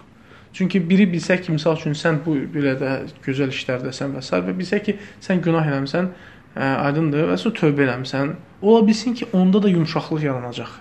Çünki 0.53 0.81
biri 0.89 1.07
bilsə 1.09 1.39
ki, 1.41 1.51
misal 1.51 1.77
üçün 1.77 1.95
sən 1.95 2.19
bu 2.25 2.35
belə 2.53 2.75
də 2.79 2.91
gözəl 3.25 3.53
işlərdəsən 3.55 4.17
və 4.17 4.25
s. 4.25 4.43
və 4.45 4.55
bilsə 4.57 4.81
ki, 4.83 4.97
sən 5.23 5.41
günah 5.45 5.65
eləmisən, 5.71 6.11
ə, 6.11 6.59
e, 6.59 6.69
aydındır 6.89 7.31
və 7.31 7.39
sonra 7.39 7.61
tövbə 7.63 7.87
eləmisən, 7.87 8.35
ola 8.61 8.85
bilsin 8.87 9.15
ki, 9.15 9.31
onda 9.33 9.63
da 9.63 9.69
yumşaqlıq 9.69 10.27
yaranacaq. 10.27 10.77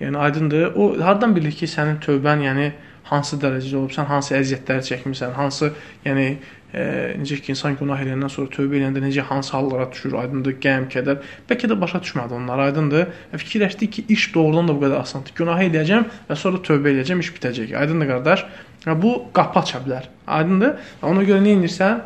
Yəni 0.00 0.18
aydındır. 0.18 0.74
O 0.74 0.90
hardan 1.00 1.36
bilir 1.36 1.54
ki, 1.54 1.70
sənin 1.70 2.00
tövbən, 2.04 2.42
yəni 2.44 2.72
hansı 3.10 3.38
dərəcədə 3.40 3.78
olub, 3.78 3.92
sən 3.94 4.06
hansı 4.08 4.34
əziyyətləri 4.38 4.84
çəkmisən, 4.88 5.32
hansı, 5.36 5.70
yəni 6.06 6.26
e, 6.74 6.84
necə 7.20 7.38
ki, 7.40 7.52
insan 7.52 7.76
günah 7.78 8.00
edəndən 8.04 8.32
sonra 8.32 8.50
tövbə 8.54 8.78
edəndə 8.80 9.02
necə 9.04 9.24
hansı 9.28 9.54
hallara 9.54 9.86
düşür, 9.92 10.16
aydındır, 10.22 10.56
qəm, 10.64 10.88
kədər. 10.92 11.20
Bəlkə 11.50 11.70
də 11.70 11.78
başa 11.80 12.00
düşmədi 12.04 12.36
onlar, 12.38 12.62
aydındır. 12.68 13.10
Və 13.32 13.40
fikirləşdi 13.42 13.90
ki, 13.96 14.06
iş 14.16 14.28
doğrudan 14.34 14.70
da 14.70 14.76
bu 14.76 14.86
qədər 14.86 15.04
asandır. 15.04 15.36
Günah 15.38 15.64
edəcəm 15.68 16.08
və 16.30 16.38
sonra 16.40 16.62
tövbə 16.66 16.94
edəcəm, 16.94 17.20
iş 17.24 17.32
bitəcək. 17.36 17.74
Aydındır 17.82 18.12
qardaş? 18.14 18.46
Və 18.86 18.96
bu 19.02 19.14
qapı 19.36 19.60
aça 19.60 19.82
bilər. 19.84 20.08
Aydındır? 20.38 20.78
Ona 21.04 21.26
görə 21.28 21.44
nə 21.44 21.58
edirsən? 21.58 22.02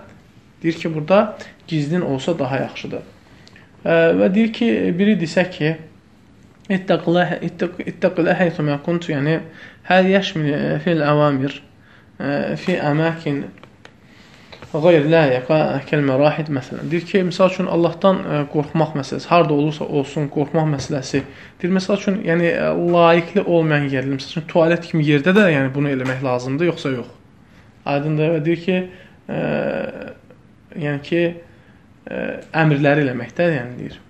Deyir 0.62 0.80
ki, 0.82 0.94
burada 0.94 1.38
gizlin 1.68 2.02
olsa 2.02 2.38
daha 2.38 2.64
yaxşıdır. 2.66 3.06
E, 3.84 4.00
və 4.18 4.32
deyir 4.34 4.52
ki, 4.52 4.72
biri 4.98 5.14
desə 5.20 5.46
ki, 5.50 5.76
ittaqillah 6.68 7.38
ittaqillah 7.86 8.40
haythu 8.40 8.62
ma 8.62 8.76
kunt 8.84 9.08
yəni 9.08 9.38
هذا 9.87 10.07
يشمل 10.07 10.79
في 10.79 10.91
الأوامر 10.91 11.61
في 12.55 12.81
أماكن 12.81 13.43
Qeyr 14.73 15.03
ləyiqə 15.05 15.57
kəl-mərahid 15.85 16.47
məsələn. 16.49 16.87
Deyir 16.89 17.03
ki, 17.05 17.19
məsəl 17.27 17.51
üçün 17.51 17.67
Allahdan 17.69 18.23
ə, 18.25 18.37
qorxmaq 18.49 18.95
məsələsi, 18.97 19.27
harda 19.29 19.53
olursa 19.53 19.85
olsun, 19.85 20.25
qorxmaq 20.33 20.65
məsələsi. 20.71 21.21
Deyir 21.61 21.75
məsəl 21.75 21.99
üçün, 21.99 22.17
yəni 22.25 22.49
layiqli 22.95 23.43
olmayan 23.43 23.85
yerdə, 23.91 24.15
məsəl 24.15 24.31
üçün 24.31 24.47
tualet 24.49 24.87
kimi 24.89 25.05
yerdə 25.05 25.35
də 25.37 25.43
yəni 25.53 25.69
bunu 25.75 25.91
eləmək 25.93 26.25
lazımdır, 26.25 26.71
yoxsa 26.71 26.93
yox. 26.95 27.11
Aydındır 27.93 28.33
və 28.33 28.41
deyir 28.47 28.63
ki, 28.63 28.79
ə, 29.29 29.43
yəni 30.87 31.05
ki, 31.05 31.21
ə, 32.09 32.25
əmrləri 32.63 33.05
eləməkdə, 33.05 33.51
yəni 33.59 33.77
deyir 33.83 34.01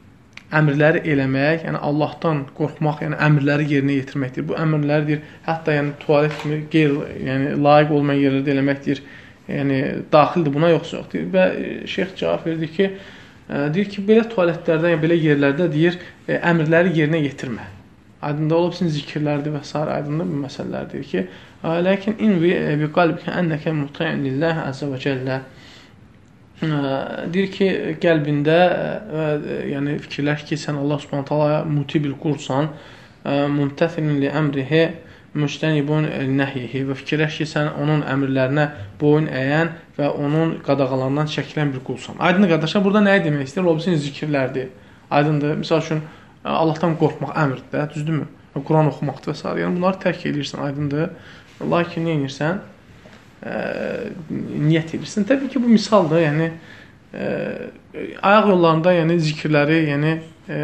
əmrləri 0.55 1.03
eləmək, 1.12 1.64
yəni 1.66 1.80
Allahdan 1.84 2.42
qorxmaq, 2.57 3.03
yəni 3.05 3.18
əmrləri 3.24 3.66
yerinə 3.68 3.99
yetirməkdir. 3.99 4.46
Bu 4.49 4.57
əmrləri 4.57 5.09
deyir, 5.11 5.24
hətta 5.44 5.74
yəni 5.76 5.94
tualet 6.01 6.36
kimi 6.42 6.61
qeyri, 6.72 7.01
yəni 7.26 7.57
layiq 7.61 7.92
olmayan 7.99 8.22
yerlərdə 8.22 8.55
eləməkdir. 8.55 9.03
Yəni 9.49 9.80
daxildir 10.12 10.55
buna 10.55 10.70
yoxsa 10.72 11.01
yox 11.01 11.11
deyir. 11.12 11.26
Və 11.34 11.44
e, 11.53 11.74
şeyx 11.88 12.14
cavab 12.20 12.46
verdi 12.49 12.70
ki, 12.72 12.88
ə, 12.88 13.59
e, 13.59 13.61
deyir 13.74 13.90
ki, 13.92 14.05
belə 14.09 14.24
tualetlərdə, 14.32 14.94
yəni 14.94 15.03
belə 15.05 15.20
yerlərdə 15.26 15.68
deyir, 15.74 16.01
ə, 16.01 16.32
e, 16.32 16.40
əmrləri 16.53 16.96
yerinə 16.96 17.20
yetirmə. 17.26 17.68
Aydında 18.24 18.57
olub 18.57 18.74
sizin 18.74 18.90
zikirlərdir 18.96 19.53
və 19.55 19.62
s. 19.62 19.76
aydında 19.78 20.24
bu 20.26 20.40
məsələlər 20.46 20.88
deyir 20.94 21.05
ki, 21.12 21.26
lakin 21.84 22.16
invi 22.22 22.51
bi 22.80 22.88
qalbikə 22.94 23.30
ennəkə 23.40 23.70
muti'in 23.74 24.24
lillah 24.26 24.64
azza 24.64 24.88
və 24.90 24.99
cəllə 25.03 25.38
deyir 26.61 27.50
ki, 27.54 27.66
qəlbində 28.02 28.56
yəni 29.70 29.98
fikirləş 30.02 30.46
ki, 30.48 30.59
sən 30.59 30.78
Allah 30.80 30.98
Subhanahu 31.02 31.28
taala 31.28 31.59
muti 31.64 32.00
bir 32.02 32.16
qulsan, 32.18 32.72
mumtəthilun 33.24 34.18
li 34.22 34.30
əmrihi 34.32 34.82
müştənibun 35.38 36.09
nəhyihi 36.38 36.82
və 36.88 36.96
fikirləş 36.98 37.36
ki, 37.42 37.46
sən 37.46 37.70
onun 37.78 38.02
əmrlərinə 38.11 38.64
boyun 39.00 39.28
əyən 39.30 39.70
və 39.98 40.09
onun 40.18 40.56
qadağalarından 40.66 41.30
çəkilən 41.30 41.70
bir 41.74 41.84
qulsan. 41.86 42.18
Aydın 42.18 42.48
qardaşlar, 42.50 42.84
burada 42.84 43.04
nəyi 43.06 43.22
demək 43.28 43.50
istəyir? 43.50 43.68
Ola 43.68 43.98
zikirlərdir. 44.06 44.72
Aydındır. 45.11 45.61
Məsəl 45.62 45.84
üçün 45.84 46.02
Allahdan 46.44 46.96
qorxmaq 46.98 47.36
əmrdir 47.38 47.70
də, 47.72 47.84
düzdürmü? 47.94 48.26
Quran 48.66 48.90
oxumaqdır 48.90 49.30
və 49.30 49.36
s. 49.38 49.46
Yəni 49.62 49.78
bunları 49.78 50.00
tərk 50.02 50.26
edirsən, 50.32 50.64
aydındır. 50.66 51.14
Lakin 51.70 52.06
nə 52.09 52.16
edirsən? 52.18 52.61
Ə, 53.43 53.57
niyyət 54.30 54.97
edirsən. 54.99 55.26
Təbii 55.28 55.51
ki, 55.53 55.62
bu 55.62 55.70
misaldır. 55.72 56.22
Yəni 56.24 56.49
ə, 56.49 57.28
ayaq 58.22 58.51
yollarında, 58.53 58.95
yəni 59.01 59.18
zikirləri, 59.28 59.78
yəni 59.93 60.14
ə, 60.49 60.61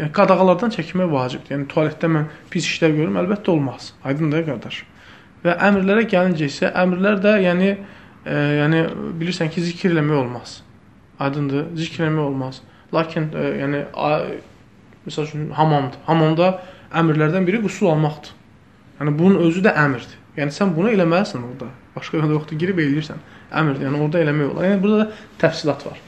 yəni 0.00 0.10
qadağalardan 0.16 0.74
çəkinmək 0.76 1.10
vacibdir. 1.12 1.56
Yəni 1.56 1.68
tualetdə 1.72 2.10
mən 2.12 2.28
pis 2.52 2.68
işlər 2.68 2.94
görürəm, 2.96 3.20
əlbəttə 3.24 3.54
olmaz. 3.54 3.92
Aydındır 4.06 4.46
qardaş. 4.50 4.82
Və 5.44 5.56
əmrlərə 5.68 6.06
gəlincə 6.10 6.50
isə 6.50 6.72
əmrlər 6.84 7.20
də 7.24 7.36
yəni 7.44 7.72
ə, 7.72 8.38
yəni 8.62 8.84
bilirsən 9.20 9.52
ki, 9.52 9.64
zikir 9.70 9.94
eləmək 9.94 10.22
olmaz. 10.24 10.60
Aydındır, 11.22 11.70
zikr 11.78 12.06
eləmək 12.06 12.30
olmaz. 12.30 12.62
Lakin 12.94 13.30
ə, 13.34 13.46
yəni 13.62 13.84
məsəl 15.06 15.28
üçün 15.28 15.50
hamamdır. 15.56 16.02
Hamamda 16.06 16.50
əmrlərdən 16.96 17.46
biri 17.46 17.62
qüsul 17.64 17.92
almaqdır. 17.94 18.34
Yəni 19.00 19.12
bunun 19.18 19.42
özü 19.46 19.62
də 19.66 19.74
əmrdir. 19.76 20.14
Yəni 20.36 20.52
sən 20.52 20.74
bunu 20.76 20.92
eləməlisən 20.92 21.44
orada. 21.46 21.70
Başqa 21.96 22.18
yolda 22.20 22.36
yoxdur, 22.36 22.58
girib 22.60 22.80
eləyirsən. 22.82 23.22
Əmrdir. 23.56 23.86
Yəni 23.88 24.00
orada 24.04 24.20
eləmək 24.20 24.52
olar. 24.52 24.68
Yəni 24.68 24.82
burada 24.82 25.04
da 25.04 25.20
təfsilat 25.40 25.86
var. 25.86 26.02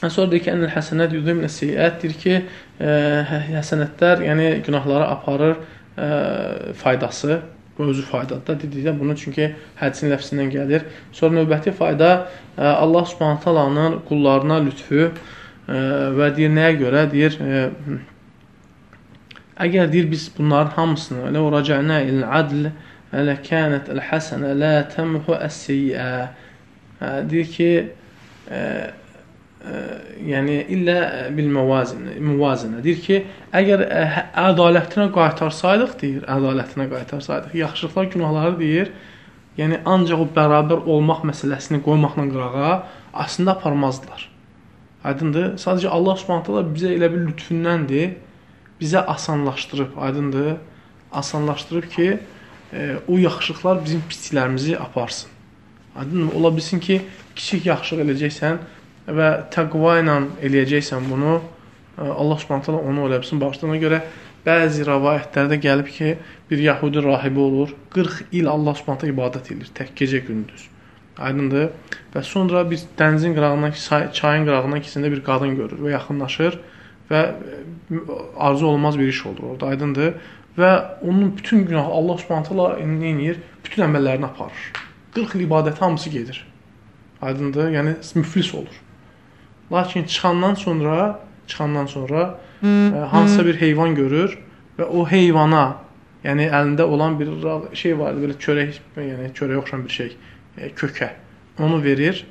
Yəni, 0.00 0.12
sonra 0.14 0.30
deyir 0.32 0.44
ki, 0.46 0.52
ənəl 0.54 0.72
həsənət 0.72 1.16
yudum 1.18 1.42
nəsiyyət 1.44 1.98
deyir 2.00 2.18
ki, 2.22 2.36
ə, 2.80 2.92
hə, 3.28 3.40
həsənətlər, 3.58 4.24
yəni 4.24 4.46
günahları 4.64 5.08
aparır 5.12 5.58
ə, 5.60 6.08
faydası, 6.80 7.42
bu 7.76 7.90
özü 7.92 8.06
faydadır. 8.08 8.56
Dedikdə 8.62 8.94
bunu 8.96 9.16
çünki 9.20 9.50
hədisin 9.80 10.12
ləfsindən 10.14 10.52
gəlir. 10.54 10.86
Sonra 11.16 11.42
növbəti 11.42 11.76
fayda 11.76 12.10
ə, 12.16 12.72
Allah 12.72 13.04
Subhanahu 13.12 13.44
taalanın 13.44 14.00
qullarına 14.08 14.62
lütfü 14.64 15.10
ə, 15.10 15.12
və 16.16 16.32
deyir 16.36 16.56
nəyə 16.56 16.78
görə? 16.80 17.04
Deyir 17.12 17.36
ə, 17.40 17.66
əgər 19.66 19.92
deyir 19.92 20.08
biz 20.08 20.30
bunların 20.36 20.72
hamısını 20.76 21.28
elə 21.28 21.44
rəcə'nə 21.58 22.00
il-adl 23.10 23.18
Ələkənət 23.18 23.88
əl-həsənə 23.90 24.54
lə 24.54 24.70
təmhu 24.92 25.34
əs-seyyə. 25.34 26.28
Deyir 27.26 27.48
ki, 27.50 27.70
ə, 28.46 28.60
ə, 29.66 29.80
yəni 30.28 30.60
illə 30.76 30.96
bil-müvazinə, 31.34 32.14
müvazinə. 32.22 32.82
Deyir 32.84 33.02
ki, 33.02 33.18
əgər 33.56 33.82
ə, 33.82 34.24
ədalətinə 34.44 35.08
qaytarsaydıq, 35.16 35.96
deyir, 36.02 36.24
ədalətinə 36.30 36.86
qaytarsaydıq, 36.92 37.58
yaxşılıqlar, 37.64 38.10
günahları 38.14 38.58
deyir, 38.60 38.92
yəni 39.58 39.82
ancaq 39.90 40.22
o 40.22 40.30
bərabər 40.36 40.86
olmaq 40.86 41.24
məsələsini 41.26 41.82
qoymaqla 41.82 42.30
qırağa 42.30 42.74
aslında 43.26 43.58
aparmazdılar. 43.58 44.28
Aydındır? 45.02 45.54
Sadəcə 45.58 45.88
Allah 45.90 46.18
Subhanahu 46.20 46.68
bizə 46.76 46.92
elə 46.94 47.08
bir 47.10 47.24
lütfündəndir, 47.30 48.18
bizə 48.78 49.02
asanlaşdırıb, 49.02 49.96
aydındır? 49.98 50.60
Asanlaşdırıb 51.10 51.88
ki, 51.90 52.18
e, 52.72 52.96
o 53.08 53.18
yaxşılıqlar 53.18 53.84
bizim 53.84 54.02
pisliklərimizi 54.08 54.78
aparsın. 54.78 55.30
Aydın 55.96 56.30
ola 56.36 56.56
bilsin 56.56 56.80
ki, 56.80 57.00
kiçik 57.36 57.66
yaxşılıq 57.66 58.06
eləyəcəksən 58.06 58.58
və 59.18 59.28
təqva 59.54 59.98
ilə 60.02 60.16
eləyəcəksən 60.46 61.08
bunu, 61.10 61.38
e, 61.98 62.02
Allah 62.02 62.38
Subhanahu 62.38 62.82
onu 62.88 63.06
elə 63.08 63.20
bilsin 63.22 63.40
bağışladığına 63.40 63.80
görə 63.84 64.02
bəzi 64.46 64.86
rəvayətlərdə 64.88 65.60
gəlib 65.60 65.88
ki, 65.94 66.16
bir 66.50 66.62
yəhudi 66.64 67.04
rahibi 67.04 67.40
olur, 67.40 67.74
40 67.90 68.24
il 68.32 68.48
Allah 68.48 68.74
Subhanahu 68.78 69.10
ibadət 69.10 69.52
edir, 69.54 69.72
tək 69.74 69.94
gecə 69.98 70.22
gündüz. 70.26 70.68
Aydındır? 71.20 71.70
Və 72.14 72.22
sonra 72.24 72.62
bir 72.70 72.80
dənizin 72.98 73.34
qırağından, 73.36 73.74
çayın 74.16 74.46
qırağından 74.48 74.84
keçəndə 74.86 75.10
bir 75.12 75.24
qadın 75.26 75.56
görür 75.58 75.82
və 75.84 75.96
yaxınlaşır 75.98 76.56
və 77.10 77.20
arzu 78.38 78.66
olmaz 78.66 78.98
bir 78.98 79.08
iş 79.08 79.26
olur 79.26 79.42
orada. 79.52 79.66
Aydındır? 79.66 80.14
Və 80.58 80.70
onun 81.02 81.36
bütün 81.36 81.64
günahı 81.66 81.90
Allah 81.90 82.18
Subhanahu 82.18 82.54
nə 82.54 83.10
edir? 83.22 83.42
Bütün 83.64 83.84
əməllərini 83.86 84.26
aparır. 84.26 84.70
40 85.14 85.34
il 85.34 85.46
ibadət 85.46 85.78
hamısı 85.78 86.10
gedir. 86.10 86.46
Aydındır? 87.22 87.70
Yəni 87.74 87.94
müflis 88.14 88.54
olur. 88.54 88.80
Lakin 89.72 90.04
çıxandan 90.04 90.54
sonra, 90.54 91.20
çıxandan 91.46 91.86
sonra 91.86 92.38
ə, 92.62 92.96
e, 92.96 92.98
hansısa 92.98 93.46
bir 93.46 93.60
heyvan 93.60 93.94
görür 93.94 94.38
və 94.78 94.84
o 94.84 95.06
heyvana, 95.08 95.76
yəni 96.24 96.48
əlində 96.50 96.82
olan 96.82 97.18
bir 97.20 97.30
şey 97.76 97.98
vardı, 97.98 98.24
belə 98.24 98.38
çörək, 98.40 98.80
yəni 98.96 99.30
çörəyə 99.36 99.60
oxşayan 99.62 99.84
bir 99.84 99.94
şey, 99.98 100.16
e, 100.58 100.70
kökə. 100.76 101.10
Onu 101.58 101.82
verir 101.84 102.24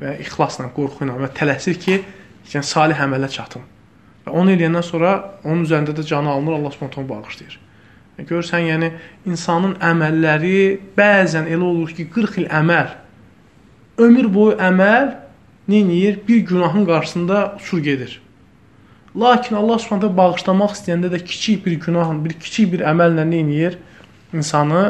və 0.00 0.16
ixlasla, 0.24 0.70
qorxu 0.74 1.06
ilə 1.06 1.18
və 1.20 1.30
tələsir 1.36 1.78
ki, 1.78 2.00
yəni 2.54 2.66
salih 2.66 2.98
əmələ 3.06 3.30
çatım. 3.30 3.62
Və 4.26 4.32
onu 4.38 4.54
eləyəndən 4.54 4.86
sonra 4.86 5.12
onun 5.44 5.64
üzərində 5.66 5.94
də 5.96 6.04
canı 6.06 6.30
alınır, 6.30 6.58
Allah 6.60 6.70
Subhanahu 6.70 7.08
bağışlayır. 7.08 7.58
E, 8.18 8.22
görürsən, 8.22 8.66
yəni 8.70 8.92
insanın 9.26 9.74
əməlləri 9.82 10.58
bəzən 10.98 11.48
elə 11.50 11.66
olur 11.66 11.94
ki, 11.96 12.06
40 12.14 12.38
il 12.42 12.50
əməl, 12.60 12.92
ömür 13.98 14.28
boyu 14.34 14.58
əməl 14.60 15.14
neyir? 15.68 16.20
Bir 16.28 16.36
günahın 16.36 16.86
qarşısında 16.86 17.56
uçur 17.60 17.78
gedir. 17.78 18.20
Lakin 19.16 19.56
Allah 19.56 19.78
Subhanahu 19.78 20.16
bağışlamaq 20.16 20.76
istəyəndə 20.76 21.10
də 21.12 21.24
kiçik 21.24 21.66
bir 21.66 21.72
günahın, 21.80 22.24
bir 22.24 22.32
kiçik 22.40 22.72
bir 22.72 22.86
əməllə 22.88 23.26
neyir? 23.30 23.78
İnsanı 24.32 24.84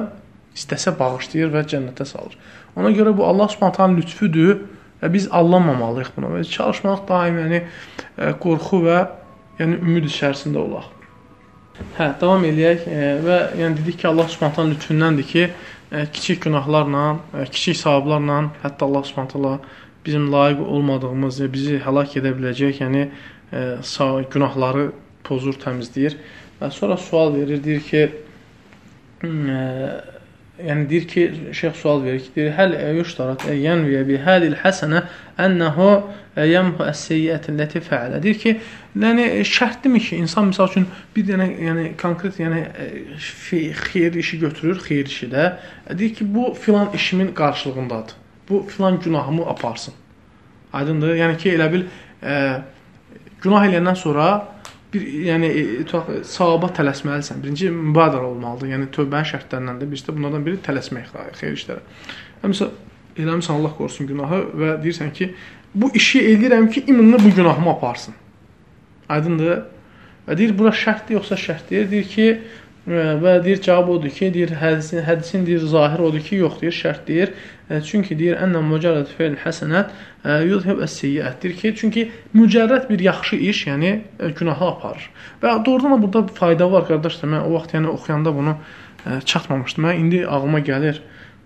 istəsə 0.55 0.93
bağışlayır 0.99 1.51
və 1.55 1.65
cənnətə 1.73 2.07
salır. 2.07 2.37
Ona 2.77 2.93
görə 2.95 3.17
bu 3.17 3.27
Allah 3.27 3.49
Subhanahu 3.49 3.97
lütfüdür 3.97 4.61
və 5.03 5.13
biz 5.13 5.27
allanmamalıyıq 5.31 6.13
buna. 6.17 6.31
Və 6.37 6.45
çalışmaq 6.45 7.09
daim 7.09 7.41
yəni 7.43 7.63
e, 7.63 8.33
qorxu 8.39 8.83
və 8.87 8.99
yəni 9.61 9.79
ümid 9.83 10.09
içərisində 10.09 10.61
olaq. 10.63 10.89
Hə, 11.97 12.13
davam 12.21 12.45
eləyək 12.45 12.89
e, 12.89 13.05
və 13.25 13.39
yəni 13.61 13.81
dedik 13.81 14.03
ki, 14.03 14.09
Allah 14.11 14.29
Subhanahu 14.29 14.75
lütfündəndir 14.75 15.29
ki, 15.29 15.47
e, 15.93 16.07
kiçik 16.13 16.43
günahlarla, 16.47 17.05
kiçik 17.51 17.77
savablarla 17.81 18.43
hətta 18.63 18.85
Allah 18.89 19.05
Subhanahu 19.09 19.59
bizim 20.07 20.33
layiq 20.33 20.61
olmadığımız 20.61 21.41
və 21.45 21.49
bizi 21.53 21.81
həlak 21.83 22.17
edə 22.19 22.35
biləcək, 22.37 22.81
yəni 22.83 23.03
e, 23.07 23.63
sağ 23.83 24.25
günahları 24.33 24.91
pozur, 25.25 25.55
təmizləyir. 25.63 26.17
Və 26.61 26.71
sonra 26.71 26.97
sual 26.97 27.35
verir, 27.37 27.63
deyir 27.65 27.85
ki, 27.87 28.03
e, 29.23 29.61
yəni 30.67 30.89
deyir 30.91 31.07
ki, 31.09 31.27
şeyx 31.61 31.77
sual 31.83 32.03
verir 32.05 32.21
ki, 32.25 32.33
deyir, 32.37 32.53
həl 32.59 32.77
yuştarat 32.99 33.47
yənviyə 33.51 34.03
bi 34.09 34.19
hədil 34.27 34.59
həsənə 34.65 35.05
ənəhu 35.41 35.91
yəmhu 36.37 36.87
əs-seyyiətin 36.89 37.61
ləti 37.61 37.83
fəalə. 37.85 38.23
Deyir 38.23 38.43
ki, 38.43 38.57
yəni 38.97 39.45
şərtdimi 39.49 40.01
ki, 40.01 40.17
insan 40.25 40.51
misal 40.51 40.69
üçün 40.69 40.89
bir 41.17 41.29
dənə 41.29 41.47
yəni 41.69 41.87
konkret 42.01 42.41
yəni 42.41 42.65
xeyir 43.19 44.19
işi 44.21 44.41
götürür, 44.43 44.83
xeyir 44.85 45.07
işi 45.07 45.31
də. 45.33 45.47
Deyir 45.99 46.15
ki, 46.15 46.35
bu 46.35 46.53
filan 46.55 46.93
işimin 46.95 47.33
qarşılığındadır 47.35 48.23
bu 48.53 48.67
filan 48.67 49.01
günahımı 49.01 49.47
aparsın. 49.47 49.95
Aydındır? 50.73 51.15
Yəni 51.17 51.37
ki, 51.37 51.53
elə 51.57 51.69
bil 51.73 51.85
e, 52.23 52.35
günah 53.43 53.67
eləyəndən 53.69 53.97
sonra 53.99 54.29
bir 54.95 55.05
yəni 55.29 55.51
e, 55.61 56.23
savaba 56.25 56.71
tələsməlisən. 56.77 57.43
Birinci 57.43 57.71
mübadərə 57.73 58.29
olmalıdır. 58.33 58.73
Yəni 58.73 58.89
tövbənin 58.95 59.29
şərtlərindən 59.33 59.83
də 59.83 59.91
birisi 59.91 60.09
də 60.09 60.17
bunlardan 60.17 60.47
biri 60.47 60.61
tələsmək 60.65 61.13
xeyir 61.41 61.59
işlərə. 61.59 61.85
Məsələn, 62.45 62.73
eləmisən 63.17 63.59
Allah 63.59 63.77
qorusun 63.79 64.09
günahı 64.09 64.43
və 64.63 64.75
deyirsən 64.85 65.13
ki, 65.17 65.33
bu 65.75 65.93
işi 65.97 66.25
eləyirəm 66.33 66.71
ki, 66.73 66.85
imanla 66.93 67.21
bu 67.25 67.35
günahımı 67.37 67.71
aparsın. 67.71 68.15
Aydındır? 69.13 69.63
Və 70.27 70.37
deyir, 70.39 70.53
bura 70.59 70.73
şərtdir 70.77 71.19
yoxsa 71.19 71.39
şərt 71.39 71.71
deyir. 71.71 72.05
Ki, 72.11 72.27
və 72.87 73.37
deyir 73.45 73.61
cavab 73.63 73.93
odur 73.95 74.11
ki, 74.11 74.33
deyir 74.35 74.53
hədisin, 74.59 75.03
hədisin 75.07 75.45
deyir 75.47 75.67
zahir 75.71 76.01
odur 76.03 76.23
ki, 76.27 76.37
yox 76.43 76.61
deyir, 76.61 76.75
şərt 76.75 77.07
deyir. 77.07 77.35
E, 77.71 77.81
çünki 77.87 78.17
deyir 78.19 78.41
ənə 78.43 78.63
mücərrəd 78.67 79.11
fe'l 79.19 79.37
həsənət 79.45 79.93
e, 80.25 80.39
yuzhib 80.51 80.83
əs-seyyiət. 80.87 81.39
Deyir 81.43 81.57
ki, 81.61 81.75
çünki 81.79 82.05
mücərrəd 82.35 82.89
bir 82.91 83.05
yaxşı 83.07 83.39
iş, 83.51 83.67
yəni 83.71 83.93
e, 84.19 84.31
günahı 84.39 84.67
aparır. 84.67 85.09
Və 85.43 85.55
doğrudan 85.67 85.95
da 85.95 86.03
burada 86.03 86.35
fayda 86.39 86.71
var 86.73 86.89
qardaşlar. 86.91 87.31
Mən 87.37 87.47
o 87.47 87.55
vaxt 87.55 87.75
yəni 87.79 87.91
oxuyanda 87.95 88.35
bunu 88.35 88.57
e, 89.07 89.21
çatmamışdım. 89.21 89.87
Mən 89.87 90.03
indi 90.03 90.25
ağlıma 90.27 90.63
gəlir. 90.67 90.99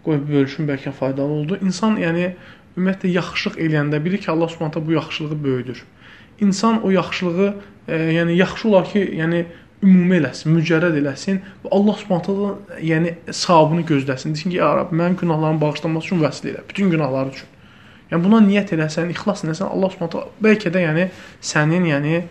Qoy 0.06 0.22
bölüşüm 0.28 0.68
bəlkə 0.70 0.92
faydalı 0.96 1.40
oldu. 1.42 1.58
İnsan 1.64 2.00
yəni 2.00 2.30
ümumiyyətlə 2.76 3.12
yaxşılıq 3.12 3.60
eləyəndə 3.60 4.00
bilir 4.04 4.24
ki, 4.24 4.30
Allah 4.30 4.48
Subhanahu 4.48 4.86
bu 4.86 4.92
yaxşılığı 4.92 5.44
böyüdür. 5.44 5.84
İnsan 6.40 6.82
o 6.82 6.90
yaxşılığı, 6.90 7.54
e, 7.88 7.96
yəni 7.96 8.36
yaxşı 8.36 8.68
olar 8.68 8.90
ki, 8.92 9.02
yəni 9.20 9.44
ümumi 9.84 10.20
eləsin, 10.20 10.54
mücərrəd 10.56 10.96
eləsin 11.00 11.40
və 11.64 11.72
Allah 11.76 11.98
Subhanahu 12.00 12.48
yəni 12.82 13.14
savabını 13.30 13.84
gözləsin. 13.88 14.34
Desin 14.36 14.50
ki, 14.50 14.58
ya 14.60 14.70
Rəbb, 14.80 14.94
mənim 14.96 15.18
günahlarımı 15.20 15.60
bağışlanması 15.60 16.06
üçün 16.06 16.22
vəsilə 16.24 16.54
elə, 16.54 16.64
bütün 16.68 16.90
günahlar 16.90 17.32
üçün. 17.32 17.52
Yəni 18.10 18.22
buna 18.22 18.40
niyyət 18.44 18.72
eləsən, 18.76 19.10
ixlas 19.14 19.44
eləsən, 19.44 19.68
Allah 19.72 19.92
Subhanahu 19.92 20.30
bəlkə 20.42 20.72
də 20.72 20.84
yəni 20.86 21.10
sənin 21.42 21.86
yəni 21.90 22.22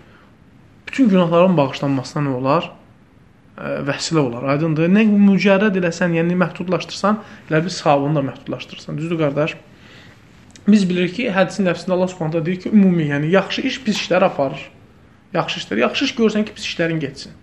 bütün 0.88 1.10
günahların 1.12 1.58
bağışlanmasına 1.58 2.26
nə 2.28 2.36
olar? 2.40 2.72
Ə, 3.56 3.78
vəsilə 3.88 4.24
olar. 4.24 4.50
Aydındır? 4.56 4.90
Nə 4.92 5.06
mücərrəd 5.12 5.78
eləsən, 5.82 6.16
yəni 6.18 6.38
məhdudlaşdırsan, 6.40 7.22
elə 7.50 7.64
bir 7.66 7.76
savabını 7.76 8.20
da 8.20 8.26
məhdudlaşdırırsan. 8.32 8.98
Düzdür 8.98 9.20
qardaş? 9.20 9.58
Biz 10.68 10.86
bilirik 10.90 11.14
ki, 11.18 11.28
hədisin 11.30 11.68
nəfsində 11.70 11.94
Allah 11.94 12.10
Subhanahu 12.10 12.46
deyir 12.46 12.62
ki, 12.64 12.72
ümumi, 12.74 13.06
yəni 13.12 13.30
yaxşı 13.36 13.62
iş 13.70 13.82
pis 13.86 14.00
işlər 14.02 14.26
aparır. 14.26 14.64
Yaxşı 15.34 15.60
işlər. 15.62 15.82
Yaxşı 15.84 16.06
iş 16.08 16.14
görsən 16.18 16.46
ki, 16.48 16.56
pis 16.58 16.66
işlərin 16.66 17.02
getsin. 17.04 17.36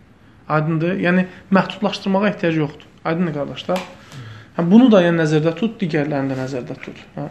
Aydındır? 0.49 0.97
Yəni 1.05 1.27
məhdudlaşdırmağa 1.55 2.29
ehtiyac 2.33 2.59
yoxdur. 2.65 2.89
Aydındır 3.05 3.37
qardaşlar? 3.39 3.85
Hə, 4.57 4.65
bunu 4.69 4.91
da 4.93 5.05
yəni 5.05 5.23
nəzərdə 5.23 5.55
tut, 5.57 5.79
digərlərini 5.81 6.35
də 6.35 6.41
nəzərdə 6.43 6.75
tut. 6.83 6.99
Hə. 7.15 7.29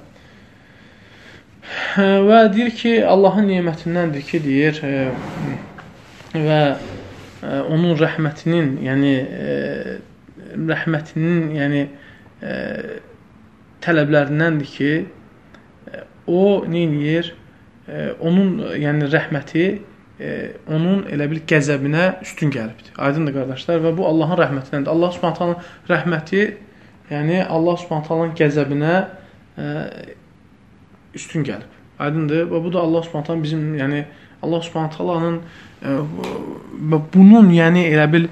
hə 1.98 2.08
və 2.30 2.40
deyir 2.56 2.72
ki, 2.80 2.96
Allahın 3.06 3.52
nemətindəndir 3.52 4.26
ki, 4.32 4.42
deyir 4.48 4.80
e, 4.88 4.96
və 6.34 6.62
e, 6.72 7.60
onun 7.68 7.94
rəhmətinin, 8.00 8.74
yəni 8.88 9.14
e, 9.22 9.56
rəhmətinin, 10.72 11.52
yəni 11.60 11.84
e, 12.42 12.56
tələblərindəndir 13.86 14.78
ki, 14.78 14.94
o 16.32 16.44
nə 16.70 16.84
edir? 16.88 17.34
E, 17.88 18.12
onun 18.20 18.60
yəni 18.80 19.10
rəhməti 19.12 19.66
e, 20.22 20.30
onun 20.70 21.06
elə 21.12 21.28
bil 21.32 21.42
qəzəbinə 21.50 22.08
üstün 22.26 22.54
gəlibdir. 22.54 22.94
Aydındır 23.02 23.40
qardaşlar 23.40 23.82
və 23.86 23.94
bu 23.98 24.06
Allahın 24.08 24.40
rəhmətindəndir. 24.44 24.92
Allah 24.94 25.12
Subhanahu 25.16 25.58
rəhməti, 25.90 26.46
yəni 27.12 27.44
Allah 27.48 27.80
Subhanahu 27.82 28.32
qəzəbinə 28.40 28.96
e, 29.58 29.68
üstün 31.18 31.46
gəlib. 31.48 31.80
Aydındır 32.02 32.48
və 32.52 32.64
bu 32.64 32.74
da 32.74 32.86
Allah 32.86 33.04
Subhanahu 33.08 33.44
bizim, 33.44 33.66
yəni 33.80 34.06
Allah 34.42 34.62
Subhanahu 34.62 35.42
e, 35.82 35.98
bunun, 37.14 37.52
yəni 37.54 37.86
elə 37.92 38.08
bil 38.14 38.28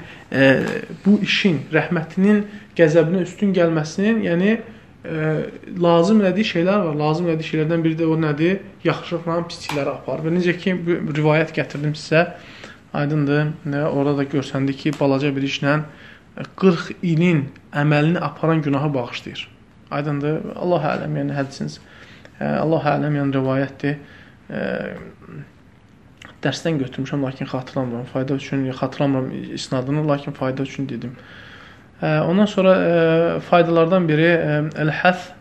bu 1.06 1.20
işin 1.26 1.64
rəhmətinin 1.74 2.44
qəzəbinə 2.78 3.24
üstün 3.26 3.54
gəlməsinin, 3.54 4.22
yəni 4.26 4.60
lazım 5.80 6.20
elədiyi 6.22 6.48
şeylər 6.50 6.86
var. 6.90 6.96
Lazım 7.00 7.30
elədiyi 7.30 7.48
şeylərdən 7.54 7.84
biri 7.86 7.96
də 8.02 8.08
o 8.10 8.18
nədir? 8.20 8.60
Yaxşılıqla 8.84 9.38
pislikləri 9.48 9.94
aparır. 9.94 10.28
Və 10.28 10.34
necə 10.36 10.56
ki, 10.60 10.76
rivayət 11.16 11.54
gətirdim 11.56 11.96
sizə, 11.96 12.26
aydındır. 12.94 13.54
Orada 13.88 14.18
da 14.20 14.26
görsəndi 14.28 14.76
ki, 14.76 14.94
balaca 15.00 15.32
bir 15.36 15.48
işlə 15.48 15.80
40 16.56 16.92
ilin 17.04 17.46
əməlini 17.76 18.20
aparan 18.24 18.62
günahı 18.62 18.94
bağışlayır. 18.94 19.48
Aydındır. 19.92 20.42
Allah 20.56 20.84
ələm, 20.94 21.16
yəni 21.24 21.36
hədisiniz. 21.38 21.80
Allah 22.40 22.92
ələm, 22.96 23.16
yəni 23.20 23.36
rivayətdir. 23.40 23.96
Dərsdən 26.44 26.78
götürmüşəm, 26.80 27.24
lakin 27.24 27.50
xatırlamıram. 27.52 28.06
Fayda 28.14 28.34
üçün 28.40 28.70
xatırlamıram 28.72 29.32
isnadını, 29.54 30.08
lakin 30.08 30.32
fayda 30.32 30.64
üçün 30.64 30.90
dedim. 30.90 31.16
Ondan 32.02 32.46
sonra 32.46 32.76
e, 32.76 33.40
faydalardan 33.50 34.08
biri 34.08 34.32
e, 34.32 34.62
el-həth 34.86 35.34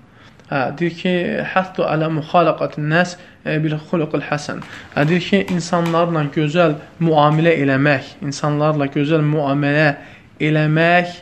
Hə, 0.49 0.61
deyir 0.81 0.95
ki, 0.97 1.11
həttu 1.53 1.85
alə 1.85 2.07
müxalaqatin 2.09 2.87
nəs 2.89 3.19
e, 3.45 3.59
bil 3.61 3.75
xuluqul 3.91 4.23
həsən. 4.31 4.63
Hə, 4.95 5.03
deyir 5.11 5.25
ki, 5.27 5.41
insanlarla 5.53 6.23
gözəl 6.33 6.79
müamilə 7.05 7.53
eləmək, 7.65 8.15
insanlarla 8.25 8.89
gözəl 8.95 9.27
müamilə 9.29 9.91
eləmək 10.49 11.19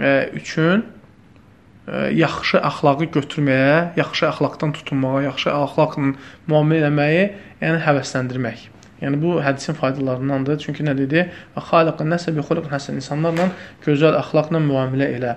e, 0.00 0.14
üçün 0.40 0.86
e, 0.86 2.06
yaxşı 2.22 2.62
əxlaqı 2.70 3.10
götürməyə, 3.18 3.76
yaxşı 4.00 4.30
əxlaqdan 4.30 4.72
tutunmağa, 4.78 5.26
yaxşı 5.26 5.52
əxlaqla 5.52 6.14
müamilə 6.48 6.80
eləməyi, 6.86 7.28
yəni 7.60 7.84
həvəsləndirmək. 7.84 8.70
Yəni 9.02 9.18
bu 9.20 9.34
hədisin 9.44 9.76
faydalarındandır. 9.76 10.58
Çünki 10.62 10.84
nə 10.86 10.94
dedi? 10.96 11.26
Və 11.56 11.64
xaliqun 11.68 12.08
nəsə 12.14 12.32
bi 12.36 12.44
xuluqun 12.46 12.72
həsən 12.72 12.96
insanlarla 13.00 13.50
gözəl 13.84 14.16
əxlaqla 14.22 14.62
müamilə 14.64 15.10
elə. 15.18 15.34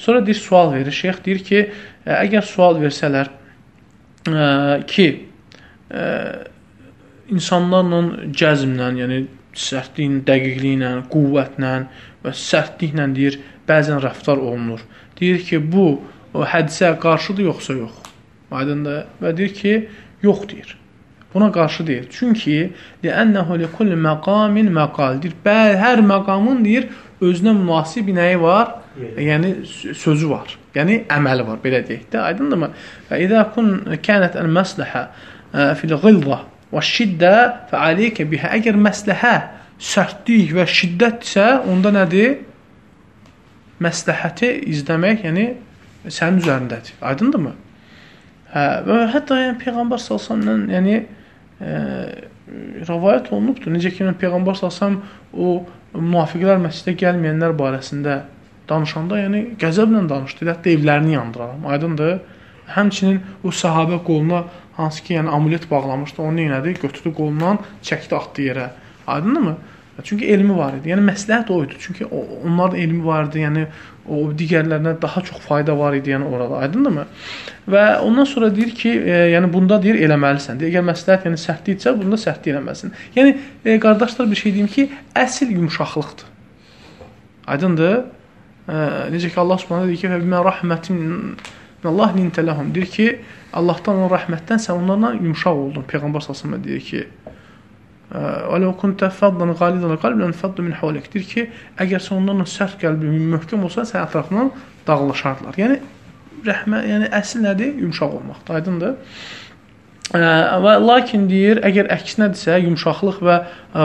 Sonra 0.00 0.24
bir 0.26 0.38
sual 0.40 0.72
verir. 0.72 0.94
Şeyx 1.02 1.20
deyir 1.26 1.44
ki, 1.44 1.60
əgər 2.08 2.46
sual 2.48 2.80
versələr 2.80 3.28
ə, 4.30 4.46
ki, 4.88 5.08
ə, 5.92 6.06
insanlarla 7.36 8.02
cəzmlə, 8.32 8.90
yəni 9.02 9.22
sərtliyin, 9.52 10.22
dəqiqliklə, 10.28 10.94
qüvvətlə 11.12 11.72
və 12.24 12.36
sərtliklə 12.36 13.10
deyir, 13.12 13.40
bəzən 13.68 14.00
rəftar 14.02 14.40
olunur. 14.40 14.80
Deyir 15.20 15.44
ki, 15.44 15.60
bu 15.72 15.88
o 16.32 16.46
hədisə 16.48 16.94
qarşıdır 17.00 17.50
yoxsa 17.50 17.76
yox? 17.76 17.98
Aydındır? 18.52 19.04
Və 19.20 19.36
deyir 19.36 19.58
ki, 19.58 19.74
yox 20.24 20.48
deyir. 20.48 20.78
Buna 21.34 21.52
qarşı 21.52 21.86
deyil. 21.86 22.06
Çünki 22.10 22.72
li'annahu 23.04 23.58
likulli 23.58 23.96
maqamin 23.96 24.72
maqal. 24.72 25.22
Deyir, 25.22 25.34
bəli, 25.44 25.78
hər 25.80 26.04
məqamın 26.04 26.64
deyir 26.64 26.88
özünə 27.22 27.54
münasib 27.56 28.10
nəyi 28.12 28.40
var? 28.40 28.74
Yəni 29.00 29.54
sözü 29.96 30.28
var. 30.30 30.56
Yəni 30.76 31.02
əməli 31.12 31.46
var, 31.46 31.60
belə 31.64 31.80
deyək 31.88 32.08
də. 32.12 32.20
Aydındırmı? 32.28 32.68
Və 33.08 33.20
idza 33.24 33.46
kun 33.54 33.72
kanat 34.04 34.36
al-maslaha 34.36 35.06
fil 35.80 35.96
ghilza 36.04 36.42
və 36.72 36.84
şiddə 36.88 37.34
fə 37.70 37.80
alayka 37.88 38.26
biha. 38.28 38.52
Əgər 38.58 38.76
məsləhə 38.80 39.34
sərtlik 39.82 40.52
və 40.56 40.66
şiddətsə, 40.68 41.48
onda 41.68 41.92
nədir? 41.94 42.40
Məsləhəti 43.82 44.52
izləmək, 44.70 45.24
yəni 45.26 45.48
sənin 46.12 46.42
üzərindədir. 46.42 47.00
Aydındırmı? 47.02 47.56
Hə, 48.52 48.64
və 48.86 49.00
hətta 49.14 49.40
yəni 49.40 49.58
peyğəmbər 49.62 50.00
sallallahu 50.02 50.52
əleyhi 50.52 50.76
yəni 50.76 50.96
rəvayət 51.62 53.30
olunubdur. 53.32 53.72
Necə 53.72 53.92
ki, 53.94 54.06
Peyğəmbər 54.20 54.58
salsam 54.58 55.00
o 55.32 55.62
münafiqlər 55.94 56.60
məscidə 56.62 56.96
gəlməyənlər 57.02 57.56
barəsində 57.58 58.22
danışanda, 58.68 59.18
yəni 59.24 59.42
qəzəblə 59.60 60.04
danışdı. 60.10 60.48
Hətta 60.50 60.72
evlərini 60.72 61.16
yandıraram. 61.16 61.66
Aydındır? 61.72 62.20
Həmçinin 62.72 63.20
o 63.44 63.52
səhabə 63.52 63.98
qoluna 64.06 64.44
hansı 64.78 65.02
ki, 65.04 65.16
yəni 65.18 65.28
amulet 65.28 65.70
bağlamışdı, 65.70 66.22
onu 66.22 66.40
etdi? 66.40 66.74
Götürdü 66.82 67.14
qolundan, 67.14 67.58
çəkdi 67.82 68.16
atdı 68.16 68.48
yerə. 68.48 68.68
Aydındırmı? 69.06 69.56
Çünki 70.04 70.28
elmi 70.32 70.54
var 70.56 70.72
idi. 70.78 70.88
Yəni 70.88 71.04
məsləhət 71.04 71.50
o 71.52 71.58
idi. 71.64 71.76
Çünki 71.80 72.06
onların 72.08 72.78
elmi 72.80 73.02
var 73.04 73.26
idi. 73.28 73.42
Yəni 73.44 73.66
o 74.08 74.22
digərlərinə 74.38 74.94
daha 75.02 75.20
çox 75.22 75.42
fayda 75.44 75.74
var 75.78 75.92
idi 75.94 76.14
yəni 76.14 76.30
orada. 76.32 76.62
Aydındırmı? 76.64 77.04
Və 77.70 77.82
ondan 78.00 78.26
sonra 78.28 78.48
deyir 78.54 78.72
ki, 78.74 78.92
e, 78.98 79.18
yəni 79.34 79.52
bunda 79.52 79.76
deyir 79.82 80.00
eləməlisən. 80.06 80.58
Deyir, 80.60 80.72
əgər 80.72 80.86
məsləhət 80.88 81.28
yəni 81.28 81.40
sərtlikdirsə, 81.42 81.92
bunda 82.00 82.18
sərtlik 82.20 82.54
eləməlisən. 82.54 82.94
Yəni 83.18 83.36
e, 83.64 83.76
qardaşlar 83.84 84.30
bir 84.30 84.40
şey 84.40 84.56
deyim 84.56 84.70
ki, 84.72 84.88
əsl 85.24 85.52
yumşaqlıqdır. 85.58 86.32
Aydındır? 87.52 88.00
E, 88.68 88.80
necə 89.12 89.28
ki 89.28 89.40
Allah 89.44 89.60
Subhanahu 89.60 89.92
deyir 89.92 90.00
ki, 90.00 90.08
"Və 90.14 90.22
bimə 90.24 90.42
rahmətin 90.48 90.98
min 91.04 91.92
Allah 91.92 92.16
lintələhum." 92.16 92.74
Deyir 92.74 92.90
ki, 92.96 93.08
Allahdan 93.52 94.00
olan 94.00 94.16
rəhmətdən 94.16 94.66
sən 94.66 94.80
onlarla 94.80 95.14
yumşaq 95.20 95.64
oldun. 95.66 95.84
Peyğəmbər 95.84 96.24
sallallahu 96.24 96.56
əleyhi 96.56 96.68
deyir 96.68 96.80
ki, 96.80 97.06
Və 98.12 98.58
ləv 98.60 98.74
kunta 98.80 99.08
faddan 99.10 99.54
qalidal 99.56 99.96
qalb 100.00 100.20
lan 100.20 100.34
faddu 100.36 100.64
min 100.66 100.74
hawlik. 100.76 101.08
Deyir 101.12 101.28
ki, 101.28 101.44
əgər 101.80 102.02
sən 102.04 102.18
onlarla 102.20 102.44
sərt 102.50 102.76
qəlbi 102.82 103.08
möhkəm 103.32 103.64
olsan, 103.64 103.88
sən 103.88 104.02
ətrafından 104.04 104.50
dağılışardılar. 104.86 105.56
Yəni 105.56 105.78
rəhmə, 106.44 106.82
yəni 106.90 107.08
əsl 107.16 107.46
nədir? 107.46 107.78
Yumşaq 107.86 108.18
olmaqdır. 108.18 108.58
Aydındır? 108.58 108.98
Və 110.12 110.74
lakin 110.82 111.24
deyir, 111.30 111.62
əgər 111.64 111.88
əksinədirsə, 111.94 112.58
yumşaqlıq 112.66 113.22
və 113.24 113.38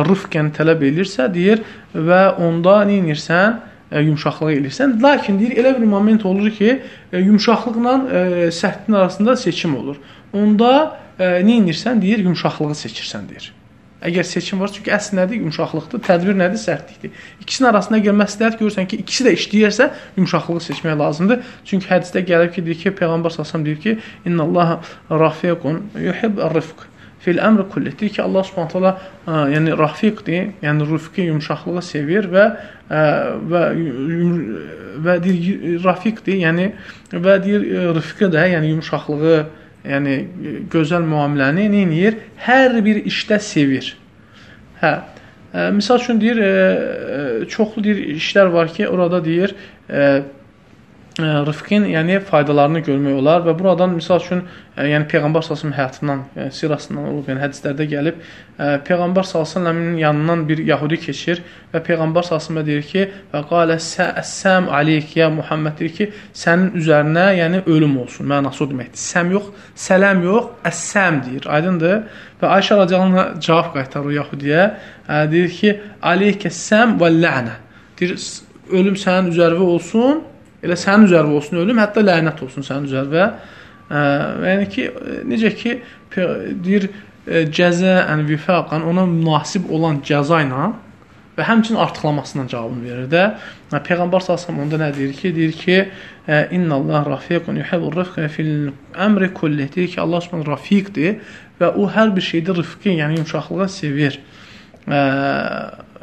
rıfqən 0.10 0.52
tələb 0.58 0.84
edirsə, 0.90 1.30
deyir 1.32 1.64
və 1.96 2.22
onda 2.44 2.82
nə 2.90 3.00
edirsən? 3.04 3.64
yumşaqlığı 3.92 4.52
elirsən. 4.52 4.98
Lakin 5.04 5.38
deyir, 5.40 5.54
elə 5.62 5.70
bir 5.78 5.86
moment 5.88 6.26
olur 6.26 6.50
ki, 6.52 6.82
yumşaqlıqla 7.14 7.94
sərtliyin 8.52 8.98
arasında 9.00 9.36
seçim 9.40 9.78
olur. 9.80 9.96
Onda 10.34 10.98
nə 11.20 11.56
edirsən? 11.62 12.02
Deyir, 12.02 12.26
yumşaqlığı 12.28 12.76
seçirsən 12.76 13.30
deyir. 13.30 13.54
Əgər 13.98 14.26
seçim 14.30 14.60
var, 14.62 14.70
çünki 14.74 14.92
əsl 14.94 15.16
nədir? 15.18 15.40
Yumşaqlıqdır. 15.42 16.02
Tədbir 16.06 16.36
nədir? 16.38 16.60
Sərtlikdir. 16.62 17.14
İkisinin 17.42 17.72
arasında 17.72 17.98
əgər 17.98 18.14
məsləhət 18.20 18.60
görürsən 18.60 18.86
ki, 18.92 19.00
ikisi 19.02 19.26
də 19.26 19.34
işləyirsə, 19.34 19.88
yumşaqlığı 20.20 20.62
seçmək 20.68 21.00
lazımdır. 21.00 21.42
Çünki 21.66 21.90
hədisdə 21.90 22.22
gəlib 22.28 22.54
ki, 22.54 22.66
deyir 22.68 22.80
ki, 22.84 22.94
Peyğəmbər 23.00 23.34
sallallahu 23.34 23.66
deyir 23.66 23.82
ki, 23.82 23.98
"İnnallaha 24.30 24.80
rafiqun 25.10 25.82
yuhib 25.98 26.38
ar-rifq 26.38 26.86
fil 27.26 27.44
amri 27.44 27.66
kulli." 27.70 28.00
Deyir 28.00 28.14
ki, 28.14 28.22
Allah 28.22 28.44
Subhanahu 28.44 28.72
taala 28.72 28.98
yəni 29.56 29.78
rafiqdir, 29.78 30.54
yəni 30.62 30.92
rifqi, 30.94 31.22
yumşaqlığı 31.34 31.82
sevir 31.82 32.30
və 32.30 32.46
ə, 32.92 33.02
və 33.50 33.64
və 35.06 35.22
deyir 35.24 35.84
rafiqdir, 35.84 36.38
yəni 36.46 36.74
və 37.14 37.44
deyir 37.44 37.96
rifqi 37.98 38.30
də, 38.30 38.46
yəni 38.54 38.78
yumşaqlığı 38.78 39.48
yəni 39.88 40.16
gözəl 40.72 41.06
müamiləni 41.08 41.68
nə 41.74 41.84
edir? 41.88 42.20
Hər 42.44 42.80
bir 42.86 43.04
işdə 43.10 43.40
sevir. 43.44 43.94
Hə. 44.82 44.94
Ə, 45.54 45.70
misal 45.74 46.02
üçün 46.02 46.20
deyir, 46.22 46.42
ə, 46.44 47.46
çoxlu 47.50 47.84
deyir 47.86 48.02
işlər 48.18 48.52
var 48.54 48.72
ki, 48.74 48.88
orada 48.92 49.24
deyir, 49.24 49.56
ə, 49.90 50.08
rıfqin 51.20 51.88
yəni 51.90 52.20
faydalarını 52.22 52.84
görmək 52.86 53.16
olar 53.18 53.42
və 53.46 53.54
buradan 53.58 53.96
misal 53.96 54.20
üçün 54.22 54.44
yəni 54.78 55.08
peyğəmbər 55.10 55.42
sallallahu 55.46 55.78
həyatından, 55.78 56.20
yəni 56.38 56.54
sirasından 56.54 57.08
olub, 57.10 57.30
yəni 57.32 57.42
hədislərdə 57.42 57.88
gəlib 57.90 58.20
peyğəmbər 58.86 59.26
sallallahu 59.26 59.98
yanından 60.02 60.44
bir 60.50 60.62
yahudi 60.68 61.00
keçir 61.02 61.42
və 61.74 61.82
peyğəmbər 61.88 62.28
sallallahu 62.30 62.66
deyir 62.70 62.86
ki: 62.92 63.08
"Və 63.34 63.42
qala 63.50 63.80
səssam 63.82 64.70
aleyk 64.70 65.16
ya 65.18 65.30
Muhammed" 65.30 65.80
deyir 65.80 65.94
ki, 65.98 66.10
sənin 66.34 66.72
üzərinə 66.78 67.28
yəni 67.42 67.64
ölüm 67.66 67.98
olsun. 68.04 68.30
Mənası 68.30 68.64
o 68.64 68.70
deməkdir. 68.70 69.02
Səm 69.02 69.34
yox, 69.34 69.52
sələm 69.88 70.24
yox, 70.30 70.54
əssəm 70.70 71.22
deyir. 71.26 71.50
Aydındır? 71.50 72.00
Və 72.42 72.56
Ayşə 72.60 72.78
radiyallahu 72.84 73.40
cavab 73.42 73.74
qaytarır 73.74 74.06
o 74.06 74.18
yahudiyə. 74.22 74.72
Deyir 75.34 75.50
ki: 75.50 75.78
"Aleykəssəm 76.02 76.98
və 77.02 77.14
lənə." 77.24 77.62
Deyir, 78.00 78.18
ölüm 78.70 78.96
sənin 78.96 79.32
üzərinə 79.34 79.74
olsun 79.74 80.26
Elə 80.66 80.78
sənin 80.80 81.06
üzərində 81.08 81.38
olsun 81.38 81.62
ölüm, 81.62 81.82
hətta 81.82 82.02
lənət 82.06 82.42
olsun 82.46 82.66
sənin 82.66 82.90
üzərində. 82.90 83.28
Yəni 83.92 84.66
ki, 84.72 84.90
necə 85.30 85.54
ki 85.56 85.78
deyir 86.66 86.90
cəzəən 87.28 88.26
vifaqan 88.28 88.86
ona 88.88 89.06
münasib 89.08 89.70
olan 89.74 90.02
cəza 90.06 90.42
ilə 90.46 90.72
və 91.38 91.46
həmçinin 91.46 91.78
artıqlamasından 91.84 92.48
cavabını 92.50 92.84
verir 92.88 93.10
də. 93.12 93.24
Peyğəmbər 93.86 94.24
sallallahu 94.26 94.64
onda 94.66 94.80
nə 94.82 94.90
deyir 94.96 95.14
ki, 95.14 95.34
deyir 95.36 95.54
ki, 95.54 95.78
"İnnallah 96.58 97.06
rafiqun 97.06 97.60
yuhibbur 97.62 98.00
rifqa 98.00 98.28
fil 98.28 98.72
amri 98.96 99.34
kulli." 99.34 99.70
Deyir 99.76 99.88
ki, 99.88 100.02
Allah 100.02 100.22
Subhanahu 100.22 100.52
rafiqdir 100.52 101.20
və 101.62 101.68
o 101.76 101.86
hər 101.86 102.16
bir 102.16 102.22
şeydə 102.22 102.58
rifqi, 102.58 102.98
yəni 103.02 103.18
yumşaqlığı 103.20 103.70
sevir. 103.70 104.20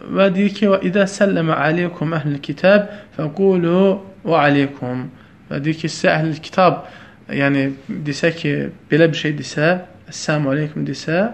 Və 0.05 0.28
deyir 0.34 0.55
ki, 0.55 0.66
"Və 0.68 0.80
idə 0.88 1.07
səlləmə 1.09 1.57
aleykum 1.57 2.12
əhlul 2.12 2.40
kitab 2.40 2.90
fəqulu 3.16 4.00
və 4.24 4.36
aleykum 4.48 5.09
və 5.50 5.62
deyir 5.64 5.78
ki, 5.80 5.88
sizə 5.88 6.12
əhl-i 6.18 6.40
kitab 6.40 6.84
yəni 7.28 7.72
desə 8.05 8.32
ki, 8.36 8.52
belə 8.90 9.09
bir 9.12 9.16
şey 9.16 9.36
desə, 9.38 9.70
əssəlamu 10.09 10.52
aleykum 10.52 10.84
desə, 10.84 11.30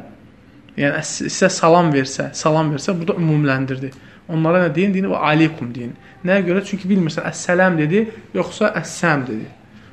yəni 0.78 1.02
sizə 1.02 1.50
salam 1.50 1.90
versə, 1.92 2.30
salam 2.34 2.70
versə, 2.74 2.94
bu 2.98 3.08
da 3.08 3.16
ümumləndirdi. 3.18 3.90
Onlara 4.30 4.66
nə 4.66 4.74
deyin? 4.74 4.92
Deyin 4.94 5.08
və 5.10 5.20
aleykum 5.32 5.74
deyin. 5.74 5.94
Nəyə 6.24 6.44
görə? 6.46 6.62
Çünki 6.66 6.88
bilmirsən, 6.90 7.26
əssəlam 7.26 7.78
dedi, 7.80 8.04
yoxsa 8.34 8.70
əssəm 8.78 9.26
dedi. 9.26 9.48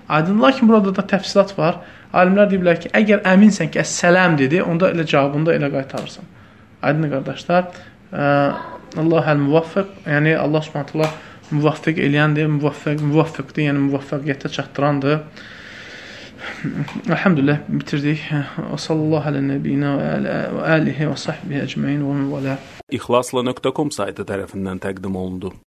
Aydın, 0.08 0.40
lakin 0.42 0.70
burada 0.70 0.94
da 0.96 1.06
təfsilat 1.14 1.56
var. 1.58 1.82
Alimlər 2.14 2.52
deyiblər 2.52 2.80
ki, 2.84 2.92
əgər 2.96 3.24
əminsən 3.28 3.72
ki, 3.74 3.82
əssəlam 3.82 4.38
dedi, 4.40 4.62
onda 4.64 4.92
elə 4.94 5.06
cavabında 5.10 5.56
elə 5.58 5.72
qaytarırsan. 5.74 6.30
Aydın 6.86 7.10
qardaşlar, 7.16 7.66
Allah 8.12 9.32
əl-müvaffiq, 9.34 9.92
yəni 10.08 10.38
Allah 10.40 10.64
Subhanahu 10.64 11.10
müvəffəq 11.52 12.00
eləyəndir, 12.04 12.50
müvəffəq, 12.58 13.04
müvəffəqdir, 13.08 13.68
yəni 13.70 13.86
müvəffəqiyyətə 13.88 14.52
çatdırandır. 14.58 15.22
Elhamdülillah 17.08 17.64
bitirdik. 17.72 18.26
Və 18.58 18.80
sallallahu 18.82 19.32
alə 19.32 19.44
nəbiyinə 19.46 19.94
və 19.98 20.66
alihi 20.76 21.10
və 21.10 21.16
sahbihi 21.20 21.64
əcməin 21.66 22.04
və 22.06 22.18
məvələ. 22.24 22.58
İxlasla.com 22.94 23.92
saytı 23.96 24.28
tərəfindən 24.28 24.84
təqdim 24.84 25.16
olundu. 25.20 25.58